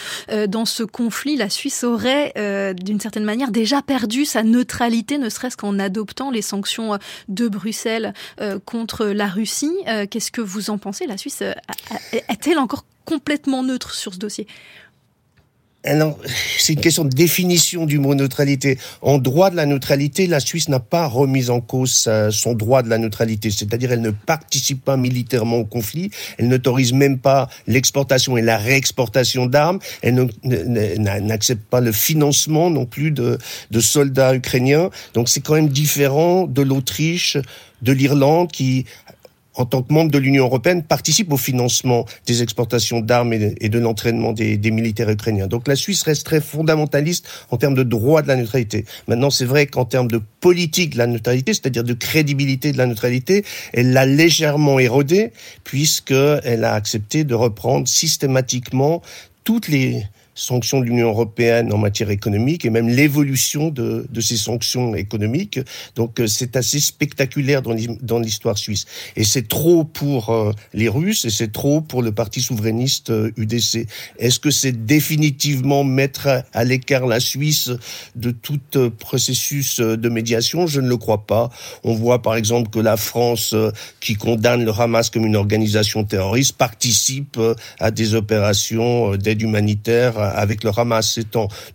dans 0.46 0.66
ce 0.66 0.84
conflit, 0.84 1.36
la 1.36 1.50
Suisse 1.50 1.84
aurait, 1.84 2.34
d'une 2.76 3.00
certaine 3.00 3.24
manière, 3.24 3.50
déjà 3.50 3.82
perdu 3.82 4.26
sa 4.26 4.44
neutralité, 4.44 5.18
ne 5.18 5.30
serait-ce 5.30 5.58
qu'en 5.58 5.80
adoptant 5.80 6.30
les 6.30 6.42
sanctions 6.42 6.98
de 7.30 7.48
Bruxelles 7.48 8.14
contre 8.66 9.06
la 9.06 9.28
Russie. 9.28 9.76
Qu'est-ce 10.10 10.32
que 10.32 10.42
vous 10.42 10.70
en 10.70 10.78
pensez? 10.78 11.08
La 11.08 11.18
Suisse 11.18 11.44
est-elle 12.12 12.60
encore 12.60 12.84
complètement 13.06 13.64
neutre 13.64 13.94
sur 13.94 14.14
ce 14.14 14.20
dossier 14.20 14.48
c'est 16.58 16.74
une 16.74 16.80
question 16.80 17.04
de 17.04 17.10
définition 17.10 17.86
du 17.86 18.00
mot 18.00 18.16
neutralité. 18.16 18.78
En 19.02 19.18
droit 19.18 19.50
de 19.50 19.58
la 19.58 19.66
neutralité, 19.66 20.28
la 20.28 20.40
Suisse 20.40 20.70
n'a 20.70 20.80
pas 20.80 21.08
remis 21.08 21.50
en 21.50 21.60
cause 21.60 22.10
son 22.32 22.54
droit 22.54 22.84
de 22.84 22.90
la 22.90 22.98
neutralité, 22.98 23.52
c'est-à-dire 23.52 23.92
elle 23.92 24.02
ne 24.02 24.12
participe 24.12 24.84
pas 24.84 24.96
militairement 24.96 25.58
au 25.58 25.66
conflit, 25.66 26.10
elle 26.38 26.48
n'autorise 26.48 26.94
même 26.94 27.20
pas 27.20 27.50
l'exportation 27.68 28.38
et 28.38 28.42
la 28.42 28.58
réexportation 28.58 29.46
d'armes, 29.46 29.80
elle 30.02 30.30
n'accepte 30.44 31.64
pas 31.64 31.82
le 31.82 31.92
financement 31.92 32.70
non 32.70 32.86
plus 32.86 33.12
de, 33.12 33.38
de 33.72 33.80
soldats 33.80 34.36
ukrainiens. 34.36 34.90
Donc 35.14 35.28
c'est 35.28 35.42
quand 35.42 35.56
même 35.56 35.70
différent 35.70 36.48
de 36.48 36.62
l'Autriche, 36.62 37.38
de 37.82 37.92
l'Irlande 37.92 38.52
qui 38.52 38.86
en 39.56 39.66
tant 39.66 39.84
que 39.84 39.94
membre 39.94 40.12
de 40.12 40.18
l'Union 40.18 40.46
européenne, 40.46 40.84
participe 40.84 41.32
au 41.32 41.38
financement 41.38 42.06
des 42.26 42.42
exportations 42.42 43.00
d'armes 43.00 43.34
et 43.34 43.70
de 43.70 43.80
l'entraînement 43.80 44.34
des, 44.34 44.58
militaires 44.72 45.10
ukrainiens. 45.10 45.48
Donc 45.48 45.68
la 45.68 45.76
Suisse 45.76 46.04
reste 46.04 46.26
très 46.26 46.42
fondamentaliste 46.42 47.28
en 47.52 47.58
termes 47.58 47.76
de 47.76 47.84
droit 47.84 48.22
de 48.22 48.28
la 48.28 48.36
neutralité. 48.36 48.86
Maintenant, 49.08 49.30
c'est 49.30 49.46
vrai 49.46 49.68
qu'en 49.68 49.86
termes 49.86 50.08
de 50.08 50.22
politique 50.40 50.94
de 50.94 50.98
la 50.98 51.08
neutralité, 51.08 51.54
c'est-à-dire 51.54 51.84
de 51.84 51.94
crédibilité 51.94 52.72
de 52.72 52.78
la 52.78 52.86
neutralité, 52.86 53.46
elle 53.74 53.94
l'a 53.94 54.06
légèrement 54.06 54.80
érodée 54.80 55.32
puisqu'elle 55.64 56.64
a 56.64 56.74
accepté 56.74 57.24
de 57.24 57.36
reprendre 57.36 57.88
systématiquement 57.88 59.02
toutes 59.44 59.68
les 59.68 60.04
sanctions 60.36 60.80
de 60.80 60.86
l'Union 60.86 61.10
européenne 61.10 61.72
en 61.74 61.78
matière 61.78 62.10
économique 62.10 62.66
et 62.66 62.70
même 62.70 62.88
l'évolution 62.88 63.70
de, 63.70 64.06
de, 64.10 64.22
ces 64.22 64.38
sanctions 64.38 64.96
économiques. 64.96 65.60
Donc 65.96 66.20
euh, 66.20 66.28
c'est 66.28 66.56
assez 66.56 66.80
spectaculaire 66.80 67.62
dans 67.62 68.20
l'histoire 68.20 68.58
suisse. 68.58 68.86
Et 69.16 69.24
c'est 69.24 69.48
trop 69.48 69.84
pour 69.84 70.30
euh, 70.30 70.52
les 70.74 70.90
Russes 70.90 71.26
et 71.26 71.30
c'est 71.30 71.52
trop 71.52 71.82
pour 71.82 72.02
le 72.02 72.12
parti 72.12 72.42
souverainiste 72.42 73.12
UDC. 73.38 73.76
Euh, 73.76 73.86
Est-ce 74.20 74.40
que 74.40 74.52
c'est 74.52 74.86
définitivement 74.86 75.84
mettre 75.84 76.44
à 76.54 76.64
l'écart 76.64 77.06
la 77.06 77.20
Suisse 77.20 77.72
de 78.16 78.32
tout 78.32 78.60
processus 79.00 79.80
de 79.80 80.10
médiation? 80.10 80.68
Je 80.68 80.82
ne 80.82 80.88
le 80.88 80.98
crois 80.98 81.26
pas. 81.26 81.50
On 81.84 81.94
voit 81.94 82.22
par 82.22 82.36
exemple 82.36 82.70
que 82.70 82.80
la 82.80 82.98
France, 82.98 83.56
qui 84.00 84.16
condamne 84.16 84.66
le 84.66 84.72
Hamas 84.72 85.10
comme 85.10 85.26
une 85.26 85.36
organisation 85.36 86.04
terroriste, 86.04 86.58
participe 86.58 87.40
à 87.80 87.92
des 87.92 88.16
opérations 88.16 89.16
d'aide 89.16 89.42
humanitaire 89.42 90.23
avec 90.30 90.64
le 90.64 90.72
Hamas. 90.76 91.20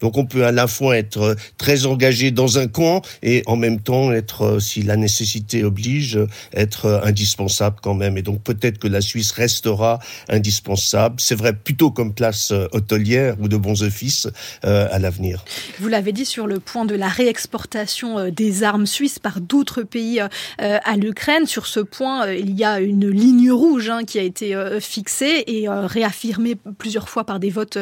Donc 0.01 0.17
on 0.17 0.27
peut 0.27 0.45
à 0.45 0.53
la 0.53 0.67
fois 0.67 0.97
être 0.97 1.37
très 1.57 1.87
engagé 1.87 2.31
dans 2.31 2.59
un 2.59 2.67
camp 2.67 3.03
et 3.23 3.43
en 3.47 3.57
même 3.57 3.81
temps 3.81 4.13
être, 4.13 4.43
euh, 4.43 4.61
si 4.61 4.83
la 4.83 4.97
nécessité 4.97 5.65
oblige, 5.65 6.19
être 6.53 7.01
indispensable 7.05 7.77
quand 7.83 7.95
même. 7.95 8.17
Et 8.19 8.23
donc 8.23 8.43
peut-être 8.43 8.79
que 8.79 8.89
la 8.89 9.01
Suisse 9.01 9.33
restera 9.33 9.99
indispensable. 10.29 11.17
C'est 11.19 11.35
vrai 11.35 11.53
plutôt 11.53 11.91
comme 11.91 12.15
place 12.15 12.53
euh, 12.53 12.67
hôtelière 12.73 13.37
ou 13.41 13.49
de 13.49 13.57
bons 13.57 13.83
offices 13.83 14.29
euh, 14.65 14.89
à 14.91 14.99
l'avenir. 14.99 15.45
Vous 15.81 15.89
l'avez 15.89 16.13
dit 16.13 16.25
sur 16.25 16.47
le 16.47 16.61
point 16.61 16.85
de 16.85 16.95
la 16.95 17.09
réexportation 17.09 18.31
des 18.31 18.63
armes 18.63 18.87
suisses 18.87 19.19
par 19.19 19.41
d'autres 19.41 19.83
pays 19.83 20.21
à 20.59 20.97
l'Ukraine. 20.97 21.47
Sur 21.47 21.67
ce 21.67 21.81
point, 21.81 22.31
il 22.31 22.55
y 22.57 22.65
a 22.65 22.81
une 22.81 23.09
ligne 23.09 23.51
rouge 23.51 23.91
hein, 23.91 24.05
qui 24.05 24.19
a 24.19 24.23
été 24.23 24.57
fixée 24.81 25.45
et 25.47 25.69
réaffirmée 25.69 26.57
plusieurs 26.79 27.09
fois 27.09 27.25
par 27.25 27.39
des 27.41 27.51
votes 27.51 27.79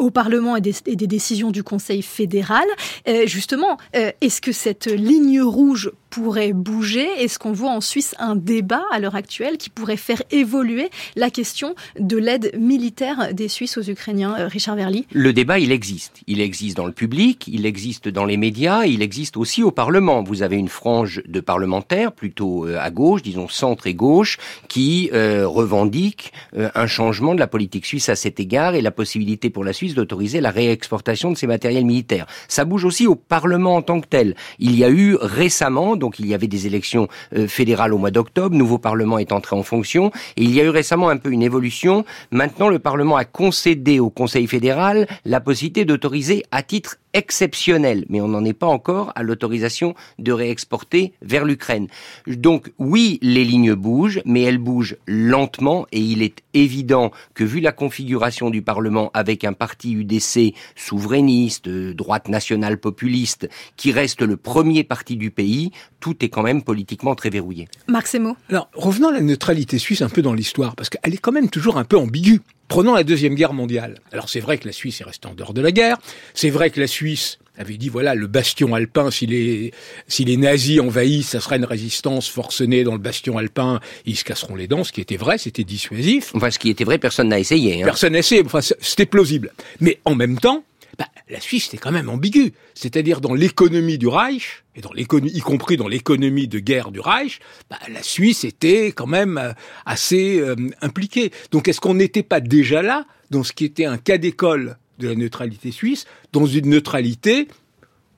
au 0.00 0.10
Parlement 0.10 0.56
et 0.56 0.60
des, 0.60 1.06
décisions 1.06 1.50
du 1.50 1.62
Conseil 1.62 2.02
fédéral. 2.02 2.66
Euh, 3.06 3.26
justement, 3.26 3.76
euh, 3.94 4.10
est-ce 4.20 4.40
que 4.40 4.52
cette 4.52 4.86
ligne 4.86 5.42
rouge 5.42 5.90
pourrait 6.08 6.52
bouger? 6.52 7.06
Est-ce 7.18 7.38
qu'on 7.38 7.52
voit 7.52 7.70
en 7.70 7.80
Suisse 7.80 8.14
un 8.18 8.34
débat 8.34 8.82
à 8.90 8.98
l'heure 8.98 9.14
actuelle 9.14 9.58
qui 9.58 9.70
pourrait 9.70 9.98
faire 9.98 10.22
évoluer 10.30 10.90
la 11.16 11.30
question 11.30 11.74
de 11.98 12.16
l'aide 12.16 12.52
militaire 12.58 13.34
des 13.34 13.48
Suisses 13.48 13.76
aux 13.76 13.82
Ukrainiens 13.82 14.34
euh, 14.38 14.48
Richard 14.48 14.76
Verly? 14.76 15.06
Le 15.12 15.32
débat, 15.32 15.58
il 15.58 15.70
existe. 15.70 16.20
Il 16.26 16.40
existe 16.40 16.76
dans 16.76 16.86
le 16.86 16.92
public, 16.92 17.46
il 17.46 17.66
existe 17.66 18.08
dans 18.08 18.24
les 18.24 18.38
médias, 18.38 18.86
il 18.86 19.02
existe 19.02 19.36
aussi 19.36 19.62
au 19.62 19.70
Parlement. 19.70 20.22
Vous 20.22 20.42
avez 20.42 20.56
une 20.56 20.68
frange 20.68 21.22
de 21.26 21.40
parlementaires, 21.40 22.12
plutôt 22.12 22.64
à 22.66 22.90
gauche, 22.90 23.22
disons 23.22 23.48
centre 23.48 23.86
et 23.86 23.94
gauche, 23.94 24.38
qui 24.68 25.10
euh, 25.12 25.46
revendiquent 25.46 26.32
un 26.56 26.86
changement 26.86 27.34
de 27.34 27.40
la 27.40 27.46
politique 27.46 27.84
suisse 27.84 28.08
à 28.08 28.16
cet 28.16 28.40
égard 28.40 28.74
et 28.74 28.80
la 28.80 28.90
possibilité 28.90 29.50
pour 29.50 29.64
la 29.64 29.72
Suisse 29.72 29.89
d'autoriser 29.94 30.40
la 30.40 30.50
réexportation 30.50 31.30
de 31.30 31.36
ses 31.36 31.46
matériels 31.46 31.84
militaires. 31.84 32.26
Ça 32.48 32.64
bouge 32.64 32.84
aussi 32.84 33.06
au 33.06 33.14
Parlement 33.14 33.76
en 33.76 33.82
tant 33.82 34.00
que 34.00 34.06
tel. 34.06 34.34
Il 34.58 34.76
y 34.76 34.84
a 34.84 34.90
eu 34.90 35.16
récemment, 35.20 35.96
donc 35.96 36.18
il 36.18 36.26
y 36.26 36.34
avait 36.34 36.46
des 36.46 36.66
élections 36.66 37.08
euh, 37.36 37.46
fédérales 37.46 37.92
au 37.94 37.98
mois 37.98 38.10
d'octobre, 38.10 38.56
nouveau 38.56 38.78
Parlement 38.78 39.18
est 39.18 39.32
entré 39.32 39.56
en 39.56 39.62
fonction, 39.62 40.10
et 40.36 40.42
il 40.42 40.54
y 40.54 40.60
a 40.60 40.64
eu 40.64 40.70
récemment 40.70 41.08
un 41.08 41.16
peu 41.16 41.30
une 41.30 41.42
évolution. 41.42 42.04
Maintenant, 42.30 42.68
le 42.68 42.78
Parlement 42.78 43.16
a 43.16 43.24
concédé 43.24 44.00
au 44.00 44.10
Conseil 44.10 44.46
fédéral 44.46 45.06
la 45.24 45.40
possibilité 45.40 45.84
d'autoriser 45.84 46.44
à 46.50 46.62
titre 46.62 46.96
exceptionnel, 47.12 48.04
mais 48.08 48.20
on 48.20 48.28
n'en 48.28 48.44
est 48.44 48.52
pas 48.52 48.66
encore 48.66 49.12
à 49.14 49.22
l'autorisation 49.22 49.94
de 50.18 50.32
réexporter 50.32 51.12
vers 51.22 51.44
l'Ukraine. 51.44 51.88
Donc 52.26 52.72
oui, 52.78 53.18
les 53.22 53.44
lignes 53.44 53.74
bougent, 53.74 54.22
mais 54.24 54.42
elles 54.42 54.58
bougent 54.58 54.96
lentement 55.06 55.86
et 55.92 56.00
il 56.00 56.22
est 56.22 56.42
évident 56.54 57.10
que 57.34 57.44
vu 57.44 57.60
la 57.60 57.72
configuration 57.72 58.50
du 58.50 58.62
Parlement 58.62 59.10
avec 59.14 59.44
un 59.44 59.52
parti 59.52 59.92
UDC 59.92 60.54
souverainiste, 60.76 61.68
droite 61.68 62.28
nationale 62.28 62.78
populiste, 62.78 63.48
qui 63.76 63.92
reste 63.92 64.22
le 64.22 64.36
premier 64.36 64.84
parti 64.84 65.16
du 65.16 65.30
pays, 65.30 65.70
tout 66.00 66.24
est 66.24 66.28
quand 66.28 66.42
même 66.42 66.62
politiquement 66.62 67.14
très 67.14 67.30
verrouillé. 67.30 67.68
Marc 67.88 68.06
Semo. 68.06 68.36
Alors 68.48 68.68
revenons 68.74 69.08
à 69.08 69.12
la 69.12 69.20
neutralité 69.20 69.78
suisse 69.78 70.02
un 70.02 70.08
peu 70.08 70.22
dans 70.22 70.34
l'histoire, 70.34 70.76
parce 70.76 70.88
qu'elle 70.88 71.14
est 71.14 71.18
quand 71.18 71.32
même 71.32 71.50
toujours 71.50 71.78
un 71.78 71.84
peu 71.84 71.96
ambiguë. 71.96 72.40
Prenons 72.70 72.94
la 72.94 73.02
Deuxième 73.02 73.34
Guerre 73.34 73.52
mondiale. 73.52 73.96
Alors 74.12 74.28
c'est 74.28 74.38
vrai 74.38 74.56
que 74.56 74.64
la 74.64 74.72
Suisse 74.72 75.00
est 75.00 75.04
restée 75.04 75.26
en 75.26 75.34
dehors 75.34 75.52
de 75.52 75.60
la 75.60 75.72
guerre, 75.72 75.98
c'est 76.34 76.50
vrai 76.50 76.70
que 76.70 76.78
la 76.78 76.86
Suisse 76.86 77.40
avait 77.58 77.76
dit 77.76 77.88
voilà 77.88 78.14
le 78.14 78.28
bastion 78.28 78.76
alpin 78.76 79.10
si 79.10 79.26
les 79.26 79.72
si 80.06 80.24
les 80.24 80.36
nazis 80.36 80.78
envahissent 80.78 81.30
ça 81.30 81.40
sera 81.40 81.56
une 81.56 81.64
résistance 81.64 82.28
forcenée 82.28 82.84
dans 82.84 82.92
le 82.92 83.00
bastion 83.00 83.36
alpin 83.36 83.80
ils 84.06 84.16
se 84.16 84.24
casseront 84.24 84.54
les 84.54 84.66
dents 84.66 84.82
ce 84.82 84.92
qui 84.92 85.02
était 85.02 85.18
vrai 85.18 85.36
c'était 85.36 85.64
dissuasif 85.64 86.32
enfin 86.34 86.50
ce 86.50 86.58
qui 86.58 86.70
était 86.70 86.84
vrai 86.84 86.96
personne 86.96 87.28
n'a 87.28 87.38
essayé 87.38 87.82
hein. 87.82 87.84
personne 87.84 88.14
n'a 88.14 88.20
essayé 88.20 88.42
enfin 88.46 88.60
c'était 88.62 89.04
plausible 89.04 89.52
mais 89.80 89.98
en 90.06 90.14
même 90.14 90.38
temps 90.38 90.64
bah, 91.00 91.08
la 91.30 91.40
Suisse 91.40 91.68
était 91.68 91.78
quand 91.78 91.92
même 91.92 92.10
ambiguë 92.10 92.52
c'est-à-dire 92.74 93.22
dans 93.22 93.32
l'économie 93.32 93.96
du 93.96 94.06
Reich 94.06 94.64
et 94.76 94.82
y 94.82 95.40
compris 95.40 95.78
dans 95.78 95.88
l'économie 95.88 96.46
de 96.46 96.58
guerre 96.58 96.90
du 96.90 97.00
Reich 97.00 97.40
bah, 97.70 97.78
la 97.88 98.02
Suisse 98.02 98.44
était 98.44 98.88
quand 98.88 99.06
même 99.06 99.38
euh, 99.38 99.52
assez 99.86 100.38
euh, 100.40 100.56
impliquée. 100.82 101.32
Donc 101.52 101.68
est-ce 101.68 101.80
qu'on 101.80 101.94
n'était 101.94 102.22
pas 102.22 102.40
déjà 102.40 102.82
là 102.82 103.06
dans 103.30 103.42
ce 103.42 103.54
qui 103.54 103.64
était 103.64 103.86
un 103.86 103.96
cas 103.96 104.18
d'école 104.18 104.76
de 104.98 105.08
la 105.08 105.14
neutralité 105.14 105.70
suisse 105.72 106.04
dans 106.32 106.44
une 106.44 106.68
neutralité 106.68 107.48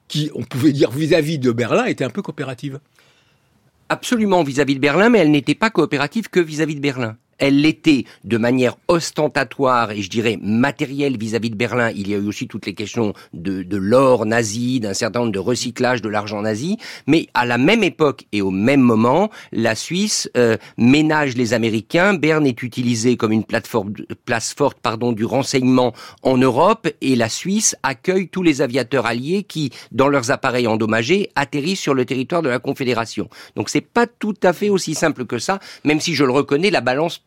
qui, 0.09 0.33
on 0.35 0.43
pouvait 0.43 0.73
dire 0.73 0.91
vis-à-vis 0.91 1.39
de 1.39 1.53
Berlin, 1.53 1.85
était 1.85 2.05
un 2.05 2.11
peu 2.11 2.21
coopérative? 2.21 2.81
Absolument 3.91 4.43
vis-à-vis 4.43 4.75
de 4.75 4.81
Berlin, 4.81 5.09
mais 5.09 5.21
elle 5.21 5.31
n'était 5.31 5.55
pas 5.55 5.71
coopérative 5.71 6.31
que 6.31 6.41
vis 6.41 6.61
à 6.61 6.67
-vis 6.67 6.75
de 6.75 6.81
Berlin 6.81 7.17
elle 7.43 7.61
l'était 7.61 8.05
de 8.23 8.39
manière 8.39 8.77
ostentatoire 8.87 9.91
et 9.91 10.01
je 10.01 10.09
dirais 10.09 10.39
matérielle 10.41 11.19
vis-à-vis 11.19 11.51
de 11.51 11.57
Berlin. 11.57 11.91
Il 11.91 12.09
y 12.09 12.15
a 12.15 12.19
eu 12.19 12.29
aussi 12.29 12.47
toutes 12.47 12.67
les 12.67 12.75
questions 12.75 13.15
de, 13.35 13.65
de 13.65 13.77
l'or 13.77 14.27
nazi, 14.27 14.79
d'un 14.79 14.95
certain 14.95 15.21
nombre 15.21 15.33
de 15.33 15.41
recyclage 15.41 16.03
de 16.03 16.09
l'argent 16.09 16.41
nazi. 16.41 16.79
Mais 17.09 17.27
à 17.35 17.45
la 17.45 17.59
même 17.59 17.83
époque 17.83 18.27
et 18.31 18.43
au 18.43 18.53
même 18.53 18.81
moment, 18.81 19.29
la 19.51 19.75
Suisse 19.75 20.31
euh, 20.37 20.57
ménage 20.79 21.37
les 21.37 21.53
Américains. 21.53 22.15
Berne 22.15 22.47
est 22.47 22.63
utilisé 22.63 23.17
comme 23.17 23.33
une 23.33 23.43
plateforme, 23.43 23.93
place 24.25 24.55
forte 24.55 24.79
pardon, 24.81 25.11
du 25.11 25.25
renseignement 25.25 25.93
en 26.23 26.37
Europe 26.37 26.89
et 27.01 27.17
la 27.17 27.29
Suisse 27.29 27.75
accueille 27.83 28.29
tous 28.29 28.45
les 28.45 28.63
aviateurs 28.63 29.07
alliés 29.07 29.43
qui, 29.43 29.73
dans 29.91 30.07
leurs 30.07 30.31
appareils 30.31 30.69
endommagés, 30.69 31.31
atterrissent 31.35 31.81
sur 31.81 31.95
le 31.95 32.05
territoire 32.05 32.43
de 32.43 32.49
la 32.49 32.61
Confédération. 32.61 33.29
Donc 33.57 33.69
c'est 33.69 33.81
pas 33.81 34.07
tout 34.07 34.37
à 34.45 34.53
fait 34.53 34.69
aussi 34.69 34.95
simple 34.95 35.25
que 35.25 35.41
ça, 35.41 35.59
même 35.83 35.99
si 35.99 36.15
je 36.15 36.23
le 36.23 36.31
reconnais, 36.31 36.71
la 36.71 36.81
balance 36.81 37.19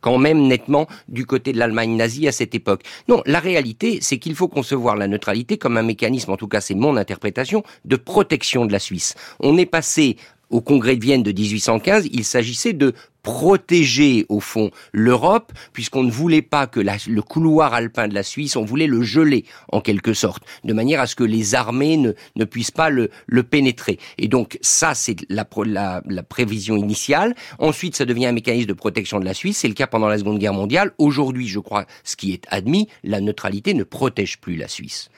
quand 0.00 0.18
même 0.18 0.46
nettement 0.46 0.86
du 1.08 1.26
côté 1.26 1.52
de 1.52 1.58
l'Allemagne 1.58 1.96
nazie 1.96 2.28
à 2.28 2.32
cette 2.32 2.54
époque. 2.54 2.82
Non, 3.08 3.22
la 3.26 3.40
réalité, 3.40 3.98
c'est 4.00 4.18
qu'il 4.18 4.34
faut 4.34 4.48
concevoir 4.48 4.96
la 4.96 5.08
neutralité 5.08 5.58
comme 5.58 5.76
un 5.76 5.82
mécanisme, 5.82 6.30
en 6.30 6.36
tout 6.36 6.48
cas 6.48 6.60
c'est 6.60 6.74
mon 6.74 6.96
interprétation, 6.96 7.62
de 7.84 7.96
protection 7.96 8.66
de 8.66 8.72
la 8.72 8.78
Suisse. 8.78 9.14
On 9.40 9.56
est 9.58 9.66
passé 9.66 10.16
au 10.50 10.60
congrès 10.60 10.96
de 10.96 11.04
Vienne 11.04 11.22
de 11.22 11.32
1815, 11.32 12.08
il 12.12 12.24
s'agissait 12.24 12.72
de 12.72 12.92
protéger 13.22 14.26
au 14.28 14.40
fond 14.40 14.70
l'Europe, 14.92 15.52
puisqu'on 15.72 16.02
ne 16.02 16.10
voulait 16.10 16.42
pas 16.42 16.66
que 16.66 16.80
le 16.80 17.22
couloir 17.22 17.74
alpin 17.74 18.08
de 18.08 18.14
la 18.14 18.22
Suisse, 18.22 18.56
on 18.56 18.64
voulait 18.64 18.86
le 18.86 19.02
geler 19.02 19.44
en 19.72 19.80
quelque 19.80 20.14
sorte, 20.14 20.42
de 20.64 20.72
manière 20.72 21.00
à 21.00 21.06
ce 21.06 21.14
que 21.14 21.24
les 21.24 21.54
armées 21.54 21.96
ne, 21.96 22.12
ne 22.36 22.44
puissent 22.44 22.70
pas 22.70 22.90
le, 22.90 23.10
le 23.26 23.42
pénétrer. 23.42 23.98
Et 24.18 24.28
donc 24.28 24.58
ça, 24.62 24.94
c'est 24.94 25.16
la, 25.28 25.46
la, 25.64 26.02
la 26.06 26.22
prévision 26.22 26.76
initiale. 26.76 27.34
Ensuite, 27.58 27.96
ça 27.96 28.04
devient 28.04 28.26
un 28.26 28.32
mécanisme 28.32 28.68
de 28.68 28.72
protection 28.72 29.20
de 29.20 29.24
la 29.24 29.34
Suisse. 29.34 29.58
C'est 29.58 29.68
le 29.68 29.74
cas 29.74 29.86
pendant 29.86 30.08
la 30.08 30.18
Seconde 30.18 30.38
Guerre 30.38 30.54
mondiale. 30.54 30.92
Aujourd'hui, 30.98 31.48
je 31.48 31.58
crois, 31.58 31.86
ce 32.04 32.16
qui 32.16 32.32
est 32.32 32.44
admis, 32.48 32.88
la 33.04 33.20
neutralité 33.20 33.74
ne 33.74 33.84
protège 33.84 34.38
plus 34.40 34.56
la 34.56 34.68
Suisse. 34.68 35.10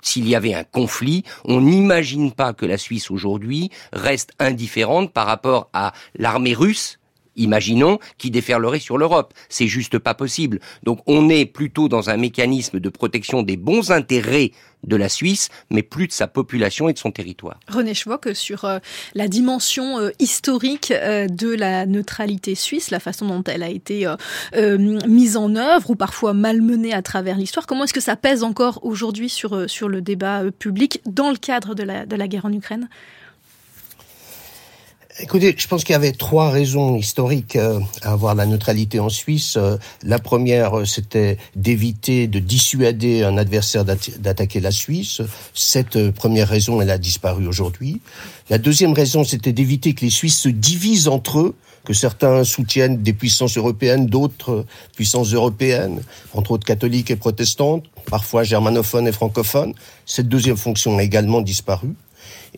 S'il 0.00 0.26
y 0.26 0.34
avait 0.34 0.54
un 0.54 0.64
conflit, 0.64 1.22
on 1.44 1.60
n'imagine 1.60 2.32
pas 2.32 2.54
que 2.54 2.64
la 2.64 2.78
Suisse 2.78 3.10
aujourd'hui 3.10 3.70
reste 3.92 4.32
indifférente 4.38 5.12
par 5.12 5.26
rapport 5.26 5.68
à 5.74 5.92
l'armée 6.18 6.54
russe 6.54 6.98
imaginons, 7.36 7.98
qui 8.18 8.30
déferlerait 8.30 8.80
sur 8.80 8.98
l'Europe. 8.98 9.34
C'est 9.48 9.68
juste 9.68 9.98
pas 9.98 10.14
possible. 10.14 10.60
Donc 10.82 11.00
on 11.06 11.28
est 11.28 11.46
plutôt 11.46 11.88
dans 11.88 12.10
un 12.10 12.16
mécanisme 12.16 12.80
de 12.80 12.88
protection 12.88 13.42
des 13.42 13.56
bons 13.56 13.90
intérêts 13.90 14.52
de 14.84 14.96
la 14.96 15.08
Suisse, 15.08 15.48
mais 15.70 15.82
plus 15.82 16.06
de 16.06 16.12
sa 16.12 16.26
population 16.26 16.88
et 16.88 16.92
de 16.92 16.98
son 16.98 17.10
territoire. 17.10 17.58
René 17.68 17.94
Schwock, 17.94 18.28
sur 18.34 18.64
euh, 18.64 18.78
la 19.14 19.28
dimension 19.28 19.98
euh, 19.98 20.10
historique 20.18 20.92
euh, 20.92 21.26
de 21.26 21.52
la 21.52 21.86
neutralité 21.86 22.54
suisse, 22.54 22.90
la 22.90 23.00
façon 23.00 23.26
dont 23.26 23.42
elle 23.44 23.62
a 23.62 23.68
été 23.68 24.06
mise 24.56 25.36
en 25.36 25.56
œuvre 25.56 25.90
ou 25.90 25.96
parfois 25.96 26.32
malmenée 26.32 26.92
à 26.92 27.02
travers 27.02 27.36
l'histoire, 27.36 27.66
comment 27.66 27.84
est-ce 27.84 27.94
que 27.94 28.00
ça 28.00 28.16
pèse 28.16 28.42
encore 28.42 28.80
aujourd'hui 28.84 29.28
sur, 29.28 29.68
sur 29.68 29.88
le 29.88 30.00
débat 30.00 30.42
public 30.58 31.00
dans 31.06 31.30
le 31.30 31.36
cadre 31.36 31.74
de 31.74 31.82
la, 31.82 32.06
de 32.06 32.16
la 32.16 32.28
guerre 32.28 32.46
en 32.46 32.52
Ukraine? 32.52 32.88
Écoutez, 35.18 35.54
je 35.56 35.66
pense 35.66 35.82
qu'il 35.82 35.94
y 35.94 35.96
avait 35.96 36.12
trois 36.12 36.50
raisons 36.50 36.94
historiques 36.94 37.56
euh, 37.56 37.80
à 38.02 38.12
avoir 38.12 38.34
la 38.34 38.44
neutralité 38.44 39.00
en 39.00 39.08
Suisse. 39.08 39.54
Euh, 39.56 39.78
la 40.02 40.18
première, 40.18 40.80
euh, 40.80 40.84
c'était 40.84 41.38
d'éviter 41.54 42.26
de 42.26 42.38
dissuader 42.38 43.22
un 43.22 43.38
adversaire 43.38 43.86
d'attaquer 43.86 44.60
la 44.60 44.70
Suisse. 44.70 45.22
Cette 45.54 46.10
première 46.10 46.48
raison, 46.48 46.82
elle 46.82 46.90
a 46.90 46.98
disparu 46.98 47.46
aujourd'hui. 47.46 48.02
La 48.50 48.58
deuxième 48.58 48.92
raison, 48.92 49.24
c'était 49.24 49.54
d'éviter 49.54 49.94
que 49.94 50.04
les 50.04 50.10
Suisses 50.10 50.38
se 50.38 50.50
divisent 50.50 51.08
entre 51.08 51.38
eux, 51.38 51.54
que 51.86 51.94
certains 51.94 52.44
soutiennent 52.44 53.02
des 53.02 53.14
puissances 53.14 53.56
européennes, 53.56 54.08
d'autres 54.08 54.66
puissances 54.96 55.32
européennes, 55.32 56.02
entre 56.34 56.50
autres 56.50 56.66
catholiques 56.66 57.10
et 57.10 57.16
protestantes, 57.16 57.84
parfois 58.10 58.44
germanophones 58.44 59.08
et 59.08 59.12
francophones. 59.12 59.72
Cette 60.04 60.28
deuxième 60.28 60.58
fonction 60.58 60.98
a 60.98 61.02
également 61.02 61.40
disparu. 61.40 61.94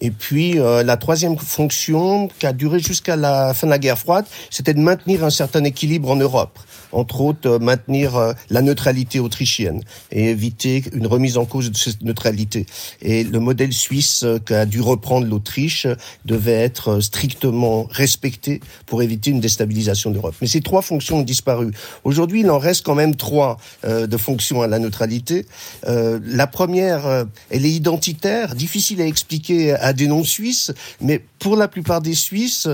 Et 0.01 0.11
puis 0.11 0.59
euh, 0.59 0.83
la 0.83 0.97
troisième 0.97 1.37
fonction, 1.37 2.29
qui 2.39 2.47
a 2.47 2.53
duré 2.53 2.79
jusqu'à 2.79 3.17
la 3.17 3.55
fin 3.55 3.67
de 3.67 3.73
la 3.73 3.79
guerre 3.79 3.99
froide, 3.99 4.27
c'était 4.51 4.75
de 4.75 4.81
maintenir 4.81 5.25
un 5.25 5.31
certain 5.31 5.65
équilibre 5.65 6.11
en 6.11 6.17
Europe 6.17 6.59
entre 6.93 7.21
autres 7.21 7.49
euh, 7.49 7.59
maintenir 7.59 8.17
euh, 8.17 8.33
la 8.51 8.63
neutralité 8.63 9.21
autrichienne 9.21 9.83
et 10.11 10.31
éviter 10.31 10.83
une 10.93 11.07
remise 11.07 11.37
en 11.37 11.45
cause 11.45 11.71
de 11.71 11.77
cette 11.77 12.03
neutralité. 12.03 12.67
Et 13.03 13.25
le 13.25 13.41
modèle 13.41 13.73
suisse 13.73 14.25
qu'a 14.47 14.65
dû 14.65 14.81
reprendre 14.81 15.27
l'Autriche 15.27 15.87
devait 16.25 16.53
être 16.53 17.01
strictement 17.01 17.87
respecté 17.91 18.61
pour 18.87 19.03
éviter 19.03 19.31
une 19.31 19.41
déstabilisation 19.41 20.11
d'Europe. 20.11 20.35
Mais 20.41 20.47
ces 20.47 20.61
trois 20.61 20.83
fonctions 20.83 21.19
ont 21.19 21.23
disparu. 21.23 21.73
Aujourd'hui, 22.05 22.41
il 22.41 22.51
en 22.51 22.59
reste 22.59 22.85
quand 22.85 22.95
même 22.95 23.17
trois 23.17 23.59
de 23.87 24.17
fonctions 24.17 24.63
à 24.63 24.67
la 24.67 24.79
neutralité. 24.79 25.47
la 25.87 26.47
première, 26.47 27.27
elle 27.51 27.67
est 27.67 27.71
identitaire, 27.71 28.55
difficile 28.55 29.01
à 29.01 29.07
expliquer 29.07 29.75
des 29.93 30.07
non-Suisses, 30.07 30.73
mais 31.01 31.23
pour 31.39 31.57
la 31.57 31.69
plupart 31.69 32.01
des 32.01 32.15
Suisses, 32.15 32.69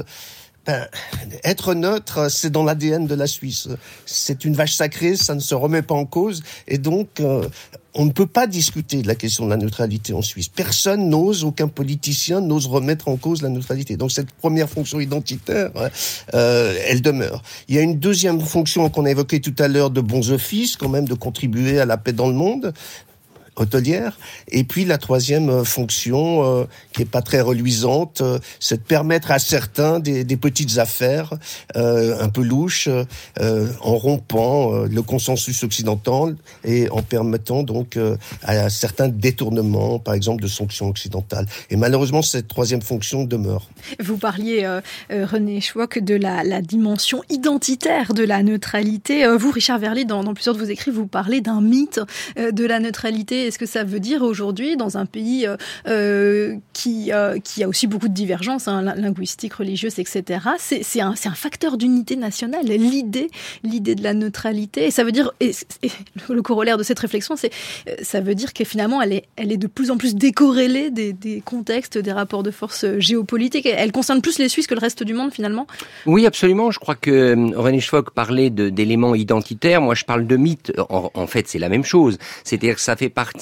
ben, 0.67 0.87
être 1.43 1.75
neutre, 1.75 2.31
c'est 2.31 2.51
dans 2.51 2.65
l'ADN 2.65 3.07
de 3.07 3.15
la 3.15 3.27
Suisse. 3.27 3.69
C'est 4.07 4.47
une 4.47 4.55
vache 4.55 4.75
sacrée, 4.75 5.15
ça 5.15 5.35
ne 5.35 5.41
se 5.41 5.55
remet 5.55 5.83
pas 5.83 5.95
en 5.95 6.07
cause, 6.07 6.43
et 6.67 6.79
donc 6.79 7.21
euh, 7.21 7.47
on 7.95 8.07
ne 8.07 8.11
peut 8.11 8.27
pas 8.27 8.47
discuter 8.47 9.03
de 9.03 9.07
la 9.07 9.15
question 9.15 9.45
de 9.45 9.51
la 9.51 9.59
neutralité 9.59 10.15
en 10.15 10.23
Suisse. 10.23 10.49
Personne 10.49 11.11
n'ose, 11.11 11.45
aucun 11.45 11.69
politicien 11.69 12.41
n'ose 12.41 12.67
remettre 12.67 13.09
en 13.09 13.17
cause 13.17 13.43
la 13.43 13.51
neutralité. 13.51 13.97
Donc 13.97 14.11
cette 14.11 14.31
première 14.33 14.71
fonction 14.71 15.01
identitaire, 15.01 15.71
euh, 16.35 16.75
elle 16.87 17.03
demeure. 17.03 17.43
Il 17.69 17.75
y 17.75 17.79
a 17.79 17.83
une 17.83 17.99
deuxième 17.99 18.41
fonction 18.41 18.89
qu'on 18.89 19.05
a 19.05 19.11
évoquée 19.11 19.41
tout 19.41 19.55
à 19.59 19.69
l'heure 19.69 19.91
de 19.91 20.01
bons 20.01 20.33
offices, 20.33 20.77
quand 20.77 20.89
même 20.89 21.07
de 21.07 21.15
contribuer 21.15 21.79
à 21.79 21.85
la 21.85 21.99
paix 21.99 22.13
dans 22.13 22.29
le 22.29 22.35
monde 22.35 22.73
hôtelière. 23.57 24.19
Et 24.49 24.65
puis 24.65 24.85
la 24.85 24.99
troisième 24.99 25.49
euh, 25.49 25.65
fonction, 25.65 26.45
euh, 26.45 26.65
qui 26.93 27.03
est 27.03 27.11
pas 27.11 27.23
très 27.23 27.41
reluisante, 27.41 28.21
euh, 28.21 28.39
c'est 28.61 28.77
de 28.77 28.83
permettre 28.83 29.31
à 29.31 29.39
certains 29.39 30.01
des, 30.01 30.25
petites 30.37 30.79
affaires 30.79 31.31
un 31.75 32.29
peu 32.29 32.43
louches, 32.43 32.89
en 33.39 33.97
rompant 33.97 34.73
le 34.73 35.03
consensus 35.03 35.63
occidental 35.63 36.37
et 36.65 36.91
en 36.91 37.03
permettant 37.03 37.63
donc 37.63 37.97
à 38.43 38.69
certains 38.69 39.09
détournements, 39.09 40.01
par 40.01 40.15
exemple, 40.15 40.43
de 40.43 40.49
sanctions 40.49 40.89
occidentales. 40.89 41.47
Et 41.71 41.77
malheureusement, 41.77 42.21
cette 42.21 42.49
troisième 42.49 42.83
fonction 42.83 43.25
demeure. 43.25 43.69
Vous 44.01 44.19
parliez, 44.19 44.69
René 45.11 45.61
Schwock, 45.61 46.01
de 46.01 46.15
la, 46.15 46.61
dimension 46.63 47.23
identitaire 47.31 48.13
de 48.13 48.25
la 48.25 48.43
neutralité. 48.43 49.27
vous, 49.37 49.53
Richard 49.53 49.79
Verlet, 49.79 50.05
dans 50.05 50.23
plusieurs 50.35 50.57
de 50.57 50.61
vos 50.61 50.69
écrits, 50.69 50.91
vous 50.91 51.07
parlez 51.07 51.41
d'un 51.41 51.61
mythe 51.61 52.01
de 52.37 52.67
la 52.67 52.81
neutralité 52.81 53.44
Est-ce 53.47 53.59
que 53.59 53.67
ça 53.67 53.85
veut 53.85 54.01
dire 54.01 54.23
aujourd'hui, 54.23 54.77
dans 54.77 54.97
un 54.99 55.07
pays 55.07 55.47
qui, 56.73 57.11
qui 57.45 57.65
a 57.65 57.69
aussi 57.69 57.87
beaucoup 57.87 58.09
de 58.09 58.15
divergences 58.15 58.69
hein, 58.69 58.83
linguistiques, 58.83 59.55
religieuses, 59.55 59.99
etc., 59.99 60.41
c'est 60.59 61.01
un, 61.01 61.15
un 61.25 61.35
facteur 61.35 61.77
d'unité 61.77 62.17
nationale, 62.17 62.67
l'idée 62.67 63.29
l'idée 63.63 63.95
de 63.95 64.03
la 64.03 64.15
neutralité. 64.15 64.87
Et 64.87 64.91
ça 64.91 65.05
veut 65.05 65.13
dire, 65.13 65.33
et, 65.41 65.53
le 66.29 66.43
corollaire 66.43 66.79
de 66.79 66.83
cette 66.83 66.99
réflexion, 66.99 67.37
c'est 67.37 67.51
ça 68.03 68.21
veut 68.21 68.35
dire 68.35 68.53
que 68.53 68.65
finalement, 68.65 69.03
elle 69.03 69.13
est, 69.13 69.25
elle 69.37 69.53
est 69.53 69.57
de 69.57 69.67
plus 69.67 69.91
en 69.91 69.97
plus 69.97 70.15
décorrélée 70.15 70.91
des, 70.91 71.43
contextes, 71.45 71.99
des 71.99 72.13
rapports 72.13 72.43
de 72.43 72.51
force 72.51 72.87
géopolitiques. 72.99 73.67
Elle 73.67 73.93
concerne 73.93 74.21
plus 74.21 74.39
les 74.39 74.49
Suisses 74.49 74.67
que 74.67 74.75
le 74.75 74.81
reste 74.81 75.03
du 75.03 75.15
monde, 75.15 75.33
finalement 75.33 75.67
Oui, 76.07 76.27
absolument. 76.27 76.71
Je 76.71 76.79
crois 76.79 76.95
que 76.95 77.11
euh, 77.11 77.51
René 77.59 77.81
Schwock 77.81 78.11
parlait 78.11 78.51
d'éléments 78.51 79.15
identitaires. 79.15 79.81
Moi, 79.81 79.95
je 79.95 80.05
parle 80.05 80.27
de 80.27 80.37
mythes. 80.37 80.73
En, 80.89 81.11
en 81.15 81.27
fait, 81.27 81.49
c'est 81.49 81.59
la 81.59 81.69
même 81.69 81.85
chose. 81.85 82.19
C'est-à-dire 82.45 82.77
que 82.77 82.81
ça 82.81 82.97
fait 82.97 83.09
partie 83.09 83.34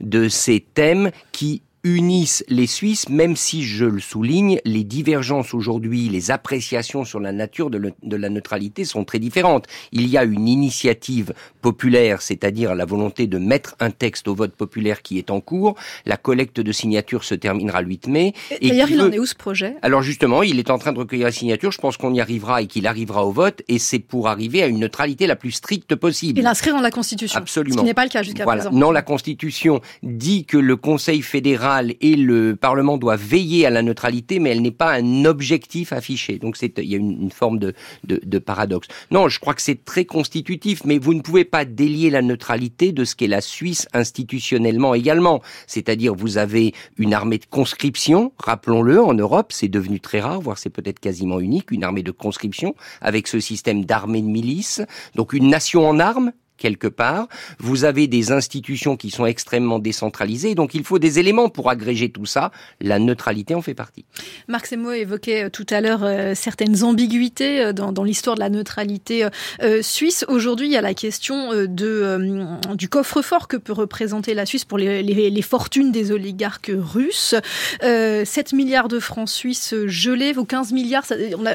de 0.00 0.28
ces 0.28 0.60
thèmes 0.60 1.10
qui 1.32 1.62
unissent 1.84 2.44
les 2.48 2.66
Suisses, 2.66 3.08
même 3.08 3.36
si, 3.36 3.64
je 3.64 3.84
le 3.84 4.00
souligne, 4.00 4.60
les 4.64 4.84
divergences 4.84 5.54
aujourd'hui, 5.54 6.08
les 6.08 6.30
appréciations 6.30 7.04
sur 7.04 7.20
la 7.20 7.32
nature 7.32 7.70
de, 7.70 7.92
la 8.02 8.28
neutralité 8.28 8.84
sont 8.84 9.04
très 9.04 9.18
différentes. 9.18 9.66
Il 9.92 10.08
y 10.08 10.18
a 10.18 10.24
une 10.24 10.48
initiative 10.48 11.34
populaire, 11.62 12.22
c'est-à-dire 12.22 12.74
la 12.74 12.84
volonté 12.84 13.26
de 13.26 13.38
mettre 13.38 13.76
un 13.80 13.90
texte 13.90 14.28
au 14.28 14.34
vote 14.34 14.52
populaire 14.52 15.02
qui 15.02 15.18
est 15.18 15.30
en 15.30 15.40
cours. 15.40 15.76
La 16.04 16.16
collecte 16.16 16.60
de 16.60 16.72
signatures 16.72 17.24
se 17.24 17.34
terminera 17.34 17.82
le 17.82 17.88
8 17.88 18.08
mai. 18.08 18.34
D'ailleurs, 18.60 18.90
il 18.90 19.00
en 19.00 19.12
est 19.12 19.18
où 19.18 19.26
ce 19.26 19.34
projet? 19.34 19.76
Alors 19.82 20.02
justement, 20.02 20.42
il 20.42 20.58
est 20.58 20.70
en 20.70 20.78
train 20.78 20.92
de 20.92 20.98
recueillir 20.98 21.26
la 21.26 21.32
signature. 21.32 21.72
Je 21.72 21.78
pense 21.78 21.96
qu'on 21.96 22.12
y 22.12 22.20
arrivera 22.20 22.62
et 22.62 22.66
qu'il 22.66 22.86
arrivera 22.86 23.24
au 23.24 23.32
vote. 23.32 23.62
Et 23.68 23.78
c'est 23.78 23.98
pour 23.98 24.28
arriver 24.28 24.62
à 24.62 24.66
une 24.66 24.80
neutralité 24.80 25.26
la 25.26 25.36
plus 25.36 25.52
stricte 25.52 25.94
possible. 25.94 26.38
Et 26.38 26.42
l'inscrire 26.42 26.74
dans 26.74 26.80
la 26.80 26.90
Constitution. 26.90 27.38
Absolument. 27.38 27.76
Ce 27.76 27.80
qui 27.80 27.84
n'est 27.84 27.94
pas 27.94 28.04
le 28.04 28.10
cas 28.10 28.22
jusqu'à 28.22 28.44
voilà. 28.44 28.62
présent. 28.64 28.76
Non, 28.76 28.90
la 28.90 29.02
Constitution 29.02 29.80
dit 30.02 30.44
que 30.44 30.56
le 30.56 30.76
Conseil 30.76 31.22
fédéral 31.22 31.67
et 32.00 32.16
le 32.16 32.56
Parlement 32.56 32.98
doivent 32.98 33.22
veiller 33.22 33.66
à 33.66 33.70
la 33.70 33.82
neutralité, 33.82 34.38
mais 34.38 34.50
elle 34.50 34.62
n'est 34.62 34.70
pas 34.70 34.92
un 34.94 35.24
objectif 35.24 35.92
affiché. 35.92 36.38
Donc 36.38 36.56
c'est, 36.56 36.78
il 36.78 36.84
y 36.84 36.94
a 36.94 36.98
une, 36.98 37.30
forme 37.30 37.58
de, 37.58 37.74
de, 38.04 38.38
paradoxe. 38.38 38.88
Non, 39.10 39.28
je 39.28 39.38
crois 39.38 39.54
que 39.54 39.62
c'est 39.62 39.84
très 39.84 40.04
constitutif, 40.04 40.82
mais 40.84 40.98
vous 40.98 41.14
ne 41.14 41.20
pouvez 41.20 41.44
pas 41.44 41.64
délier 41.64 42.10
la 42.10 42.22
neutralité 42.22 42.92
de 42.92 43.04
ce 43.04 43.14
qu'est 43.14 43.26
la 43.26 43.40
Suisse 43.40 43.86
institutionnellement 43.92 44.94
également. 44.94 45.42
C'est-à-dire, 45.66 46.14
vous 46.14 46.38
avez 46.38 46.74
une 46.96 47.14
armée 47.14 47.38
de 47.38 47.46
conscription, 47.46 48.32
rappelons-le, 48.38 49.02
en 49.02 49.14
Europe, 49.14 49.52
c'est 49.52 49.68
devenu 49.68 50.00
très 50.00 50.20
rare, 50.20 50.40
voire 50.40 50.58
c'est 50.58 50.70
peut-être 50.70 51.00
quasiment 51.00 51.40
unique, 51.40 51.70
une 51.70 51.84
armée 51.84 52.02
de 52.02 52.10
conscription 52.10 52.74
avec 53.00 53.28
ce 53.28 53.40
système 53.40 53.84
d'armée 53.84 54.22
de 54.22 54.26
milice. 54.26 54.82
Donc 55.14 55.32
une 55.32 55.48
nation 55.48 55.88
en 55.88 55.98
armes 55.98 56.32
quelque 56.58 56.88
part. 56.88 57.28
Vous 57.58 57.84
avez 57.84 58.06
des 58.06 58.32
institutions 58.32 58.96
qui 58.96 59.10
sont 59.10 59.24
extrêmement 59.26 59.78
décentralisées, 59.78 60.54
donc 60.54 60.74
il 60.74 60.84
faut 60.84 60.98
des 60.98 61.18
éléments 61.18 61.48
pour 61.48 61.70
agréger 61.70 62.10
tout 62.10 62.26
ça. 62.26 62.50
La 62.80 62.98
neutralité 62.98 63.54
en 63.54 63.62
fait 63.62 63.74
partie. 63.74 64.04
Marc 64.48 64.66
Semo 64.66 64.92
évoquait 64.92 65.44
euh, 65.44 65.50
tout 65.50 65.66
à 65.70 65.80
l'heure 65.80 66.02
euh, 66.02 66.34
certaines 66.34 66.84
ambiguïtés 66.84 67.60
euh, 67.60 67.72
dans, 67.72 68.04
l'histoire 68.04 68.36
de 68.36 68.40
la 68.40 68.50
neutralité 68.50 69.26
suisse. 69.82 70.24
Aujourd'hui, 70.28 70.66
il 70.66 70.72
y 70.72 70.76
a 70.76 70.80
la 70.80 70.94
question 70.94 71.50
du 71.66 72.88
coffre-fort 72.88 73.46
que 73.46 73.56
peut 73.56 73.72
représenter 73.72 74.34
la 74.34 74.46
Suisse 74.46 74.64
pour 74.64 74.78
les, 74.78 75.02
les, 75.02 75.42
fortunes 75.42 75.92
des 75.92 76.10
oligarques 76.10 76.70
russes. 76.74 77.34
7 77.82 78.52
milliards 78.52 78.88
de 78.88 78.98
francs 78.98 79.28
suisses 79.28 79.74
gelés, 79.86 80.32
vos 80.32 80.44
15 80.44 80.72
milliards, 80.72 81.04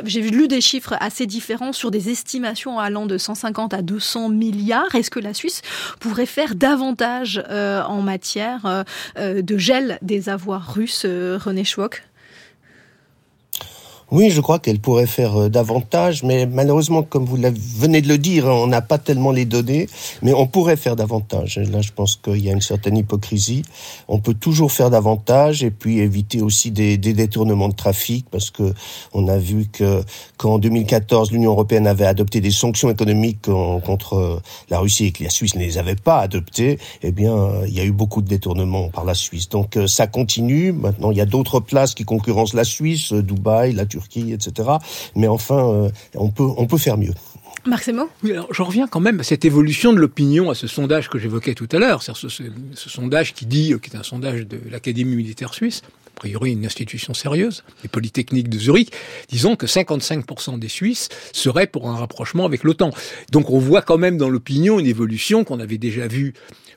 j'ai 0.06 0.22
lu 0.22 0.48
des 0.48 0.62
chiffres 0.62 0.96
assez 1.00 1.26
différents 1.26 1.74
sur 1.74 1.92
des 1.92 2.10
estimations 2.10 2.80
allant 2.80 3.06
de 3.06 3.18
150 3.18 3.74
à 3.74 3.82
200 3.82 4.30
milliards. 4.30 4.93
Est-ce 4.96 5.10
que 5.10 5.20
la 5.20 5.34
Suisse 5.34 5.62
pourrait 6.00 6.26
faire 6.26 6.56
davantage 6.56 7.44
euh, 7.50 7.82
en 7.84 8.02
matière 8.02 8.66
euh, 8.66 8.84
euh, 9.18 9.42
de 9.42 9.58
gel 9.58 9.98
des 10.02 10.30
avoirs 10.30 10.74
russes, 10.74 11.06
René 11.06 11.64
Schwock? 11.64 12.04
Oui, 14.14 14.30
je 14.30 14.42
crois 14.42 14.60
qu'elle 14.60 14.80
pourrait 14.80 15.08
faire 15.08 15.36
euh, 15.42 15.50
davantage, 15.50 16.22
mais 16.22 16.46
malheureusement, 16.46 17.02
comme 17.02 17.26
vous 17.26 17.36
venez 17.36 18.00
de 18.00 18.08
le 18.08 18.20
dire, 18.20 18.46
on 18.46 18.68
n'a 18.68 18.84
pas 18.84 19.00
tellement 19.00 19.32
les 19.32 19.46
données, 19.46 19.90
mais 20.22 20.34
on 20.34 20.46
pourrait 20.46 20.76
faire 20.76 20.96
davantage. 20.96 21.58
Là, 21.58 21.82
je 21.82 21.92
pense 21.92 22.16
qu'il 22.16 22.38
y 22.38 22.48
a 22.48 22.54
une 22.54 22.62
certaine 22.62 22.96
hypocrisie. 22.96 23.64
On 24.08 24.20
peut 24.20 24.36
toujours 24.36 24.72
faire 24.72 24.92
davantage 24.92 25.64
et 25.64 25.72
puis 25.72 25.98
éviter 25.98 26.44
aussi 26.44 26.70
des, 26.70 27.00
détournements 27.00 27.70
de 27.70 27.74
trafic, 27.74 28.28
parce 28.30 28.52
que 28.52 28.76
on 29.14 29.28
a 29.28 29.40
vu 29.40 29.66
que 29.66 30.04
quand 30.38 30.54
en 30.54 30.60
2014 30.60 31.32
l'Union 31.32 31.54
européenne 31.54 31.88
avait 31.88 32.06
adopté 32.06 32.40
des 32.40 32.52
sanctions 32.52 32.92
économiques 32.92 33.42
contre 33.42 34.44
la 34.70 34.78
Russie 34.78 35.06
et 35.06 35.12
que 35.12 35.24
la 35.24 35.32
Suisse 35.32 35.56
ne 35.56 35.62
les 35.62 35.80
avait 35.80 35.96
pas 35.96 36.20
adoptées, 36.20 36.78
eh 37.02 37.12
bien, 37.12 37.36
il 37.66 37.74
y 37.74 37.80
a 37.80 37.84
eu 37.84 37.92
beaucoup 37.92 38.22
de 38.22 38.28
détournements 38.28 38.90
par 38.90 39.06
la 39.06 39.16
Suisse. 39.16 39.50
Donc 39.50 39.76
euh, 39.76 39.88
ça 39.88 40.06
continue. 40.06 40.72
Maintenant, 40.72 41.10
il 41.10 41.18
y 41.18 41.22
a 41.22 41.26
d'autres 41.26 41.60
places 41.60 41.96
qui 41.96 42.06
concurrencent 42.06 42.54
la 42.54 42.64
Suisse, 42.64 43.12
Dubaï, 43.12 43.74
la 43.74 43.88
Turquie 43.88 44.03
etc. 44.16 44.70
Mais 45.16 45.28
enfin, 45.28 45.70
euh, 45.70 45.90
on 46.16 46.30
peut, 46.30 46.48
on 46.58 46.68
peut 46.68 46.78
faire 46.78 46.98
mieux. 46.98 47.14
Marc 47.66 47.90
Oui, 48.24 48.32
alors 48.32 48.54
je 48.54 48.62
reviens 48.62 48.88
quand 48.88 49.00
même 49.00 49.22
à 49.22 49.24
cette 49.24 49.46
évolution 49.46 49.94
de 49.94 49.98
l'opinion, 49.98 50.50
à 50.50 50.56
ce 50.56 50.68
sondage 50.68 51.10
que 51.10 51.18
j'évoquais 51.18 51.54
tout 51.54 51.70
à 51.72 51.78
l'heure, 51.78 52.04
ce, 52.04 52.14
ce, 52.14 52.28
ce, 52.28 52.90
sondage 52.90 53.34
qui 53.34 53.46
dit, 53.46 53.74
qui 53.82 53.90
est 53.90 53.96
un 53.96 54.04
sondage 54.04 54.46
de 54.46 54.60
l'Académie 54.70 55.16
militaire 55.16 55.54
suisse, 55.54 55.82
a 56.16 56.20
priori 56.20 56.52
une 56.52 56.66
institution 56.66 57.14
sérieuse, 57.14 57.64
les 57.82 57.90
Polytechniques 57.90 58.50
de 58.50 58.60
Zurich, 58.60 58.92
disons 59.30 59.56
que 59.56 59.66
55% 59.66 60.60
des 60.60 60.68
Suisses 60.68 61.10
seraient 61.32 61.68
pour 61.68 61.90
un 61.90 61.96
rapprochement 61.96 62.46
avec 62.46 62.64
l'OTAN. 62.64 62.92
Donc 63.32 63.50
on 63.50 63.60
voit 63.60 63.82
quand 63.82 63.98
même 63.98 64.18
dans 64.18 64.30
l'opinion 64.30 64.80
une 64.80 64.86
évolution 64.86 65.44
qu'on 65.44 65.60
avait 65.60 65.78
déjà 65.78 66.08
vue 66.08 66.34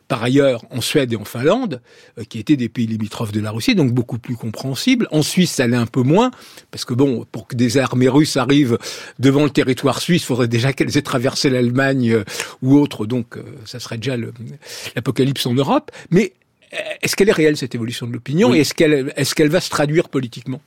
par 0.09 0.23
ailleurs 0.23 0.65
en 0.71 0.81
Suède 0.81 1.13
et 1.13 1.17
en 1.17 1.25
Finlande, 1.25 1.81
euh, 2.19 2.25
qui 2.25 2.39
étaient 2.39 2.57
des 2.57 2.69
pays 2.69 2.87
limitrophes 2.87 3.33
de 3.33 3.41
la 3.41 3.51
Russie, 3.51 3.75
donc 3.75 3.93
beaucoup 3.93 4.19
plus 4.19 4.37
compréhensibles. 4.37 5.09
En 5.11 5.23
Suisse, 5.23 5.53
ça 5.53 5.65
allait 5.65 5.77
un 5.77 5.87
peu 5.87 6.03
moins, 6.03 6.31
parce 6.71 6.85
que 6.85 6.95
bon, 6.95 7.27
pour 7.33 7.47
que 7.47 7.57
des 7.57 7.79
armées 7.79 8.09
russes 8.09 8.37
arrivent 8.37 8.79
devant 9.19 9.45
le 9.45 9.51
territoire 9.51 10.01
suisse, 10.01 10.23
il 10.23 10.27
faudrait 10.27 10.49
déjà 10.49 10.73
qu'elles 10.73 10.97
aient 10.97 11.03
traversé 11.03 11.51
l'Allemagne 11.51 12.13
euh, 12.13 12.25
ou 12.63 12.79
autre, 12.79 13.07
donc 13.07 13.37
euh, 13.37 13.43
ça 13.65 13.81
serait 13.81 13.99
déjà 13.99 14.17
l'apocalypse 14.95 15.47
en 15.47 15.55
Europe. 15.55 15.91
Mais 16.11 16.33
est-ce 17.03 17.17
qu'elle 17.17 17.29
est 17.29 17.33
réelle 17.33 17.57
cette 17.57 17.75
évolution 17.75 18.07
de 18.07 18.13
l'opinion 18.13 18.55
et 18.55 18.61
est-ce 18.61 18.75
qu'elle 18.75 19.13
est-ce 19.17 19.35
qu'elle 19.35 19.49
va 19.49 19.61
se 19.61 19.71
traduire 19.71 20.09
politiquement? 20.09 20.61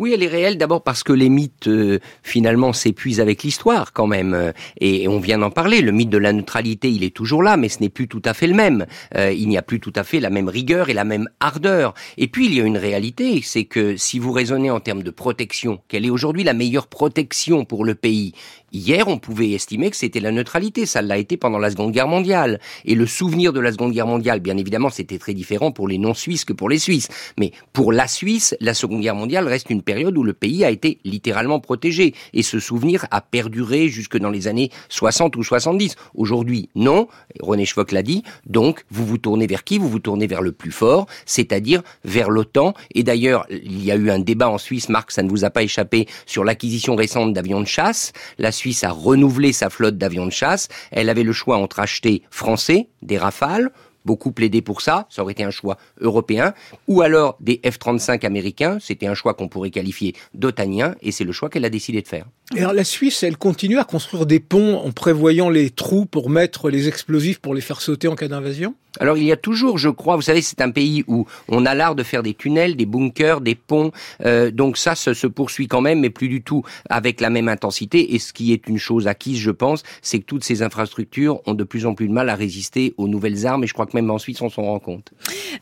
Oui, 0.00 0.12
elle 0.14 0.22
est 0.22 0.28
réelle 0.28 0.56
d'abord 0.56 0.82
parce 0.82 1.02
que 1.02 1.12
les 1.12 1.28
mythes 1.28 1.68
euh, 1.68 1.98
finalement 2.22 2.72
s'épuisent 2.72 3.20
avec 3.20 3.42
l'histoire 3.42 3.92
quand 3.92 4.06
même. 4.06 4.32
Euh, 4.32 4.52
et, 4.80 5.06
on 5.08 5.20
vient 5.20 5.36
d'en 5.36 5.50
parler. 5.50 5.82
Le 5.82 5.92
mythe 5.92 6.08
de 6.08 6.16
la 6.16 6.32
neutralité, 6.32 6.90
il 6.90 7.04
est 7.04 7.14
toujours 7.14 7.42
là, 7.42 7.58
mais 7.58 7.68
ce 7.68 7.80
n'est 7.80 7.90
plus 7.90 8.08
tout 8.08 8.22
à 8.24 8.32
fait 8.32 8.46
le 8.46 8.54
même. 8.54 8.86
Euh, 9.14 9.30
il 9.30 9.46
n'y 9.50 9.58
a 9.58 9.62
plus 9.62 9.78
tout 9.78 9.92
à 9.94 10.02
fait 10.02 10.18
la 10.18 10.30
même 10.30 10.48
rigueur 10.48 10.88
et 10.88 10.94
la 10.94 11.04
même 11.04 11.28
ardeur. 11.38 11.92
Et 12.16 12.28
puis 12.28 12.46
il 12.46 12.54
y 12.54 12.62
a 12.62 12.64
une 12.64 12.78
réalité, 12.78 13.42
c'est 13.44 13.66
que 13.66 13.98
si 13.98 14.18
vous 14.18 14.32
raisonnez 14.32 14.70
en 14.70 14.80
termes 14.80 15.02
de 15.02 15.10
protection, 15.10 15.82
quelle 15.86 16.06
est 16.06 16.10
aujourd'hui 16.10 16.44
la 16.44 16.54
meilleure 16.54 16.86
protection 16.86 17.66
pour 17.66 17.84
le 17.84 17.94
pays? 17.94 18.32
Hier, 18.72 19.08
on 19.08 19.18
pouvait 19.18 19.50
estimer 19.50 19.90
que 19.90 19.96
c'était 19.96 20.20
la 20.20 20.30
neutralité. 20.30 20.86
Ça 20.86 21.02
l'a 21.02 21.18
été 21.18 21.36
pendant 21.36 21.58
la 21.58 21.70
Seconde 21.70 21.90
Guerre 21.90 22.06
mondiale. 22.06 22.60
Et 22.84 22.94
le 22.94 23.06
souvenir 23.06 23.52
de 23.52 23.58
la 23.58 23.72
Seconde 23.72 23.92
Guerre 23.92 24.06
mondiale, 24.06 24.38
bien 24.38 24.56
évidemment, 24.56 24.90
c'était 24.90 25.18
très 25.18 25.34
différent 25.34 25.72
pour 25.72 25.88
les 25.88 25.98
non-suisses 25.98 26.44
que 26.44 26.52
pour 26.52 26.68
les 26.68 26.78
Suisses. 26.78 27.08
Mais 27.38 27.52
pour 27.72 27.92
la 27.92 28.06
Suisse, 28.06 28.56
la 28.60 28.74
Seconde 28.74 29.00
Guerre 29.00 29.16
mondiale 29.16 29.48
reste 29.48 29.70
une 29.70 29.82
période 29.82 30.16
où 30.16 30.22
le 30.22 30.32
pays 30.32 30.64
a 30.64 30.70
été 30.70 30.98
littéralement 31.04 31.58
protégé. 31.58 32.14
Et 32.32 32.42
ce 32.42 32.60
souvenir 32.60 33.06
a 33.10 33.20
perduré 33.20 33.88
jusque 33.88 34.16
dans 34.18 34.30
les 34.30 34.46
années 34.46 34.70
60 34.88 35.36
ou 35.36 35.42
70. 35.42 35.96
Aujourd'hui, 36.14 36.68
non. 36.76 37.08
René 37.40 37.64
Schwock 37.64 37.90
l'a 37.90 38.02
dit. 38.02 38.22
Donc, 38.46 38.84
vous 38.90 39.04
vous 39.04 39.18
tournez 39.18 39.48
vers 39.48 39.64
qui? 39.64 39.78
Vous 39.78 39.88
vous 39.88 39.98
tournez 39.98 40.28
vers 40.28 40.42
le 40.42 40.52
plus 40.52 40.72
fort, 40.72 41.06
c'est-à-dire 41.26 41.82
vers 42.04 42.30
l'OTAN. 42.30 42.74
Et 42.94 43.02
d'ailleurs, 43.02 43.46
il 43.50 43.84
y 43.84 43.90
a 43.90 43.96
eu 43.96 44.10
un 44.10 44.20
débat 44.20 44.48
en 44.48 44.58
Suisse, 44.58 44.88
Marc, 44.88 45.10
ça 45.10 45.24
ne 45.24 45.28
vous 45.28 45.44
a 45.44 45.50
pas 45.50 45.62
échappé, 45.64 46.06
sur 46.26 46.44
l'acquisition 46.44 46.94
récente 46.94 47.32
d'avions 47.32 47.60
de 47.60 47.66
chasse. 47.66 48.12
La 48.38 48.52
Suisse 48.60 48.84
a 48.84 48.90
renouvelé 48.90 49.54
sa 49.54 49.70
flotte 49.70 49.96
d'avions 49.96 50.26
de 50.26 50.32
chasse. 50.32 50.68
Elle 50.90 51.08
avait 51.08 51.22
le 51.22 51.32
choix 51.32 51.56
entre 51.56 51.80
acheter 51.80 52.22
français, 52.30 52.88
des 53.00 53.16
Rafales, 53.16 53.70
beaucoup 54.04 54.32
plaidé 54.32 54.60
pour 54.60 54.82
ça, 54.82 55.06
ça 55.08 55.22
aurait 55.22 55.32
été 55.32 55.44
un 55.44 55.50
choix 55.50 55.78
européen, 56.00 56.52
ou 56.86 57.00
alors 57.00 57.36
des 57.40 57.60
F-35 57.64 58.24
américains, 58.26 58.78
c'était 58.80 59.06
un 59.06 59.14
choix 59.14 59.34
qu'on 59.34 59.48
pourrait 59.48 59.70
qualifier 59.70 60.14
d'otanien, 60.34 60.94
et 61.00 61.10
c'est 61.10 61.24
le 61.24 61.32
choix 61.32 61.48
qu'elle 61.48 61.64
a 61.64 61.70
décidé 61.70 62.02
de 62.02 62.08
faire. 62.08 62.26
Et 62.56 62.60
alors 62.60 62.72
la 62.72 62.82
Suisse, 62.82 63.22
elle 63.22 63.36
continue 63.36 63.78
à 63.78 63.84
construire 63.84 64.26
des 64.26 64.40
ponts 64.40 64.78
en 64.78 64.90
prévoyant 64.90 65.50
les 65.50 65.70
trous 65.70 66.04
pour 66.04 66.30
mettre 66.30 66.68
les 66.68 66.88
explosifs 66.88 67.38
pour 67.38 67.54
les 67.54 67.60
faire 67.60 67.80
sauter 67.80 68.08
en 68.08 68.16
cas 68.16 68.26
d'invasion? 68.26 68.74
Alors 68.98 69.16
il 69.16 69.22
y 69.22 69.30
a 69.30 69.36
toujours, 69.36 69.78
je 69.78 69.88
crois, 69.88 70.16
vous 70.16 70.22
savez, 70.22 70.42
c'est 70.42 70.60
un 70.60 70.72
pays 70.72 71.04
où 71.06 71.26
on 71.48 71.64
a 71.64 71.76
l'art 71.76 71.94
de 71.94 72.02
faire 72.02 72.24
des 72.24 72.34
tunnels, 72.34 72.74
des 72.74 72.86
bunkers, 72.86 73.40
des 73.40 73.54
ponts, 73.54 73.92
euh, 74.24 74.50
donc 74.50 74.76
ça 74.76 74.96
se, 74.96 75.14
se, 75.14 75.28
poursuit 75.28 75.68
quand 75.68 75.80
même, 75.80 76.00
mais 76.00 76.10
plus 76.10 76.28
du 76.28 76.42
tout 76.42 76.64
avec 76.88 77.20
la 77.20 77.30
même 77.30 77.48
intensité. 77.48 78.14
Et 78.14 78.18
ce 78.18 78.32
qui 78.32 78.52
est 78.52 78.66
une 78.66 78.78
chose 78.78 79.06
acquise, 79.06 79.38
je 79.38 79.52
pense, 79.52 79.84
c'est 80.02 80.18
que 80.18 80.24
toutes 80.24 80.42
ces 80.42 80.62
infrastructures 80.62 81.40
ont 81.46 81.54
de 81.54 81.62
plus 81.62 81.86
en 81.86 81.94
plus 81.94 82.08
de 82.08 82.12
mal 82.12 82.28
à 82.28 82.34
résister 82.34 82.94
aux 82.96 83.06
nouvelles 83.06 83.46
armes, 83.46 83.62
et 83.62 83.68
je 83.68 83.74
crois 83.74 83.86
que 83.86 83.96
même 83.96 84.10
en 84.10 84.18
Suisse, 84.18 84.40
on 84.42 84.50
s'en 84.50 84.62
rend 84.62 84.80
compte. 84.80 85.12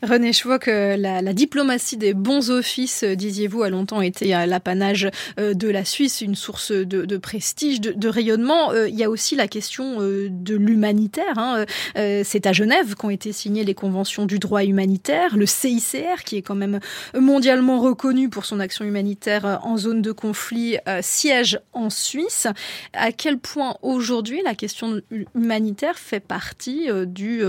René 0.01 0.33
Schwock, 0.33 0.63
que 0.63 0.97
la, 0.97 1.21
la 1.21 1.33
diplomatie 1.33 1.97
des 1.97 2.15
bons 2.15 2.49
offices, 2.49 3.03
disiez-vous, 3.03 3.61
a 3.61 3.69
longtemps 3.69 4.01
été 4.01 4.29
l'apanage 4.47 5.09
euh, 5.39 5.53
de 5.53 5.69
la 5.69 5.85
Suisse, 5.85 6.21
une 6.21 6.35
source 6.35 6.71
de, 6.83 7.17
prestige, 7.17 7.81
de, 7.81 8.09
rayonnement, 8.09 8.73
il 8.73 8.95
y 8.95 9.03
a 9.03 9.09
aussi 9.09 9.35
la 9.35 9.47
question 9.47 9.99
de 9.99 10.55
l'humanitaire. 10.55 11.37
Hein. 11.37 11.65
C'est 11.95 12.45
à 12.45 12.53
Genève 12.53 12.95
qu'ont 12.95 13.09
été 13.09 13.31
signées 13.31 13.63
les 13.63 13.73
conventions 13.73 14.25
du 14.25 14.39
droit 14.39 14.63
humanitaire, 14.63 15.37
le 15.37 15.45
CICR, 15.45 16.23
qui 16.25 16.37
est 16.37 16.41
quand 16.41 16.55
même 16.55 16.79
mondialement 17.17 17.79
reconnu 17.79 18.29
pour 18.29 18.45
son 18.45 18.59
action 18.59 18.85
humanitaire 18.85 19.59
en 19.63 19.77
zone 19.77 20.01
de 20.01 20.11
conflit, 20.11 20.77
siège 21.01 21.59
en 21.73 21.89
Suisse. 21.89 22.47
À 22.93 23.11
quel 23.11 23.37
point 23.37 23.75
aujourd'hui 23.81 24.41
la 24.43 24.55
question 24.55 25.01
humanitaire 25.35 25.97
fait 25.97 26.19
partie 26.19 26.87
du 27.05 27.41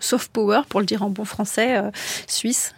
soft 0.00 0.32
power, 0.32 0.62
pour 0.68 0.80
le 0.80 0.86
dire 0.86 1.02
en 1.02 1.10
bon 1.10 1.24
français, 1.24 1.80
suisse? 2.26 2.72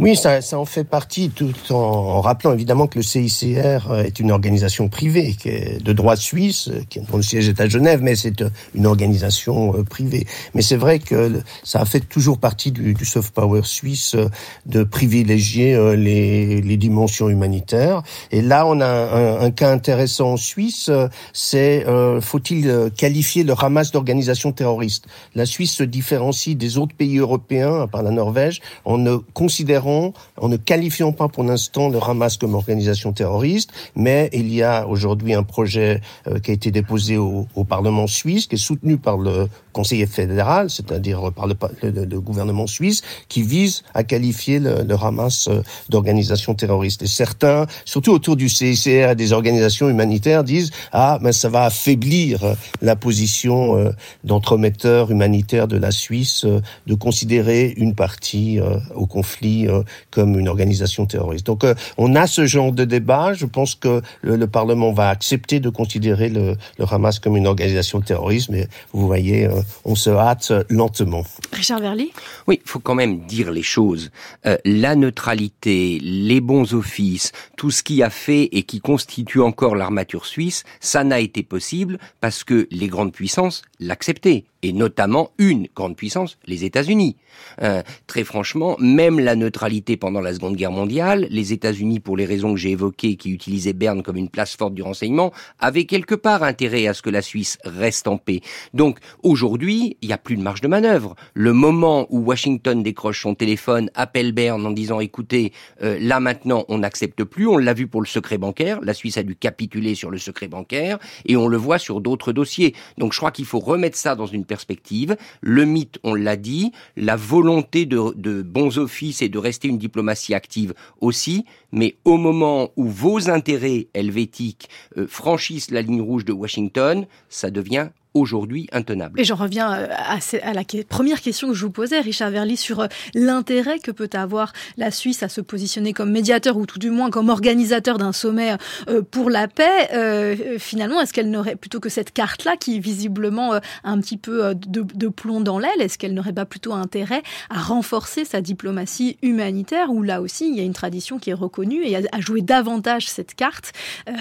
Oui, 0.00 0.16
ça, 0.16 0.40
ça, 0.40 0.58
en 0.58 0.64
fait 0.64 0.84
partie, 0.84 1.28
tout 1.28 1.52
en, 1.70 2.22
rappelant 2.22 2.54
évidemment 2.54 2.86
que 2.86 2.98
le 2.98 3.02
CICR 3.02 3.92
est 4.04 4.18
une 4.18 4.30
organisation 4.30 4.88
privée 4.88 5.36
qui 5.38 5.50
est 5.50 5.82
de 5.82 5.92
droit 5.92 6.16
suisse, 6.16 6.70
qui 6.88 7.00
dont 7.00 7.18
le 7.18 7.22
siège 7.22 7.48
est 7.48 7.60
à 7.60 7.68
Genève, 7.68 8.00
mais 8.02 8.16
c'est 8.16 8.42
une 8.74 8.86
organisation 8.86 9.74
euh, 9.76 9.82
privée. 9.82 10.26
Mais 10.54 10.62
c'est 10.62 10.76
vrai 10.76 11.00
que 11.00 11.42
ça 11.64 11.80
a 11.80 11.84
fait 11.84 12.00
toujours 12.00 12.38
partie 12.38 12.72
du, 12.72 12.96
soft 13.04 13.34
power 13.34 13.62
suisse 13.64 14.14
euh, 14.14 14.28
de 14.66 14.84
privilégier 14.84 15.74
euh, 15.74 15.94
les, 15.96 16.76
dimensions 16.80 17.28
humanitaires. 17.28 18.02
Et 18.30 18.40
là, 18.40 18.66
on 18.66 18.80
a 18.80 19.42
un, 19.44 19.50
cas 19.50 19.70
intéressant 19.70 20.32
en 20.32 20.36
Suisse, 20.38 20.90
c'est 21.34 21.84
faut-il 22.22 22.90
qualifier 22.96 23.44
le 23.44 23.52
Hamas 23.58 23.90
d'organisation 23.90 24.52
terroriste? 24.52 25.06
La 25.34 25.44
Suisse 25.44 25.72
se 25.72 25.82
différencie 25.82 26.56
des 26.56 26.78
autres 26.78 26.94
pays 26.94 27.18
européens, 27.18 27.82
à 27.82 27.86
part 27.86 28.02
la 28.02 28.12
Norvège, 28.12 28.62
en 28.86 28.96
ne 28.96 29.16
considérant 29.34 29.89
en 30.36 30.48
ne 30.48 30.56
qualifiant 30.56 31.12
pas 31.12 31.28
pour 31.28 31.44
l'instant 31.44 31.88
le 31.88 31.98
Hamas 32.02 32.36
comme 32.36 32.54
organisation 32.54 33.12
terroriste, 33.12 33.70
mais 33.94 34.30
il 34.32 34.52
y 34.52 34.62
a 34.62 34.86
aujourd'hui 34.86 35.34
un 35.34 35.42
projet 35.42 36.00
euh, 36.26 36.38
qui 36.38 36.50
a 36.50 36.54
été 36.54 36.70
déposé 36.70 37.16
au, 37.16 37.46
au, 37.54 37.64
Parlement 37.64 38.06
suisse, 38.06 38.46
qui 38.46 38.56
est 38.56 38.58
soutenu 38.58 38.96
par 38.96 39.16
le 39.16 39.48
conseiller 39.72 40.06
fédéral, 40.06 40.70
c'est-à-dire 40.70 41.32
par 41.32 41.46
le, 41.46 41.54
le, 41.82 42.20
gouvernement 42.20 42.66
suisse, 42.66 43.02
qui 43.28 43.42
vise 43.42 43.82
à 43.94 44.04
qualifier 44.04 44.58
le, 44.58 44.82
le 44.82 44.94
Hamas 44.94 45.48
euh, 45.48 45.62
d'organisation 45.88 46.54
terroriste. 46.54 47.02
Et 47.02 47.06
certains, 47.06 47.66
surtout 47.84 48.12
autour 48.12 48.36
du 48.36 48.48
CICR 48.48 49.10
et 49.10 49.14
des 49.14 49.32
organisations 49.32 49.88
humanitaires, 49.88 50.44
disent 50.44 50.70
ah 50.92 51.18
mais 51.22 51.32
ça 51.32 51.48
va 51.48 51.64
affaiblir 51.64 52.40
la 52.82 52.96
position 52.96 53.76
euh, 53.76 53.90
d'entremetteur 54.24 55.10
humanitaire 55.10 55.68
de 55.68 55.76
la 55.76 55.90
Suisse 55.90 56.46
de 56.86 56.94
considérer 56.94 57.74
une 57.76 57.94
partie 57.94 58.58
au 58.94 59.06
conflit 59.06 59.66
comme 60.10 60.38
une 60.38 60.48
organisation 60.48 61.06
terroriste. 61.06 61.46
Donc 61.46 61.64
euh, 61.64 61.74
on 61.98 62.14
a 62.14 62.26
ce 62.26 62.46
genre 62.46 62.72
de 62.72 62.84
débat. 62.84 63.32
Je 63.32 63.46
pense 63.46 63.74
que 63.74 64.02
le, 64.22 64.46
Parlement 64.46 64.92
va 64.92 65.08
accepter 65.08 65.60
de 65.60 65.68
considérer 65.68 66.28
le, 66.28 66.56
Hamas 66.90 67.18
comme 67.18 67.36
une 67.36 67.46
organisation 67.46 68.00
terroriste, 68.00 68.50
mais 68.50 68.66
vous 68.92 69.06
voyez, 69.06 69.46
euh, 69.46 69.59
on 69.84 69.94
se 69.94 70.10
hâte 70.10 70.52
lentement. 70.68 71.24
Richard 71.52 71.80
Verly 71.80 72.12
Oui, 72.46 72.60
il 72.64 72.68
faut 72.68 72.78
quand 72.78 72.94
même 72.94 73.20
dire 73.26 73.50
les 73.50 73.62
choses. 73.62 74.10
Euh, 74.46 74.56
la 74.64 74.96
neutralité, 74.96 75.98
les 76.00 76.40
bons 76.40 76.74
offices, 76.74 77.32
tout 77.56 77.70
ce 77.70 77.82
qui 77.82 78.02
a 78.02 78.10
fait 78.10 78.48
et 78.52 78.62
qui 78.62 78.80
constitue 78.80 79.40
encore 79.40 79.76
l'armature 79.76 80.26
suisse, 80.26 80.64
ça 80.80 81.04
n'a 81.04 81.20
été 81.20 81.42
possible 81.42 81.98
parce 82.20 82.44
que 82.44 82.68
les 82.70 82.88
grandes 82.88 83.12
puissances 83.12 83.62
l'acceptaient 83.78 84.44
et 84.62 84.72
notamment 84.72 85.30
une 85.38 85.68
grande 85.74 85.96
puissance, 85.96 86.38
les 86.46 86.64
États-Unis. 86.64 87.16
Euh, 87.62 87.82
très 88.06 88.24
franchement, 88.24 88.76
même 88.78 89.18
la 89.18 89.34
neutralité 89.34 89.96
pendant 89.96 90.20
la 90.20 90.34
Seconde 90.34 90.56
Guerre 90.56 90.72
mondiale, 90.72 91.26
les 91.30 91.52
États-Unis, 91.52 92.00
pour 92.00 92.16
les 92.16 92.26
raisons 92.26 92.52
que 92.52 92.60
j'ai 92.60 92.72
évoquées, 92.72 93.16
qui 93.16 93.30
utilisaient 93.30 93.72
Berne 93.72 94.02
comme 94.02 94.16
une 94.16 94.28
place 94.28 94.56
forte 94.56 94.74
du 94.74 94.82
renseignement, 94.82 95.32
avaient 95.58 95.84
quelque 95.84 96.14
part 96.14 96.42
intérêt 96.42 96.86
à 96.86 96.94
ce 96.94 97.02
que 97.02 97.10
la 97.10 97.22
Suisse 97.22 97.58
reste 97.64 98.06
en 98.06 98.18
paix. 98.18 98.40
Donc 98.74 98.98
aujourd'hui, 99.22 99.49
il 99.58 99.96
n'y 100.02 100.12
a 100.12 100.18
plus 100.18 100.36
de 100.36 100.42
marge 100.42 100.60
de 100.60 100.68
manœuvre. 100.68 101.16
Le 101.34 101.52
moment 101.52 102.06
où 102.10 102.20
Washington 102.20 102.82
décroche 102.82 103.22
son 103.22 103.34
téléphone, 103.34 103.90
appelle 103.94 104.32
Berne 104.32 104.64
en 104.66 104.70
disant 104.70 105.00
écoutez, 105.00 105.52
euh, 105.82 105.98
là 106.00 106.20
maintenant 106.20 106.64
on 106.68 106.78
n'accepte 106.78 107.24
plus, 107.24 107.46
on 107.46 107.56
l'a 107.56 107.74
vu 107.74 107.86
pour 107.86 108.00
le 108.00 108.06
secret 108.06 108.38
bancaire, 108.38 108.80
la 108.82 108.94
Suisse 108.94 109.16
a 109.16 109.22
dû 109.22 109.36
capituler 109.36 109.94
sur 109.94 110.10
le 110.10 110.18
secret 110.18 110.48
bancaire, 110.48 110.98
et 111.26 111.36
on 111.36 111.48
le 111.48 111.56
voit 111.56 111.78
sur 111.78 112.00
d'autres 112.00 112.32
dossiers. 112.32 112.74
Donc 112.98 113.12
je 113.12 113.18
crois 113.18 113.30
qu'il 113.30 113.44
faut 113.44 113.58
remettre 113.58 113.96
ça 113.96 114.14
dans 114.14 114.26
une 114.26 114.44
perspective. 114.44 115.16
Le 115.40 115.64
mythe, 115.64 115.98
on 116.02 116.14
l'a 116.14 116.36
dit, 116.36 116.72
la 116.96 117.16
volonté 117.16 117.86
de, 117.86 118.42
bons 118.42 118.78
offices 118.78 119.22
et 119.22 119.28
de 119.28 119.38
rester 119.38 119.68
une 119.68 119.78
diplomatie 119.78 120.34
active 120.34 120.74
aussi, 121.00 121.44
mais 121.72 121.96
au 122.04 122.16
moment 122.16 122.70
où 122.76 122.86
vos 122.86 123.30
intérêts 123.30 123.88
helvétiques 123.94 124.68
euh, 124.96 125.06
franchissent 125.06 125.70
la 125.70 125.82
ligne 125.82 126.00
rouge 126.00 126.24
de 126.24 126.32
Washington, 126.32 127.06
ça 127.28 127.50
devient 127.50 127.88
aujourd'hui 128.14 128.68
intenable. 128.72 129.20
Et 129.20 129.24
j'en 129.24 129.36
reviens 129.36 129.72
euh, 129.72 129.86
à, 129.90 130.52
la 130.52 130.62
première 130.88 131.20
question 131.20 131.48
que 131.48 131.54
je 131.54 131.64
vous 131.64 131.70
posais, 131.70 132.00
Richard 132.00 132.30
Verly, 132.30 132.56
sur 132.56 132.80
euh, 132.80 132.86
l'intérêt 133.14 133.78
que 133.78 133.90
peut 133.90 134.10
avoir 134.12 134.52
la 134.76 134.90
Suisse 134.90 135.22
à 135.22 135.28
se 135.28 135.40
positionner 135.40 135.92
comme 135.92 136.10
médiateur 136.10 136.56
ou 136.56 136.66
tout 136.66 136.78
du 136.78 136.90
moins 136.90 137.10
comme 137.10 137.28
organisateur 137.28 137.98
d'un 137.98 138.12
sommet 138.12 138.56
euh, 138.88 139.02
pour 139.02 139.30
la 139.30 139.46
paix. 139.48 140.58
finalement, 140.58 141.00
est-ce 141.00 141.12
qu'elle 141.12 141.30
n'aurait 141.30 141.56
plutôt 141.56 141.80
que 141.80 141.88
cette 141.88 142.12
carte-là 142.12 142.56
qui 142.56 142.80
visiblement 142.80 143.54
a 143.54 143.60
un 143.84 144.00
petit 144.00 144.16
peu 144.16 144.54
de, 144.54 145.08
plomb 145.08 145.40
dans 145.40 145.58
l'aile, 145.58 145.80
est-ce 145.80 145.98
qu'elle 145.98 146.14
n'aurait 146.14 146.32
pas 146.32 146.44
plutôt 146.44 146.72
intérêt 146.72 147.22
à 147.48 147.60
renforcer 147.60 148.24
sa 148.24 148.40
diplomatie 148.40 149.18
humanitaire 149.22 149.90
où 149.90 150.02
là 150.02 150.20
aussi 150.22 150.48
il 150.48 150.56
y 150.56 150.60
a 150.60 150.62
une 150.62 150.72
tradition 150.72 151.18
qui 151.18 151.30
est 151.30 151.34
reconnue 151.34 151.82
et 151.84 151.96
à, 151.96 152.20
jouer 152.20 152.42
davantage 152.42 153.08
cette 153.08 153.34
carte, 153.34 153.72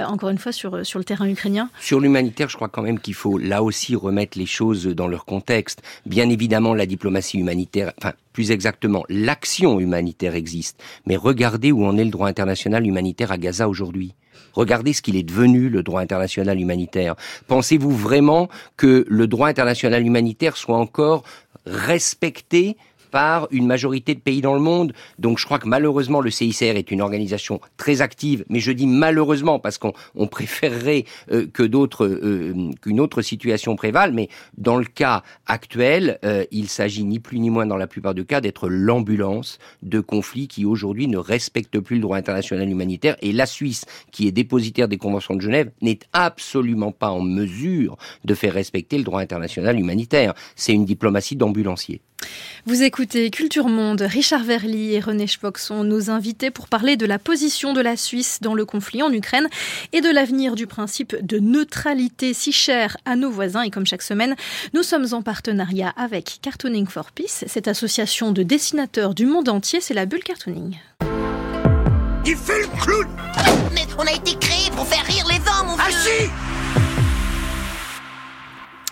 encore 0.05 0.29
une 0.29 0.37
fois 0.37 0.51
sur, 0.51 0.85
sur 0.85 0.99
le 0.99 1.05
terrain 1.05 1.27
ukrainien? 1.27 1.69
Sur 1.79 1.99
l'humanitaire, 1.99 2.49
je 2.49 2.55
crois 2.55 2.69
quand 2.69 2.81
même 2.81 2.99
qu'il 2.99 3.13
faut 3.13 3.37
là 3.37 3.61
aussi 3.63 3.78
remettre 3.95 4.37
les 4.37 4.45
choses 4.45 4.85
dans 4.87 5.07
leur 5.07 5.25
contexte. 5.25 5.81
Bien 6.05 6.29
évidemment, 6.29 6.73
la 6.73 6.85
diplomatie 6.85 7.39
humanitaire, 7.39 7.93
enfin, 7.97 8.13
plus 8.33 8.51
exactement, 8.51 9.03
l'action 9.09 9.79
humanitaire 9.79 10.35
existe. 10.35 10.81
Mais 11.05 11.15
regardez 11.15 11.71
où 11.71 11.85
en 11.85 11.97
est 11.97 12.05
le 12.05 12.11
droit 12.11 12.27
international 12.27 12.85
humanitaire 12.85 13.31
à 13.31 13.37
Gaza 13.37 13.67
aujourd'hui. 13.67 14.13
Regardez 14.53 14.93
ce 14.93 15.01
qu'il 15.01 15.15
est 15.15 15.23
devenu, 15.23 15.69
le 15.69 15.83
droit 15.83 16.01
international 16.01 16.59
humanitaire. 16.59 17.15
Pensez-vous 17.47 17.91
vraiment 17.91 18.49
que 18.77 19.05
le 19.07 19.27
droit 19.27 19.47
international 19.47 20.05
humanitaire 20.05 20.57
soit 20.57 20.77
encore 20.77 21.23
respecté 21.65 22.77
par 23.11 23.47
une 23.51 23.67
majorité 23.67 24.15
de 24.15 24.19
pays 24.19 24.41
dans 24.41 24.53
le 24.53 24.59
monde. 24.59 24.93
Donc 25.17 25.39
je 25.39 25.45
crois 25.45 25.59
que 25.59 25.67
malheureusement 25.67 26.21
le 26.21 26.31
CICR 26.31 26.77
est 26.77 26.91
une 26.91 27.01
organisation 27.01 27.59
très 27.77 28.01
active, 28.01 28.45
mais 28.49 28.59
je 28.59 28.71
dis 28.71 28.87
malheureusement 28.87 29.59
parce 29.59 29.77
qu'on 29.77 29.93
préférerait 30.27 31.05
euh, 31.31 31.47
que 31.51 31.63
d'autres 31.63 32.05
euh, 32.05 32.71
qu'une 32.81 32.99
autre 32.99 33.21
situation 33.21 33.75
prévale. 33.75 34.13
Mais 34.13 34.29
dans 34.57 34.77
le 34.77 34.85
cas 34.85 35.23
actuel, 35.47 36.19
euh, 36.23 36.45
il 36.51 36.69
s'agit 36.69 37.03
ni 37.03 37.19
plus 37.19 37.39
ni 37.39 37.49
moins 37.49 37.65
dans 37.65 37.77
la 37.77 37.87
plupart 37.87 38.13
des 38.13 38.25
cas 38.25 38.41
d'être 38.41 38.69
l'ambulance 38.69 39.59
de 39.83 39.99
conflits 39.99 40.47
qui 40.47 40.65
aujourd'hui 40.65 41.07
ne 41.07 41.17
respectent 41.17 41.79
plus 41.79 41.95
le 41.95 42.01
droit 42.01 42.17
international 42.17 42.69
humanitaire. 42.69 43.15
Et 43.21 43.31
la 43.31 43.45
Suisse, 43.45 43.85
qui 44.11 44.27
est 44.27 44.31
dépositaire 44.31 44.87
des 44.87 44.97
conventions 44.97 45.35
de 45.35 45.41
Genève, 45.41 45.71
n'est 45.81 45.99
absolument 46.13 46.91
pas 46.91 47.09
en 47.09 47.21
mesure 47.21 47.97
de 48.25 48.33
faire 48.33 48.53
respecter 48.53 48.97
le 48.97 49.03
droit 49.03 49.21
international 49.21 49.79
humanitaire. 49.79 50.33
C'est 50.55 50.73
une 50.73 50.85
diplomatie 50.85 51.35
d'ambulancier. 51.35 52.01
Vous 52.65 52.83
écoutez 52.83 53.31
Culture 53.31 53.67
Monde, 53.67 54.01
Richard 54.01 54.43
Verly 54.43 54.93
et 54.93 54.99
René 54.99 55.27
Schpock 55.27 55.57
sont 55.57 55.83
nos 55.83 56.09
invités 56.09 56.51
pour 56.51 56.67
parler 56.67 56.97
de 56.97 57.05
la 57.05 57.17
position 57.17 57.73
de 57.73 57.81
la 57.81 57.97
Suisse 57.97 58.39
dans 58.41 58.53
le 58.53 58.65
conflit 58.65 59.01
en 59.01 59.11
Ukraine 59.11 59.47
et 59.93 60.01
de 60.01 60.09
l'avenir 60.09 60.55
du 60.55 60.67
principe 60.67 61.15
de 61.25 61.39
neutralité 61.39 62.33
si 62.33 62.51
cher 62.51 62.97
à 63.05 63.15
nos 63.15 63.31
voisins. 63.31 63.61
Et 63.61 63.71
comme 63.71 63.85
chaque 63.85 64.01
semaine, 64.01 64.35
nous 64.73 64.83
sommes 64.83 65.07
en 65.13 65.21
partenariat 65.21 65.93
avec 65.97 66.39
Cartooning 66.41 66.87
for 66.87 67.11
Peace, 67.11 67.45
cette 67.47 67.67
association 67.67 68.31
de 68.31 68.43
dessinateurs 68.43 69.15
du 69.15 69.25
monde 69.25 69.49
entier, 69.49 69.81
c'est 69.81 69.93
la 69.93 70.05
bulle 70.05 70.23
Cartooning. 70.23 70.77
Il 72.25 72.35
fait 72.35 72.61
le 72.61 72.67
clown 72.83 73.07
Mais 73.73 73.87
on 73.97 74.05
a 74.05 74.11
été 74.11 74.37
créé 74.37 74.69
pour 74.75 74.85
faire 74.85 75.05
rire 75.05 75.25
les 75.27 75.37
hommes, 75.37 75.67
mon 75.67 75.75
Ah 75.79 75.89
si 75.89 76.48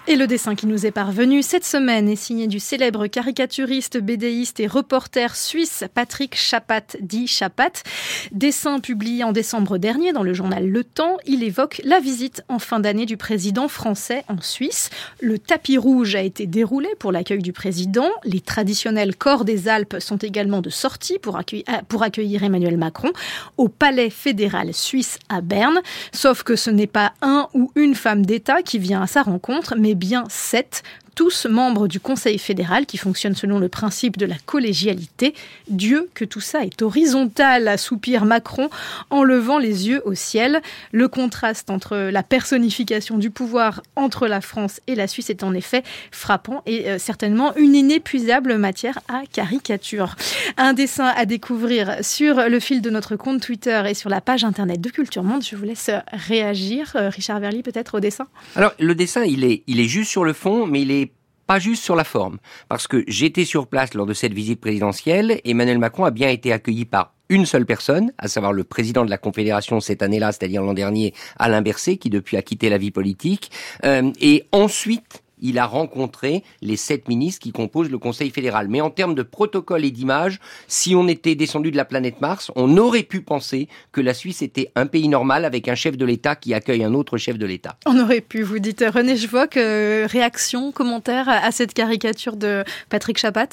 et 0.07 0.15
le 0.15 0.25
dessin 0.25 0.55
qui 0.55 0.67
nous 0.67 0.85
est 0.85 0.91
parvenu 0.91 1.43
cette 1.43 1.65
semaine 1.65 2.07
est 2.07 2.15
signé 2.15 2.47
du 2.47 2.61
célèbre 2.61 3.07
caricaturiste, 3.07 3.97
bédéiste 3.97 4.61
et 4.61 4.67
reporter 4.67 5.35
suisse 5.35 5.83
Patrick 5.93 6.35
Chapat, 6.35 6.95
dit 7.01 7.27
Chapat. 7.27 7.83
Dessin 8.31 8.79
publié 8.79 9.25
en 9.25 9.33
décembre 9.33 9.77
dernier 9.77 10.13
dans 10.13 10.23
le 10.23 10.33
journal 10.33 10.65
Le 10.65 10.83
Temps, 10.85 11.17
il 11.25 11.43
évoque 11.43 11.81
la 11.83 11.99
visite 11.99 12.41
en 12.47 12.57
fin 12.59 12.79
d'année 12.79 13.05
du 13.05 13.17
président 13.17 13.67
français 13.67 14.23
en 14.29 14.39
Suisse. 14.39 14.89
Le 15.19 15.39
tapis 15.39 15.77
rouge 15.77 16.15
a 16.15 16.21
été 16.21 16.47
déroulé 16.47 16.87
pour 16.99 17.11
l'accueil 17.11 17.41
du 17.41 17.51
président. 17.51 18.09
Les 18.23 18.39
traditionnels 18.39 19.15
corps 19.15 19.43
des 19.43 19.67
Alpes 19.67 19.97
sont 19.99 20.17
également 20.17 20.61
de 20.61 20.69
sortie 20.69 21.19
pour 21.19 21.37
euh, 21.37 21.41
pour 21.89 22.03
accueillir 22.03 22.43
Emmanuel 22.43 22.77
Macron 22.77 23.11
au 23.57 23.67
palais 23.67 24.09
fédéral 24.09 24.73
suisse 24.73 25.19
à 25.27 25.41
Berne. 25.41 25.81
Sauf 26.13 26.43
que 26.43 26.55
ce 26.55 26.69
n'est 26.69 26.87
pas 26.87 27.11
un 27.21 27.49
ou 27.53 27.71
une 27.75 27.95
femme 27.95 28.25
d'État 28.25 28.61
qui 28.61 28.79
vient 28.79 29.01
à 29.01 29.07
sa 29.07 29.23
rencontre, 29.23 29.75
mais 29.77 29.96
bien 29.97 30.25
sept 30.29 30.83
tous 31.17 31.47
membres 31.47 31.87
du 31.87 31.99
Conseil 31.99 32.37
fédéral 32.37 32.85
qui 32.85 32.97
fonctionne 32.97 33.33
selon 33.33 33.57
le 33.57 33.69
principe 33.69 34.17
de 34.17 34.27
la 34.27 34.35
collégialité. 34.45 35.33
Dieu 35.67 36.09
que 36.13 36.23
tout 36.23 36.41
ça 36.41 36.63
est 36.63 36.83
horizontal, 36.83 37.79
soupire 37.79 38.23
Macron 38.23 38.69
en 39.09 39.23
levant 39.23 39.57
les 39.57 39.87
yeux 39.87 40.03
au 40.05 40.13
ciel. 40.13 40.61
Le 40.91 41.07
contraste 41.07 41.71
entre 41.71 41.97
la 41.97 42.21
personnification 42.21 43.17
du 43.17 43.31
pouvoir 43.31 43.81
entre 43.95 44.27
la 44.27 44.41
France 44.41 44.79
et 44.85 44.93
la 44.93 45.07
Suisse 45.07 45.31
est 45.31 45.41
en 45.41 45.55
effet 45.55 45.81
frappant 46.11 46.61
et 46.67 46.87
euh, 46.87 46.99
certainement 46.99 47.55
une 47.55 47.73
inépuisable 47.73 48.55
matière 48.59 48.99
à 49.07 49.23
caricature. 49.25 50.15
Un 50.57 50.73
dessin 50.73 51.11
à 51.17 51.25
découvrir 51.25 51.97
sur 52.01 52.47
le 52.47 52.59
fil 52.59 52.83
de 52.83 52.91
notre 52.91 53.15
compte 53.15 53.41
Twitter 53.41 53.81
et 53.87 53.95
sur 53.95 54.11
la 54.11 54.21
page 54.21 54.43
internet 54.43 54.81
de 54.81 54.89
Culture 54.91 55.23
Monde. 55.23 55.43
Je 55.43 55.55
vous 55.55 55.65
laisse 55.65 55.89
réagir. 56.13 56.91
Euh, 56.95 57.09
Richard 57.09 57.39
Verly, 57.39 57.63
peut-être 57.63 57.95
au 57.95 57.99
dessin? 57.99 58.27
Alors, 58.55 58.73
le 58.77 58.93
dessin, 58.93 59.23
il 59.23 59.43
est, 59.43 59.63
il 59.65 59.79
est 59.79 59.87
juste 59.87 60.11
sur 60.11 60.23
le 60.23 60.33
fond, 60.33 60.67
mais 60.67 60.83
il 60.83 60.91
est 60.91 61.06
pas 61.47 61.59
juste 61.59 61.83
sur 61.83 61.95
la 61.95 62.03
forme. 62.03 62.37
Parce 62.69 62.87
que 62.87 63.03
j'étais 63.07 63.45
sur 63.45 63.67
place 63.67 63.93
lors 63.93 64.05
de 64.05 64.13
cette 64.13 64.33
visite 64.33 64.61
présidentielle, 64.61 65.41
Emmanuel 65.45 65.79
Macron 65.79 66.05
a 66.05 66.11
bien 66.11 66.29
été 66.29 66.51
accueilli 66.51 66.85
par 66.85 67.13
une 67.29 67.45
seule 67.45 67.65
personne, 67.65 68.11
à 68.17 68.27
savoir 68.27 68.53
le 68.53 68.63
président 68.63 69.03
de 69.03 69.09
la 69.09 69.17
Confédération 69.17 69.79
cette 69.79 70.01
année-là, 70.01 70.31
c'est-à-dire 70.31 70.61
l'an 70.61 70.73
dernier, 70.73 71.13
Alain 71.37 71.61
Berset, 71.61 71.97
qui 71.97 72.09
depuis 72.09 72.37
a 72.37 72.41
quitté 72.41 72.69
la 72.69 72.77
vie 72.77 72.91
politique. 72.91 73.51
Euh, 73.83 74.11
et 74.21 74.45
ensuite, 74.51 75.23
il 75.41 75.59
a 75.59 75.65
rencontré 75.65 76.43
les 76.61 76.75
sept 76.75 77.07
ministres 77.07 77.41
qui 77.41 77.51
composent 77.51 77.89
le 77.89 77.97
Conseil 77.97 78.29
fédéral. 78.29 78.67
Mais 78.69 78.81
en 78.81 78.89
termes 78.89 79.15
de 79.15 79.23
protocole 79.23 79.85
et 79.85 79.91
d'image, 79.91 80.39
si 80.67 80.95
on 80.95 81.07
était 81.07 81.35
descendu 81.35 81.71
de 81.71 81.77
la 81.77 81.85
planète 81.85 82.21
Mars, 82.21 82.51
on 82.55 82.77
aurait 82.77 83.03
pu 83.03 83.21
penser 83.21 83.67
que 83.91 84.01
la 84.01 84.13
Suisse 84.13 84.41
était 84.41 84.71
un 84.75 84.85
pays 84.85 85.07
normal 85.07 85.45
avec 85.45 85.67
un 85.67 85.75
chef 85.75 85.97
de 85.97 86.05
l'État 86.05 86.35
qui 86.35 86.53
accueille 86.53 86.83
un 86.83 86.93
autre 86.93 87.17
chef 87.17 87.37
de 87.37 87.45
l'État. 87.45 87.77
On 87.85 87.99
aurait 87.99 88.21
pu, 88.21 88.41
vous 88.41 88.59
dites. 88.59 88.83
René 88.87 89.15
que 89.15 89.59
euh, 89.59 90.07
réaction, 90.07 90.71
commentaire 90.71 91.27
à 91.27 91.51
cette 91.51 91.73
caricature 91.73 92.35
de 92.35 92.63
Patrick 92.89 93.17
Chapat 93.17 93.49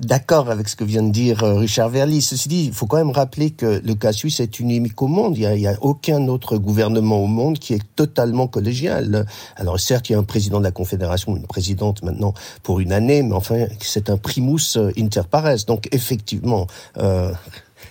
d'accord 0.00 0.50
avec 0.50 0.68
ce 0.68 0.76
que 0.76 0.84
vient 0.84 1.02
de 1.02 1.10
dire 1.10 1.44
euh, 1.44 1.54
Richard 1.54 1.90
Verly. 1.90 2.22
Ceci 2.22 2.48
dit, 2.48 2.64
il 2.66 2.72
faut 2.72 2.86
quand 2.86 2.96
même 2.96 3.10
rappeler 3.10 3.50
que 3.50 3.80
le 3.84 3.94
cas 3.94 4.12
suisse 4.12 4.40
est 4.40 4.58
unique 4.60 5.00
au 5.00 5.06
monde. 5.06 5.36
Il 5.36 5.48
n'y 5.48 5.66
a, 5.66 5.72
a, 5.72 5.74
aucun 5.80 6.26
autre 6.28 6.56
gouvernement 6.56 7.22
au 7.22 7.26
monde 7.26 7.58
qui 7.58 7.74
est 7.74 7.82
totalement 7.96 8.46
collégial. 8.46 9.26
Alors 9.56 9.78
certes, 9.78 10.08
il 10.08 10.12
y 10.12 10.16
a 10.16 10.18
un 10.18 10.24
président 10.24 10.58
de 10.58 10.64
la 10.64 10.70
Confédération, 10.70 11.36
une 11.36 11.46
présidente 11.46 12.02
maintenant 12.02 12.34
pour 12.62 12.80
une 12.80 12.92
année, 12.92 13.22
mais 13.22 13.34
enfin, 13.34 13.66
c'est 13.80 14.10
un 14.10 14.16
primus 14.16 14.78
inter 14.98 15.22
pares. 15.30 15.64
Donc 15.66 15.88
effectivement, 15.92 16.66
euh, 16.98 17.32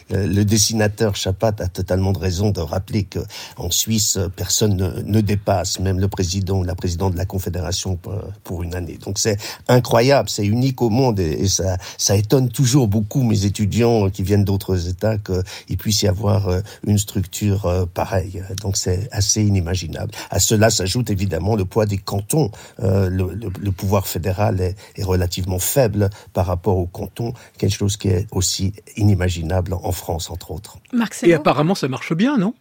le 0.09 0.43
dessinateur 0.43 1.15
Chapat 1.15 1.53
a 1.59 1.67
totalement 1.67 2.13
de 2.13 2.19
raison 2.19 2.51
de 2.51 2.61
rappeler 2.61 3.03
que 3.03 3.19
en 3.57 3.71
Suisse, 3.71 4.17
personne 4.35 4.75
ne, 5.05 5.21
dépasse, 5.21 5.79
même 5.79 5.99
le 5.99 6.07
président 6.07 6.59
ou 6.59 6.63
la 6.63 6.75
présidente 6.75 7.13
de 7.13 7.17
la 7.17 7.25
Confédération 7.25 7.97
pour, 8.43 8.63
une 8.63 8.75
année. 8.75 8.97
Donc 9.03 9.19
c'est 9.19 9.37
incroyable, 9.67 10.29
c'est 10.29 10.45
unique 10.45 10.81
au 10.81 10.89
monde 10.89 11.19
et, 11.19 11.47
ça, 11.47 11.77
ça 11.97 12.15
étonne 12.15 12.49
toujours 12.49 12.87
beaucoup 12.87 13.23
mes 13.23 13.45
étudiants 13.45 14.09
qui 14.09 14.23
viennent 14.23 14.43
d'autres 14.43 14.87
États 14.87 15.17
qu'il 15.17 15.77
puisse 15.77 16.01
y 16.01 16.07
avoir 16.07 16.49
euh, 16.49 16.61
une 16.85 16.97
structure 16.97 17.65
euh, 17.65 17.85
pareille. 17.85 18.43
Donc 18.61 18.77
c'est 18.77 19.07
assez 19.11 19.43
inimaginable. 19.43 20.11
À 20.29 20.39
cela 20.39 20.69
s'ajoute 20.69 21.09
évidemment 21.09 21.55
le 21.55 21.65
poids 21.65 21.85
des 21.85 21.97
cantons. 21.97 22.51
Euh, 22.81 23.09
le, 23.09 23.71
pouvoir 23.71 24.07
fédéral 24.07 24.59
est, 24.59 24.75
est 24.95 25.03
relativement 25.03 25.59
faible 25.59 26.09
par 26.33 26.47
rapport 26.47 26.77
aux 26.77 26.87
cantons, 26.87 27.33
quelque 27.57 27.75
chose 27.75 27.97
qui 27.97 28.09
est 28.09 28.27
aussi 28.31 28.73
inimaginable 28.97 29.73
en 29.73 29.91
entre 30.07 30.51
autres. 30.51 30.77
Et 31.23 31.33
apparemment, 31.33 31.75
ça 31.75 31.87
marche 31.87 32.13
bien, 32.13 32.37
non? 32.37 32.53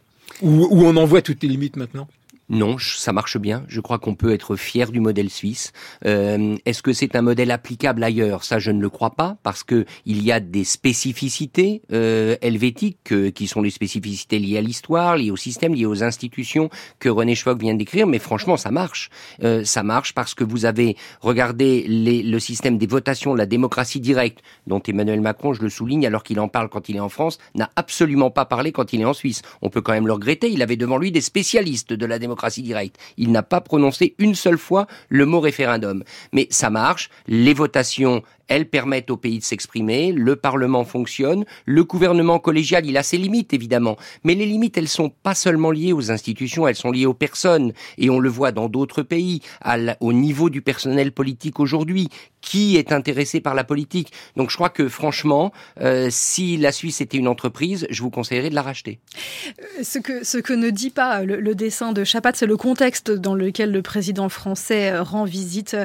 Ou, 0.43 0.85
on 0.85 0.97
en 0.97 1.05
voit 1.05 1.23
toutes 1.23 1.43
les 1.43 1.49
limites 1.49 1.77
maintenant? 1.77 2.09
Non, 2.51 2.77
ça 2.79 3.13
marche 3.13 3.37
bien. 3.37 3.65
Je 3.69 3.81
crois 3.81 3.99
qu'on 3.99 4.15
peut 4.15 4.33
être 4.33 4.57
fier 4.57 4.91
du 4.91 5.01
modèle 5.01 5.29
suisse. 5.29 5.73
Euh, 6.07 6.57
est-ce 6.65 6.83
que 6.83 6.95
c'est 6.95 7.15
un 7.15 7.21
modèle 7.21 7.51
applicable 7.51 8.03
ailleurs? 8.03 8.43
Ça, 8.43 8.59
je 8.59 8.71
ne 8.71 8.81
le 8.81 8.89
crois 8.89 9.11
pas, 9.11 9.37
parce 9.43 9.65
que 9.65 9.85
il 10.07 10.23
y 10.23 10.33
a 10.33 10.41
des 10.41 10.65
spécificités 10.65 11.83
euh, 11.93 12.37
helvétiques 12.41 13.13
euh, 13.13 13.31
qui 13.31 13.49
sont 13.49 13.61
les 13.61 13.69
spécificités 13.69 14.39
liées 14.39 14.57
à 14.57 14.63
l'histoire, 14.63 15.19
liées 15.19 15.31
au 15.31 15.37
système, 15.37 15.75
liées 15.75 15.85
aux 15.85 16.03
institutions 16.03 16.71
que 17.01 17.11
René 17.11 17.35
Schwab 17.35 17.61
vient 17.61 17.75
d'écrire. 17.75 18.07
Mais 18.07 18.19
franchement, 18.19 18.57
ça 18.57 18.71
marche. 18.71 19.11
ça 19.65 19.83
marche 19.83 20.15
parce 20.15 20.35
que 20.35 20.45
vous 20.45 20.65
avez 20.65 20.97
regardé 21.21 21.85
les, 21.87 22.23
le 22.23 22.39
système 22.39 22.79
des 22.79 22.87
votations, 22.87 23.35
la 23.35 23.47
démocratie 23.47 24.01
directe, 24.01 24.41
dont 24.67 24.81
Emmanuel 24.81 25.21
Macron, 25.21 25.53
je 25.53 25.61
le 25.61 25.69
souligne, 25.69 26.07
alors 26.07 26.23
qu'il 26.23 26.41
en 26.41 26.49
parle 26.49 26.71
quand 26.71 26.89
il 26.89 26.97
est 26.97 27.01
en 27.01 27.09
France, 27.11 27.39
n'a 27.55 27.71
absolument 27.77 28.31
pas 28.31 28.47
parlé 28.47 28.73
quand 28.73 28.95
il 28.95 29.03
est 29.03 29.05
en 29.05 29.13
Suisse. 29.13 29.43
On 29.61 29.69
peut 29.69 29.83
quand 29.83 29.93
même 29.93 30.07
le 30.07 30.15
regretter. 30.15 30.51
Il 30.51 30.63
avait 30.63 30.77
devant 30.77 30.97
lui 30.97 31.13
des 31.13 31.21
spécialistes 31.21 31.93
de 31.93 32.07
la 32.07 32.19
démocratie 32.19 32.38
Il 33.17 33.33
n'a 33.33 33.43
pas 33.43 33.61
prononcé 33.61 34.15
une 34.19 34.35
seule 34.35 34.59
fois 34.59 34.87
le 35.09 35.27
mot 35.27 35.41
référendum. 35.41 36.05
Mais 36.33 36.47
ça 36.51 36.71
marche. 36.71 37.11
Les 37.27 37.55
votations, 37.55 38.23
elles 38.49 38.69
permettent 38.69 39.11
au 39.11 39.17
pays 39.17 39.39
de 39.39 39.45
s'exprimer, 39.45 40.13
le 40.13 40.37
Parlement 40.37 40.85
fonctionne, 40.85 41.45
le 41.65 41.85
gouvernement 41.85 42.39
collégial, 42.39 42.87
il 42.87 42.97
a 42.97 43.03
ses 43.03 43.19
limites 43.19 43.55
évidemment, 43.55 43.97
mais 44.25 44.35
les 44.35 44.47
limites, 44.47 44.77
elles 44.77 44.89
sont 44.89 45.11
pas 45.11 45.35
seulement 45.35 45.71
liées 45.71 45.93
aux 45.93 46.11
institutions, 46.11 46.67
elles 46.67 46.77
sont 46.77 46.91
liées 46.91 47.07
aux 47.07 47.15
personnes, 47.15 47.73
et 47.97 48.11
on 48.11 48.19
le 48.19 48.29
voit 48.29 48.53
dans 48.53 48.69
d'autres 48.69 49.03
pays, 49.03 49.41
au 50.01 50.13
niveau 50.13 50.51
du 50.51 50.63
personnel 50.63 51.13
politique 51.13 51.61
aujourd'hui, 51.61 52.09
qui 52.41 52.77
est 52.77 52.93
intéressé 52.93 53.41
par 53.41 53.55
la 53.55 53.65
politique? 53.65 54.13
Donc 54.37 54.51
je 54.51 54.57
crois 54.57 54.71
que 54.71 54.89
franchement, 54.89 55.53
euh, 55.81 56.09
si 56.11 56.57
la 56.57 56.73
Suisse 56.73 57.01
était 57.01 57.19
une 57.19 57.29
entreprise, 57.29 57.87
je 57.91 58.03
vous 58.03 58.11
conseillerais 58.11 58.51
de 58.51 58.55
la 58.55 58.63
racheter. 58.63 59.01
Euh, 59.59 59.83
ce 59.83 59.99
que, 59.99 60.25
ce 60.25 60.39
que 60.39 60.53
ne 60.53 60.71
dit 60.71 60.91
pas 60.91 61.23
le, 61.25 61.55
dessin 61.55 61.93
de 61.93 62.05
Chapat, 62.05 62.33
c'est 62.35 62.47
le 62.47 62.57
contexte 62.57 63.11
dans 63.11 63.35
lequel 63.35 63.73
le 63.73 63.83
président 63.83 64.29
français 64.29 64.93
euh, 64.93 65.03
rend 65.03 65.25
visite 65.25 65.77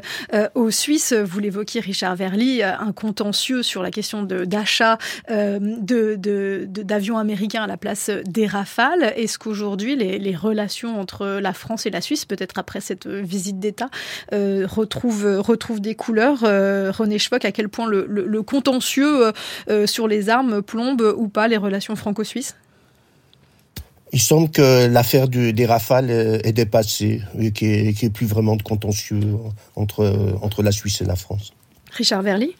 aux 0.55 0.71
Suisses. 0.71 1.13
Vous 1.13 1.39
l'évoquiez, 1.39 1.81
Richard 1.81 2.15
Verly, 2.15 2.52
un 2.61 2.91
contentieux 2.91 3.63
sur 3.63 3.81
la 3.81 3.89
question 3.89 4.23
d'achat 4.23 4.97
de, 5.29 6.65
d'avions 6.67 7.17
américains 7.17 7.63
à 7.63 7.67
la 7.67 7.77
place 7.77 8.11
des 8.25 8.45
Rafales. 8.45 9.13
Est-ce 9.15 9.39
qu'aujourd'hui, 9.39 9.95
les, 9.95 10.35
relations 10.35 10.99
entre 10.99 11.39
la 11.41 11.53
France 11.53 11.85
et 11.85 11.89
la 11.89 12.01
Suisse, 12.01 12.25
peut-être 12.25 12.57
après 12.57 12.81
cette 12.81 13.07
visite 13.07 13.59
d'État, 13.59 13.89
retrouvent, 14.31 15.39
retrouvent 15.39 15.81
des 15.81 15.95
couleurs? 15.95 16.43
Euh, 16.43 16.91
René 16.91 17.19
Schwock, 17.19 17.45
à 17.45 17.51
quel 17.51 17.69
point 17.69 17.87
le, 17.87 18.41
contentieux 18.41 19.27
euh, 19.27 19.31
euh, 19.69 19.87
sur 19.87 20.07
les 20.07 20.29
armes 20.29 20.61
plombe 20.61 21.13
ou 21.17 21.27
pas 21.27 21.47
les 21.47 21.57
relations 21.57 21.95
franco-suisses? 21.95 22.55
Il 24.11 24.21
semble 24.21 24.51
que 24.51 24.85
l'affaire 24.85 25.27
des 25.27 25.65
rafales 25.65 26.11
est 26.11 26.53
dépassée 26.53 27.21
et 27.39 27.51
qu'il 27.51 27.83
n'y 27.83 27.89
ait, 27.89 28.09
plus 28.11 28.27
vraiment 28.27 28.55
de 28.55 28.61
contentieux 28.61 29.21
entre, 29.75 30.37
entre 30.43 30.61
la 30.61 30.71
Suisse 30.71 31.01
et 31.01 31.05
la 31.05 31.15
France. 31.15 31.53
Richard 31.93 32.21
Verly 32.21 32.55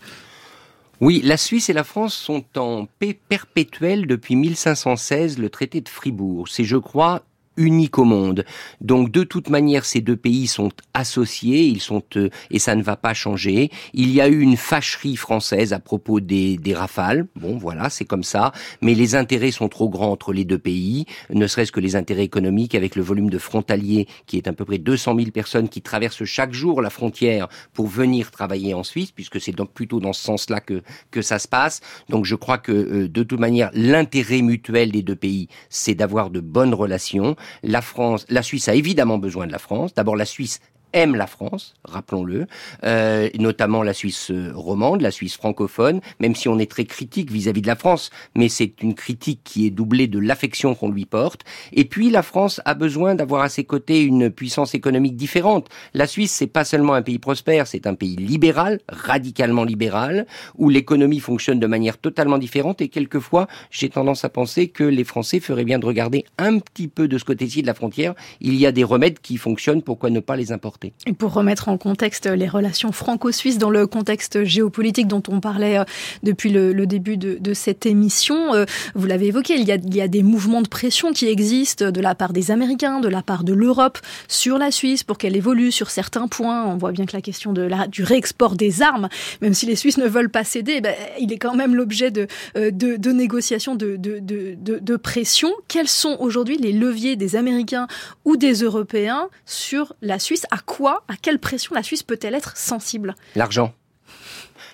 oui, 1.02 1.22
la 1.22 1.36
Suisse 1.36 1.70
et 1.70 1.74
la 1.74 1.84
France 1.84 2.14
sont 2.14 2.46
en 2.56 2.86
paix 2.86 3.14
perpétuelle 3.28 4.08
depuis 4.08 4.38
1516, 4.38 5.38
le 5.38 5.50
traité 5.50 5.82
de 5.82 5.90
Fribourg. 5.90 6.48
C'est, 6.48 6.64
je 6.64 6.78
crois, 6.78 7.24
unique 7.58 7.98
au 7.98 8.04
monde. 8.04 8.46
Donc 8.82 9.12
de 9.12 9.24
toute 9.24 9.50
manière, 9.50 9.86
ces 9.86 10.02
deux 10.02 10.16
pays 10.16 10.48
sont 10.48 10.72
associés, 10.94 11.64
ils 11.64 11.82
sont 11.82 12.04
euh, 12.16 12.30
et 12.52 12.60
ça 12.60 12.76
ne 12.76 12.84
va 12.84 12.96
pas 12.96 13.14
changer. 13.14 13.70
Il 13.94 14.12
y 14.12 14.22
a 14.22 14.28
eu 14.28 14.40
une 14.40 14.58
fâcherie 14.58 15.16
française 15.16 15.74
à 15.74 15.80
propos 15.80 16.20
des, 16.20 16.58
des 16.58 16.74
rafales. 16.74 17.28
Bon, 17.36 17.58
voilà, 17.58 17.90
c'est 17.90 18.06
comme 18.06 18.24
ça. 18.24 18.52
Mais 18.82 18.94
les 18.94 19.16
intérêts 19.16 19.52
sont 19.52 19.70
trop 19.70 19.90
grands 19.90 20.12
entre 20.12 20.34
les 20.34 20.46
deux 20.46 20.58
pays, 20.58 21.06
ne 21.30 21.48
serait-ce 21.48 21.72
que 21.72 21.80
les 21.80 21.96
intérêts 21.96 22.24
économiques 22.24 22.76
avec 22.76 22.96
le 22.96 23.04
volume 23.04 23.30
de 23.30 23.38
frontaliers 23.38 24.08
qui 24.26 24.38
est 24.38 24.48
à 24.48 24.54
peu 24.54 24.66
près 24.66 24.78
200 24.78 25.16
000 25.18 25.32
personnes 25.32 25.70
qui 25.70 25.82
traversent 25.82 26.24
chaque 26.24 26.54
jour 26.54 26.82
la 26.82 26.90
frontière 26.90 27.48
pour 27.74 27.88
venir 27.88 28.32
travailler 28.32 28.74
en 28.74 28.84
Suisse, 28.84 29.12
puisque 29.12 29.40
c'est 29.40 29.52
donc 29.52 29.72
plutôt 29.74 30.00
dans 30.00 30.14
ce 30.14 30.24
sens-là 30.24 30.60
que 30.60 30.82
que 31.12 31.22
ça 31.22 31.40
se 31.40 31.48
passe. 31.48 31.82
Donc 32.10 32.26
je 32.26 32.36
crois 32.36 32.58
que 32.58 32.72
euh, 32.72 33.08
de 33.08 33.24
toute 33.24 33.40
manière, 33.40 33.70
l'intérêt 33.74 34.42
mutuel 34.42 34.92
des 34.92 35.02
deux 35.02 35.16
pays, 35.16 35.48
c'est 35.70 35.96
d'avoir 35.96 36.30
de 36.30 36.40
bonnes 36.40 36.74
relations. 36.74 37.36
La 37.64 37.82
France, 37.82 38.26
la 38.30 38.44
Suisse 38.44 38.68
a 38.68 38.76
évidemment 38.76 39.18
besoin 39.18 39.48
de 39.48 39.52
la 39.52 39.60
France. 39.60 39.94
D'abord, 39.94 40.16
la 40.16 40.26
Suisse 40.26 40.60
aime 40.94 41.16
la 41.16 41.28
France, 41.28 41.74
rappelons-le, 41.84 42.46
euh, 42.86 43.30
notamment 43.38 43.84
la 43.84 43.94
Suisse 43.94 44.32
euh, 44.32 44.52
romande, 44.54 45.02
la 45.02 45.12
Suisse 45.12 45.36
francophone, 45.36 46.02
même 46.20 46.36
si 46.36 46.48
on 46.48 46.60
est 46.60 46.70
très 46.70 46.86
critique 46.86 47.32
vis-à-vis 47.32 47.62
de 47.62 47.68
la 47.68 47.76
France, 47.76 48.12
mais 48.36 48.50
c'est 48.50 48.82
une 48.82 48.94
critique 48.94 49.42
qui 49.44 49.66
est 49.66 49.70
doublée 49.70 50.08
de 50.08 50.20
l'affection 50.20 50.76
qu'on 50.76 50.90
lui 50.90 51.06
porte. 51.06 51.42
Et 51.72 51.86
puis 51.86 52.10
la 52.10 52.22
France 52.22 52.62
a 52.66 52.74
besoin 52.74 53.16
d'avoir 53.16 53.42
à 53.42 53.50
ses 53.50 53.64
côtés 53.64 54.04
une 54.04 54.30
puissance 54.30 54.76
économique 54.76 55.16
différente. 55.16 55.68
La 55.94 56.08
Suisse, 56.08 56.32
c'est 56.32 56.48
pas 56.48 56.64
seulement 56.64 56.94
un 56.94 57.02
pays 57.02 57.20
prospère, 57.20 57.68
c'est 57.68 57.88
un 57.88 57.96
pays 57.96 58.16
libéral, 58.16 58.80
radicalement 58.88 59.64
libéral, 59.64 60.28
où 60.58 60.70
l'économie 60.70 61.20
fonctionne 61.20 61.60
de 61.60 61.68
manière 61.68 61.98
totalement 61.98 62.38
différente 62.38 62.82
et 62.82 62.90
quelquefois, 62.90 63.48
j'ai 63.72 63.90
tendance 63.90 64.26
à 64.26 64.30
penser 64.30 64.68
que 64.68 64.84
les 64.84 65.04
Français 65.04 65.40
feraient 65.40 65.66
bien 65.66 65.80
de 65.80 65.86
regarder 65.86 66.26
un 66.38 66.60
petit 66.60 66.88
peu 66.88 67.08
de 67.08 67.18
ce 67.18 67.26
côté-ci 67.26 67.62
de 67.62 67.68
la 67.68 67.74
frontière. 67.74 68.14
Il 68.42 68.56
y 68.56 68.66
a 68.66 68.72
des 68.72 68.84
remèdes 68.84 69.20
qui 69.20 69.38
fonctionnent, 69.38 69.82
pourquoi 69.82 70.10
ne 70.10 70.20
pas 70.20 70.36
les 70.36 70.52
importer? 70.52 70.83
Pour 71.18 71.34
remettre 71.34 71.70
en 71.70 71.78
contexte 71.78 72.28
les 72.28 72.48
relations 72.48 72.92
franco-suisses 72.92 73.58
dans 73.58 73.70
le 73.70 73.88
contexte 73.88 74.44
géopolitique 74.44 75.08
dont 75.08 75.24
on 75.28 75.40
parlait 75.40 75.80
euh, 75.80 75.84
depuis 76.24 76.50
le, 76.50 76.86
début 76.86 77.18
de, 77.18 77.54
cette 77.54 77.86
émission, 77.86 78.54
euh, 78.54 78.66
vous 78.96 79.06
l'avez 79.06 79.28
évoqué, 79.28 79.56
il 79.56 79.66
y, 79.68 80.02
a, 80.02 80.08
des 80.08 80.24
mouvements 80.24 80.62
de 80.62 80.68
pression 80.68 81.14
qui 81.14 81.28
existent 81.28 81.92
de 81.92 82.02
la 82.02 82.16
part 82.16 82.34
des 82.34 82.52
Américains, 82.52 83.00
de 83.00 83.08
la 83.08 83.22
part 83.22 83.44
de 83.44 83.54
l'Europe 83.54 84.00
sur 84.28 84.58
la 84.58 84.72
Suisse 84.72 85.04
pour 85.04 85.18
qu'elle 85.18 85.36
évolue 85.36 85.72
sur 85.72 85.90
certains 85.90 86.28
points. 86.28 86.66
On 86.66 86.78
voit 86.78 86.92
bien 86.92 87.06
que 87.06 87.16
la 87.16 87.22
question 87.22 87.54
du 87.54 88.04
réexport 88.04 88.56
des 88.56 88.82
armes, 88.82 89.10
même 89.42 89.54
si 89.54 89.66
les 89.66 89.76
Suisses 89.76 89.98
ne 89.98 90.08
veulent 90.08 90.30
pas 90.30 90.44
céder, 90.44 90.82
ben, 90.82 90.94
il 91.20 91.32
est 91.32 91.38
quand 91.38 91.56
même 91.56 91.76
l'objet 91.76 92.12
de, 92.12 92.28
de, 92.56 93.12
négociations, 93.12 93.76
de, 93.76 93.98
de 93.98 94.96
pression. 94.98 95.52
Quels 95.68 95.88
sont 95.88 96.18
aujourd'hui 96.20 96.58
les 96.58 96.74
leviers 96.74 97.16
des 97.16 97.36
Américains 97.36 97.88
ou 98.26 98.38
des 98.38 98.54
Européens 98.62 99.30
sur 99.46 99.94
la 100.02 100.20
Suisse 100.20 100.46
À 100.52 100.58
quoi, 100.74 101.04
à 101.08 101.16
quelle 101.16 101.38
pression 101.38 101.76
la 101.76 101.84
Suisse 101.84 102.02
peut-elle 102.02 102.34
être 102.34 102.58
sensible? 102.58 103.14
L'argent 103.36 103.74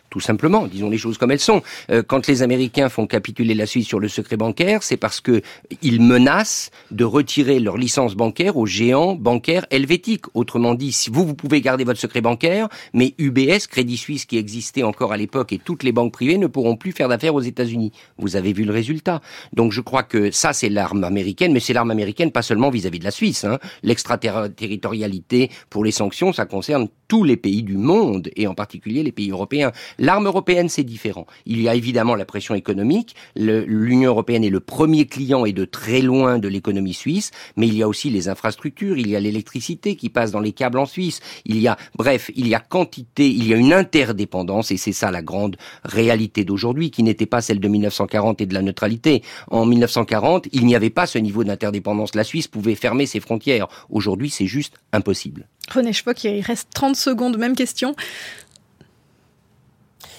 tout 0.10 0.20
simplement, 0.20 0.68
disons 0.68 0.90
les 0.90 0.98
choses 0.98 1.18
comme 1.18 1.32
elles 1.32 1.40
sont. 1.40 1.62
Euh, 1.92 2.04
quand 2.06 2.28
les 2.28 2.42
Américains 2.42 2.90
font 2.90 3.08
capituler 3.08 3.54
la 3.54 3.66
Suisse 3.66 3.88
sur 3.88 4.00
le 4.00 4.08
secret 4.08 4.38
bancaire, 4.38 4.84
c'est 4.84 4.98
parce 4.98 5.22
que 5.22 5.42
ils 5.82 6.02
menacent 6.02 6.72
de 6.92 7.04
retirer 7.04 7.60
leur 7.60 7.78
licence 7.78 8.16
bancaire 8.16 8.58
aux 8.58 8.66
géants 8.66 9.16
bancaires 9.16 9.66
helvétiques. 9.70 10.26
Autrement 10.34 10.74
dit, 10.74 10.92
si 10.92 11.10
vous, 11.10 11.26
vous 11.26 11.36
pouvez 11.36 11.62
garder 11.62 11.84
votre 11.84 12.00
secret 12.00 12.22
bancaire, 12.22 12.70
mais 12.94 13.14
UBS, 13.18 13.68
Crédit 13.70 13.98
Suisse 13.98 14.26
qui 14.26 14.38
existait 14.38 14.84
encore 14.84 15.12
à 15.12 15.18
l'époque 15.18 15.54
et 15.54 15.60
toutes 15.60 15.84
les 15.84 15.92
banques 15.92 16.14
privées 16.14 16.38
ne 16.38 16.48
pourront 16.48 16.76
plus 16.76 16.92
faire 16.92 17.08
d'affaires 17.08 17.36
aux 17.36 17.42
États-Unis. 17.42 17.92
Vous 18.18 18.36
avez 18.36 18.54
vu 18.54 18.64
le 18.64 18.74
résultat. 18.74 19.22
Donc 19.54 19.72
je 19.72 19.82
crois 19.82 20.04
que 20.04 20.32
ça, 20.32 20.54
c'est 20.54 20.70
l'arme 20.70 21.04
américaine, 21.04 21.54
mais 21.54 21.60
c'est 21.60 21.74
l'arme 21.74 21.92
américaine 21.92 22.32
pas 22.32 22.42
seulement 22.42 22.70
vis-à-vis 22.70 23.00
de 23.00 23.04
la 23.04 23.12
Suisse. 23.12 23.44
Hein. 23.44 23.60
L'extraterritorialité 23.84 25.50
pour 25.70 25.84
les 25.84 25.92
sanctions, 25.92 26.34
ça 26.34 26.46
concerne 26.46 26.88
tous 27.08 27.24
les 27.24 27.38
pays 27.38 27.64
du 27.64 27.78
monde, 27.78 28.30
et 28.36 28.48
en 28.48 28.54
particulier 28.54 29.04
les 29.04 29.12
pays 29.12 29.32
européens. 29.32 29.72
L'arme 30.00 30.28
européenne, 30.28 30.70
c'est 30.70 30.84
différent. 30.84 31.28
Il 31.46 31.62
y 31.62 31.68
a 31.68 31.76
évidemment 31.76 32.16
la 32.16 32.26
pression 32.26 32.56
économique. 32.56 33.16
L'Union 33.36 34.12
européenne 34.12 34.46
est 34.46 34.50
le 34.50 34.62
premier 34.62 35.06
client 35.06 35.46
et 35.46 35.52
de 35.52 35.66
très 35.66 36.02
loin 36.02 36.40
de 36.40 36.48
l'économie 36.48 36.94
suisse, 36.94 37.32
mais 37.58 37.68
il 37.68 37.76
y 37.76 37.84
a 37.84 37.88
aussi 37.88 38.10
les 38.10 38.30
infrastructures, 38.30 38.98
il 38.98 39.10
y 39.10 39.16
a 39.16 39.20
l'électricité 39.20 39.98
qui 39.98 40.10
passe 40.10 40.32
dans 40.32 40.40
les 40.40 40.54
câbles 40.54 40.80
en 40.80 40.86
Suisse. 40.86 41.20
Il 41.46 41.60
y 41.60 41.68
a, 41.68 41.78
bref, 41.96 42.32
il 42.36 42.48
y 42.48 42.56
a 42.56 42.60
quantité, 42.60 43.28
il 43.28 43.46
y 43.46 43.54
a 43.54 43.58
une 43.58 43.74
interdépendance, 43.74 44.72
et 44.72 44.78
c'est 44.78 44.94
ça 44.94 45.12
la 45.12 45.22
grande 45.22 45.58
réalité 45.84 46.46
d'aujourd'hui, 46.46 46.92
qui 46.92 47.04
n'était 47.04 47.26
pas 47.26 47.42
celle 47.42 47.60
de 47.60 47.68
1940 47.68 48.40
et 48.40 48.46
de 48.46 48.54
la 48.54 48.62
neutralité. 48.62 49.22
En 49.52 49.66
1940, 49.66 50.48
il 50.54 50.66
n'y 50.66 50.76
avait 50.76 50.90
pas 50.90 51.08
ce 51.08 51.18
niveau 51.18 51.44
d'interdépendance. 51.44 52.16
La 52.16 52.24
Suisse 52.24 52.48
pouvait 52.48 52.76
fermer 52.76 53.06
ses 53.06 53.20
frontières. 53.20 53.68
Aujourd'hui, 53.90 54.30
c'est 54.30 54.48
juste 54.48 54.76
impossible. 54.94 55.48
René 55.74 55.94
Spock, 55.94 56.24
il 56.24 56.42
reste 56.42 56.70
30 56.74 56.96
secondes, 56.96 57.38
même 57.38 57.56
question. 57.56 57.96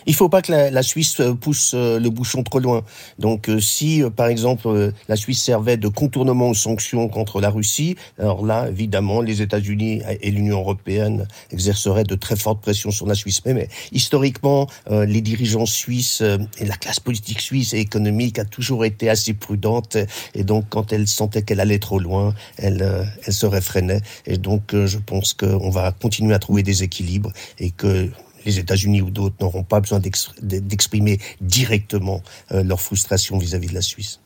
Il 0.07 0.13
ne 0.13 0.17
faut 0.17 0.29
pas 0.29 0.43
que 0.43 0.53
la, 0.53 0.83
Suisse 0.83 1.21
euh, 1.21 1.35
pousse 1.35 1.73
euh, 1.75 1.99
le 1.99 2.11
bouchon 2.11 2.43
trop 2.43 2.59
loin. 2.59 2.83
Donc, 3.19 3.49
euh, 3.49 3.61
si, 3.61 4.03
par 4.17 4.29
exemple, 4.29 4.93
la 5.09 5.17
Suisse 5.17 5.43
servait 5.43 5.77
de 5.77 5.89
contournement 5.89 6.51
aux 6.51 6.55
sanctions 6.55 7.09
contre 7.09 7.41
la 7.41 7.51
Russie, 7.51 7.97
alors 8.19 8.45
là, 8.45 8.69
évidemment, 8.69 9.21
les 9.21 9.43
États-Unis 9.43 10.03
et 10.21 10.31
l'Union 10.31 10.59
européenne 10.61 11.27
exerceraient 11.51 12.05
de 12.05 12.15
très 12.15 12.37
fortes 12.37 12.61
pressions 12.61 12.91
sur 12.91 13.07
la 13.07 13.15
Suisse. 13.15 13.43
Mais, 13.45 13.69
historiquement, 13.93 14.69
les 14.91 15.21
dirigeants 15.21 15.67
suisses 15.67 16.23
et 16.59 16.65
la 16.65 16.77
classe 16.77 17.01
politique 17.01 17.41
suisse 17.41 17.73
et 17.73 17.79
économique 17.79 18.39
a 18.39 18.45
toujours 18.45 18.85
été 18.85 19.09
assez 19.09 19.35
prudente. 19.35 19.97
Et 20.35 20.45
donc, 20.45 20.67
quand 20.69 20.93
elle 20.93 21.09
sentait 21.09 21.43
qu'elle 21.43 21.61
allait 21.61 21.79
trop 21.79 21.99
loin, 21.99 22.35
elle, 22.57 23.11
elle 23.25 23.33
se 23.33 23.47
réfrénait. 23.47 24.01
Et 24.27 24.39
donc, 24.39 24.73
je 24.73 24.99
pense 24.99 25.35
qu'on 25.35 25.71
va 25.71 25.93
continuer 25.93 26.35
à 26.35 26.39
trouver 26.39 26.63
des 26.63 26.83
équilibres 26.83 27.33
et 27.59 27.71
que 27.71 28.11
les 28.45 28.59
États-Unis 28.59 29.03
ou 29.03 29.11
d'autres 29.11 29.37
n'auront 29.41 29.65
pas 29.65 29.81
besoin 29.81 30.01
d'exprimer 30.41 31.19
directement 31.41 32.23
euh, 32.53 32.63
leur 32.63 32.81
frustration 32.81 33.39
vis-à-vis 33.39 33.69
de 33.69 33.75
la 33.75 33.83
Suisse. 33.83 34.21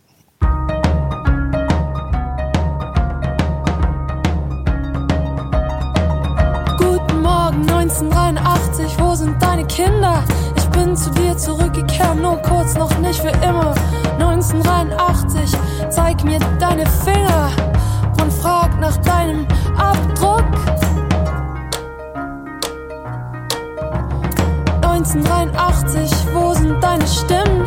Guten 6.79 7.21
Morgen 7.21 7.69
1983, 7.69 8.99
wo 8.99 9.15
sind 9.15 9.41
deine 9.41 9.67
Kinder? 9.67 10.25
Ich 10.57 10.65
bin 10.67 10.97
zu 10.97 11.11
dir 11.11 11.37
zurückgekehrt, 11.37 12.17
nur 12.21 12.37
kurz, 12.43 12.75
noch 12.75 12.97
nicht 12.99 13.21
für 13.21 13.29
immer. 13.29 13.75
1983, 14.19 15.59
zeig 15.91 16.25
mir 16.25 16.39
deine 16.59 16.87
Finger 16.87 17.51
und 18.21 18.33
frag 18.33 18.79
nach 18.81 18.97
deinem 18.99 19.47
Abdruck. 19.77 20.64
1983, 25.05 26.11
wo 26.33 26.55
sind 26.55 26.83
deine 26.83 27.07
Stimmen? 27.07 27.67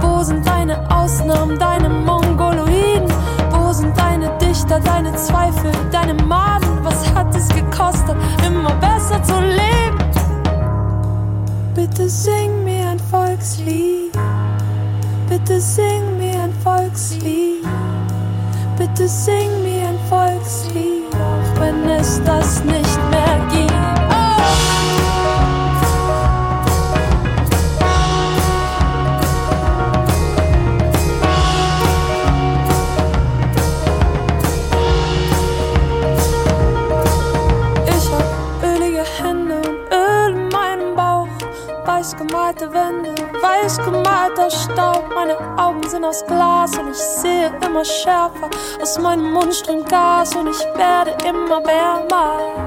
Wo 0.00 0.24
sind 0.24 0.44
deine 0.44 0.76
Ausnahmen, 0.90 1.56
deine 1.56 1.88
Mongoloiden? 1.88 3.08
Wo 3.50 3.72
sind 3.72 3.96
deine 3.96 4.28
Dichter, 4.38 4.80
deine 4.80 5.14
Zweifel, 5.14 5.70
deine 5.92 6.14
Maden? 6.14 6.80
Was 6.82 7.14
hat 7.14 7.32
es 7.34 7.48
gekostet, 7.48 8.16
immer 8.44 8.74
besser 8.80 9.22
zu 9.22 9.38
leben? 9.40 9.98
Bitte 11.74 12.08
sing 12.08 12.64
mir 12.64 12.88
ein 12.88 12.98
Volkslied. 12.98 14.12
Bitte 15.28 15.60
sing 15.60 16.18
mir 16.18 16.42
ein 16.42 16.52
Volkslied. 16.64 17.64
Bitte 18.76 19.06
sing 19.06 19.62
mir 19.62 19.90
ein 19.90 19.98
Volkslied, 20.08 21.04
auch 21.14 21.60
wenn 21.60 21.88
es 21.88 22.20
das 22.24 22.64
nicht 22.64 23.10
mehr 23.10 23.23
gemalter 44.44 44.50
Staub. 44.50 45.14
Meine 45.14 45.36
Augen 45.58 45.82
sind 45.88 46.04
aus 46.04 46.24
Glas 46.26 46.76
und 46.78 46.90
ich 46.90 46.96
sehe 46.96 47.52
immer 47.64 47.84
schärfer. 47.84 48.50
Aus 48.80 48.98
meinem 48.98 49.32
Mund 49.32 49.54
strömt 49.54 49.88
Gas 49.88 50.34
und 50.36 50.48
ich 50.48 50.60
werde 50.76 51.16
immer 51.26 51.62
wärmer. 51.64 52.63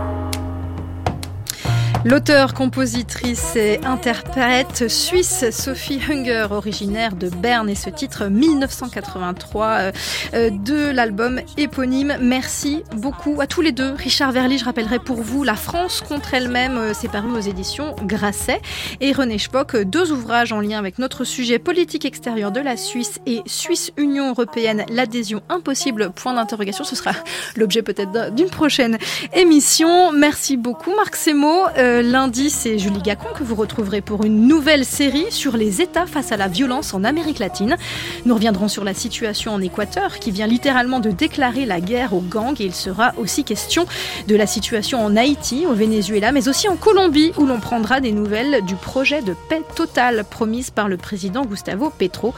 L'auteur, 2.09 2.53
compositrice 2.53 3.57
et 3.57 3.81
interprète 3.83 4.87
suisse 4.87 5.43
Sophie 5.51 5.99
Hunger, 6.09 6.47
originaire 6.51 7.17
de 7.17 7.27
Berne, 7.27 7.69
et 7.69 7.75
ce 7.75 7.89
titre 7.89 8.27
1983 8.27 9.65
euh, 9.65 9.91
euh, 10.33 10.49
de 10.49 10.89
l'album 10.89 11.41
éponyme. 11.57 12.15
Merci 12.21 12.83
beaucoup 12.95 13.41
à 13.41 13.47
tous 13.47 13.59
les 13.59 13.73
deux. 13.73 13.91
Richard 13.91 14.31
Verly, 14.31 14.57
je 14.57 14.63
rappellerai 14.63 14.99
pour 14.99 15.21
vous 15.21 15.43
La 15.43 15.55
France 15.55 15.99
contre 15.99 16.33
elle-même, 16.33 16.77
euh, 16.77 16.93
c'est 16.93 17.11
paru 17.11 17.29
aux 17.29 17.41
éditions 17.41 17.93
Grasset, 18.03 18.61
et 19.01 19.11
René 19.11 19.37
Spock, 19.37 19.75
deux 19.75 20.13
ouvrages 20.13 20.53
en 20.53 20.61
lien 20.61 20.79
avec 20.79 20.99
notre 20.99 21.25
sujet 21.25 21.59
politique 21.59 22.05
extérieure 22.05 22.53
de 22.53 22.61
la 22.61 22.77
Suisse 22.77 23.19
et 23.25 23.41
Suisse 23.47 23.91
Union 23.97 24.29
européenne, 24.29 24.85
l'adhésion 24.89 25.41
impossible, 25.49 26.11
point 26.11 26.33
d'interrogation. 26.33 26.85
Ce 26.85 26.95
sera 26.95 27.11
l'objet 27.57 27.81
peut-être 27.81 28.33
d'une 28.33 28.49
prochaine 28.49 28.97
émission. 29.33 30.13
Merci 30.13 30.55
beaucoup, 30.55 30.95
Marc 30.95 31.17
Semo 31.17 31.65
lundi, 32.01 32.49
c'est 32.49 32.77
Julie 32.77 33.01
Gacon 33.01 33.29
que 33.35 33.43
vous 33.43 33.55
retrouverez 33.55 34.01
pour 34.01 34.23
une 34.23 34.47
nouvelle 34.47 34.85
série 34.85 35.31
sur 35.31 35.57
les 35.57 35.81
États 35.81 36.05
face 36.05 36.31
à 36.31 36.37
la 36.37 36.47
violence 36.47 36.93
en 36.93 37.03
Amérique 37.03 37.39
latine. 37.39 37.75
Nous 38.25 38.33
reviendrons 38.33 38.67
sur 38.67 38.83
la 38.83 38.93
situation 38.93 39.53
en 39.53 39.61
Équateur 39.61 40.19
qui 40.19 40.31
vient 40.31 40.47
littéralement 40.47 40.99
de 40.99 41.11
déclarer 41.11 41.65
la 41.65 41.81
guerre 41.81 42.13
aux 42.13 42.21
gangs 42.21 42.59
et 42.59 42.65
il 42.65 42.73
sera 42.73 43.13
aussi 43.17 43.43
question 43.43 43.85
de 44.27 44.35
la 44.35 44.47
situation 44.47 45.03
en 45.03 45.15
Haïti, 45.15 45.65
au 45.65 45.73
Venezuela, 45.73 46.31
mais 46.31 46.47
aussi 46.47 46.67
en 46.67 46.75
Colombie 46.75 47.31
où 47.37 47.45
l'on 47.45 47.59
prendra 47.59 47.99
des 47.99 48.11
nouvelles 48.11 48.63
du 48.65 48.75
projet 48.75 49.21
de 49.21 49.35
paix 49.49 49.61
totale 49.75 50.23
promise 50.29 50.69
par 50.69 50.89
le 50.89 50.97
président 50.97 51.45
Gustavo 51.45 51.89
Petro. 51.89 52.33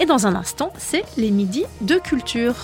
Et 0.00 0.06
dans 0.06 0.26
un 0.26 0.34
instant, 0.34 0.72
c'est 0.78 1.04
les 1.16 1.30
midis 1.30 1.66
de 1.80 1.96
culture. 1.96 2.54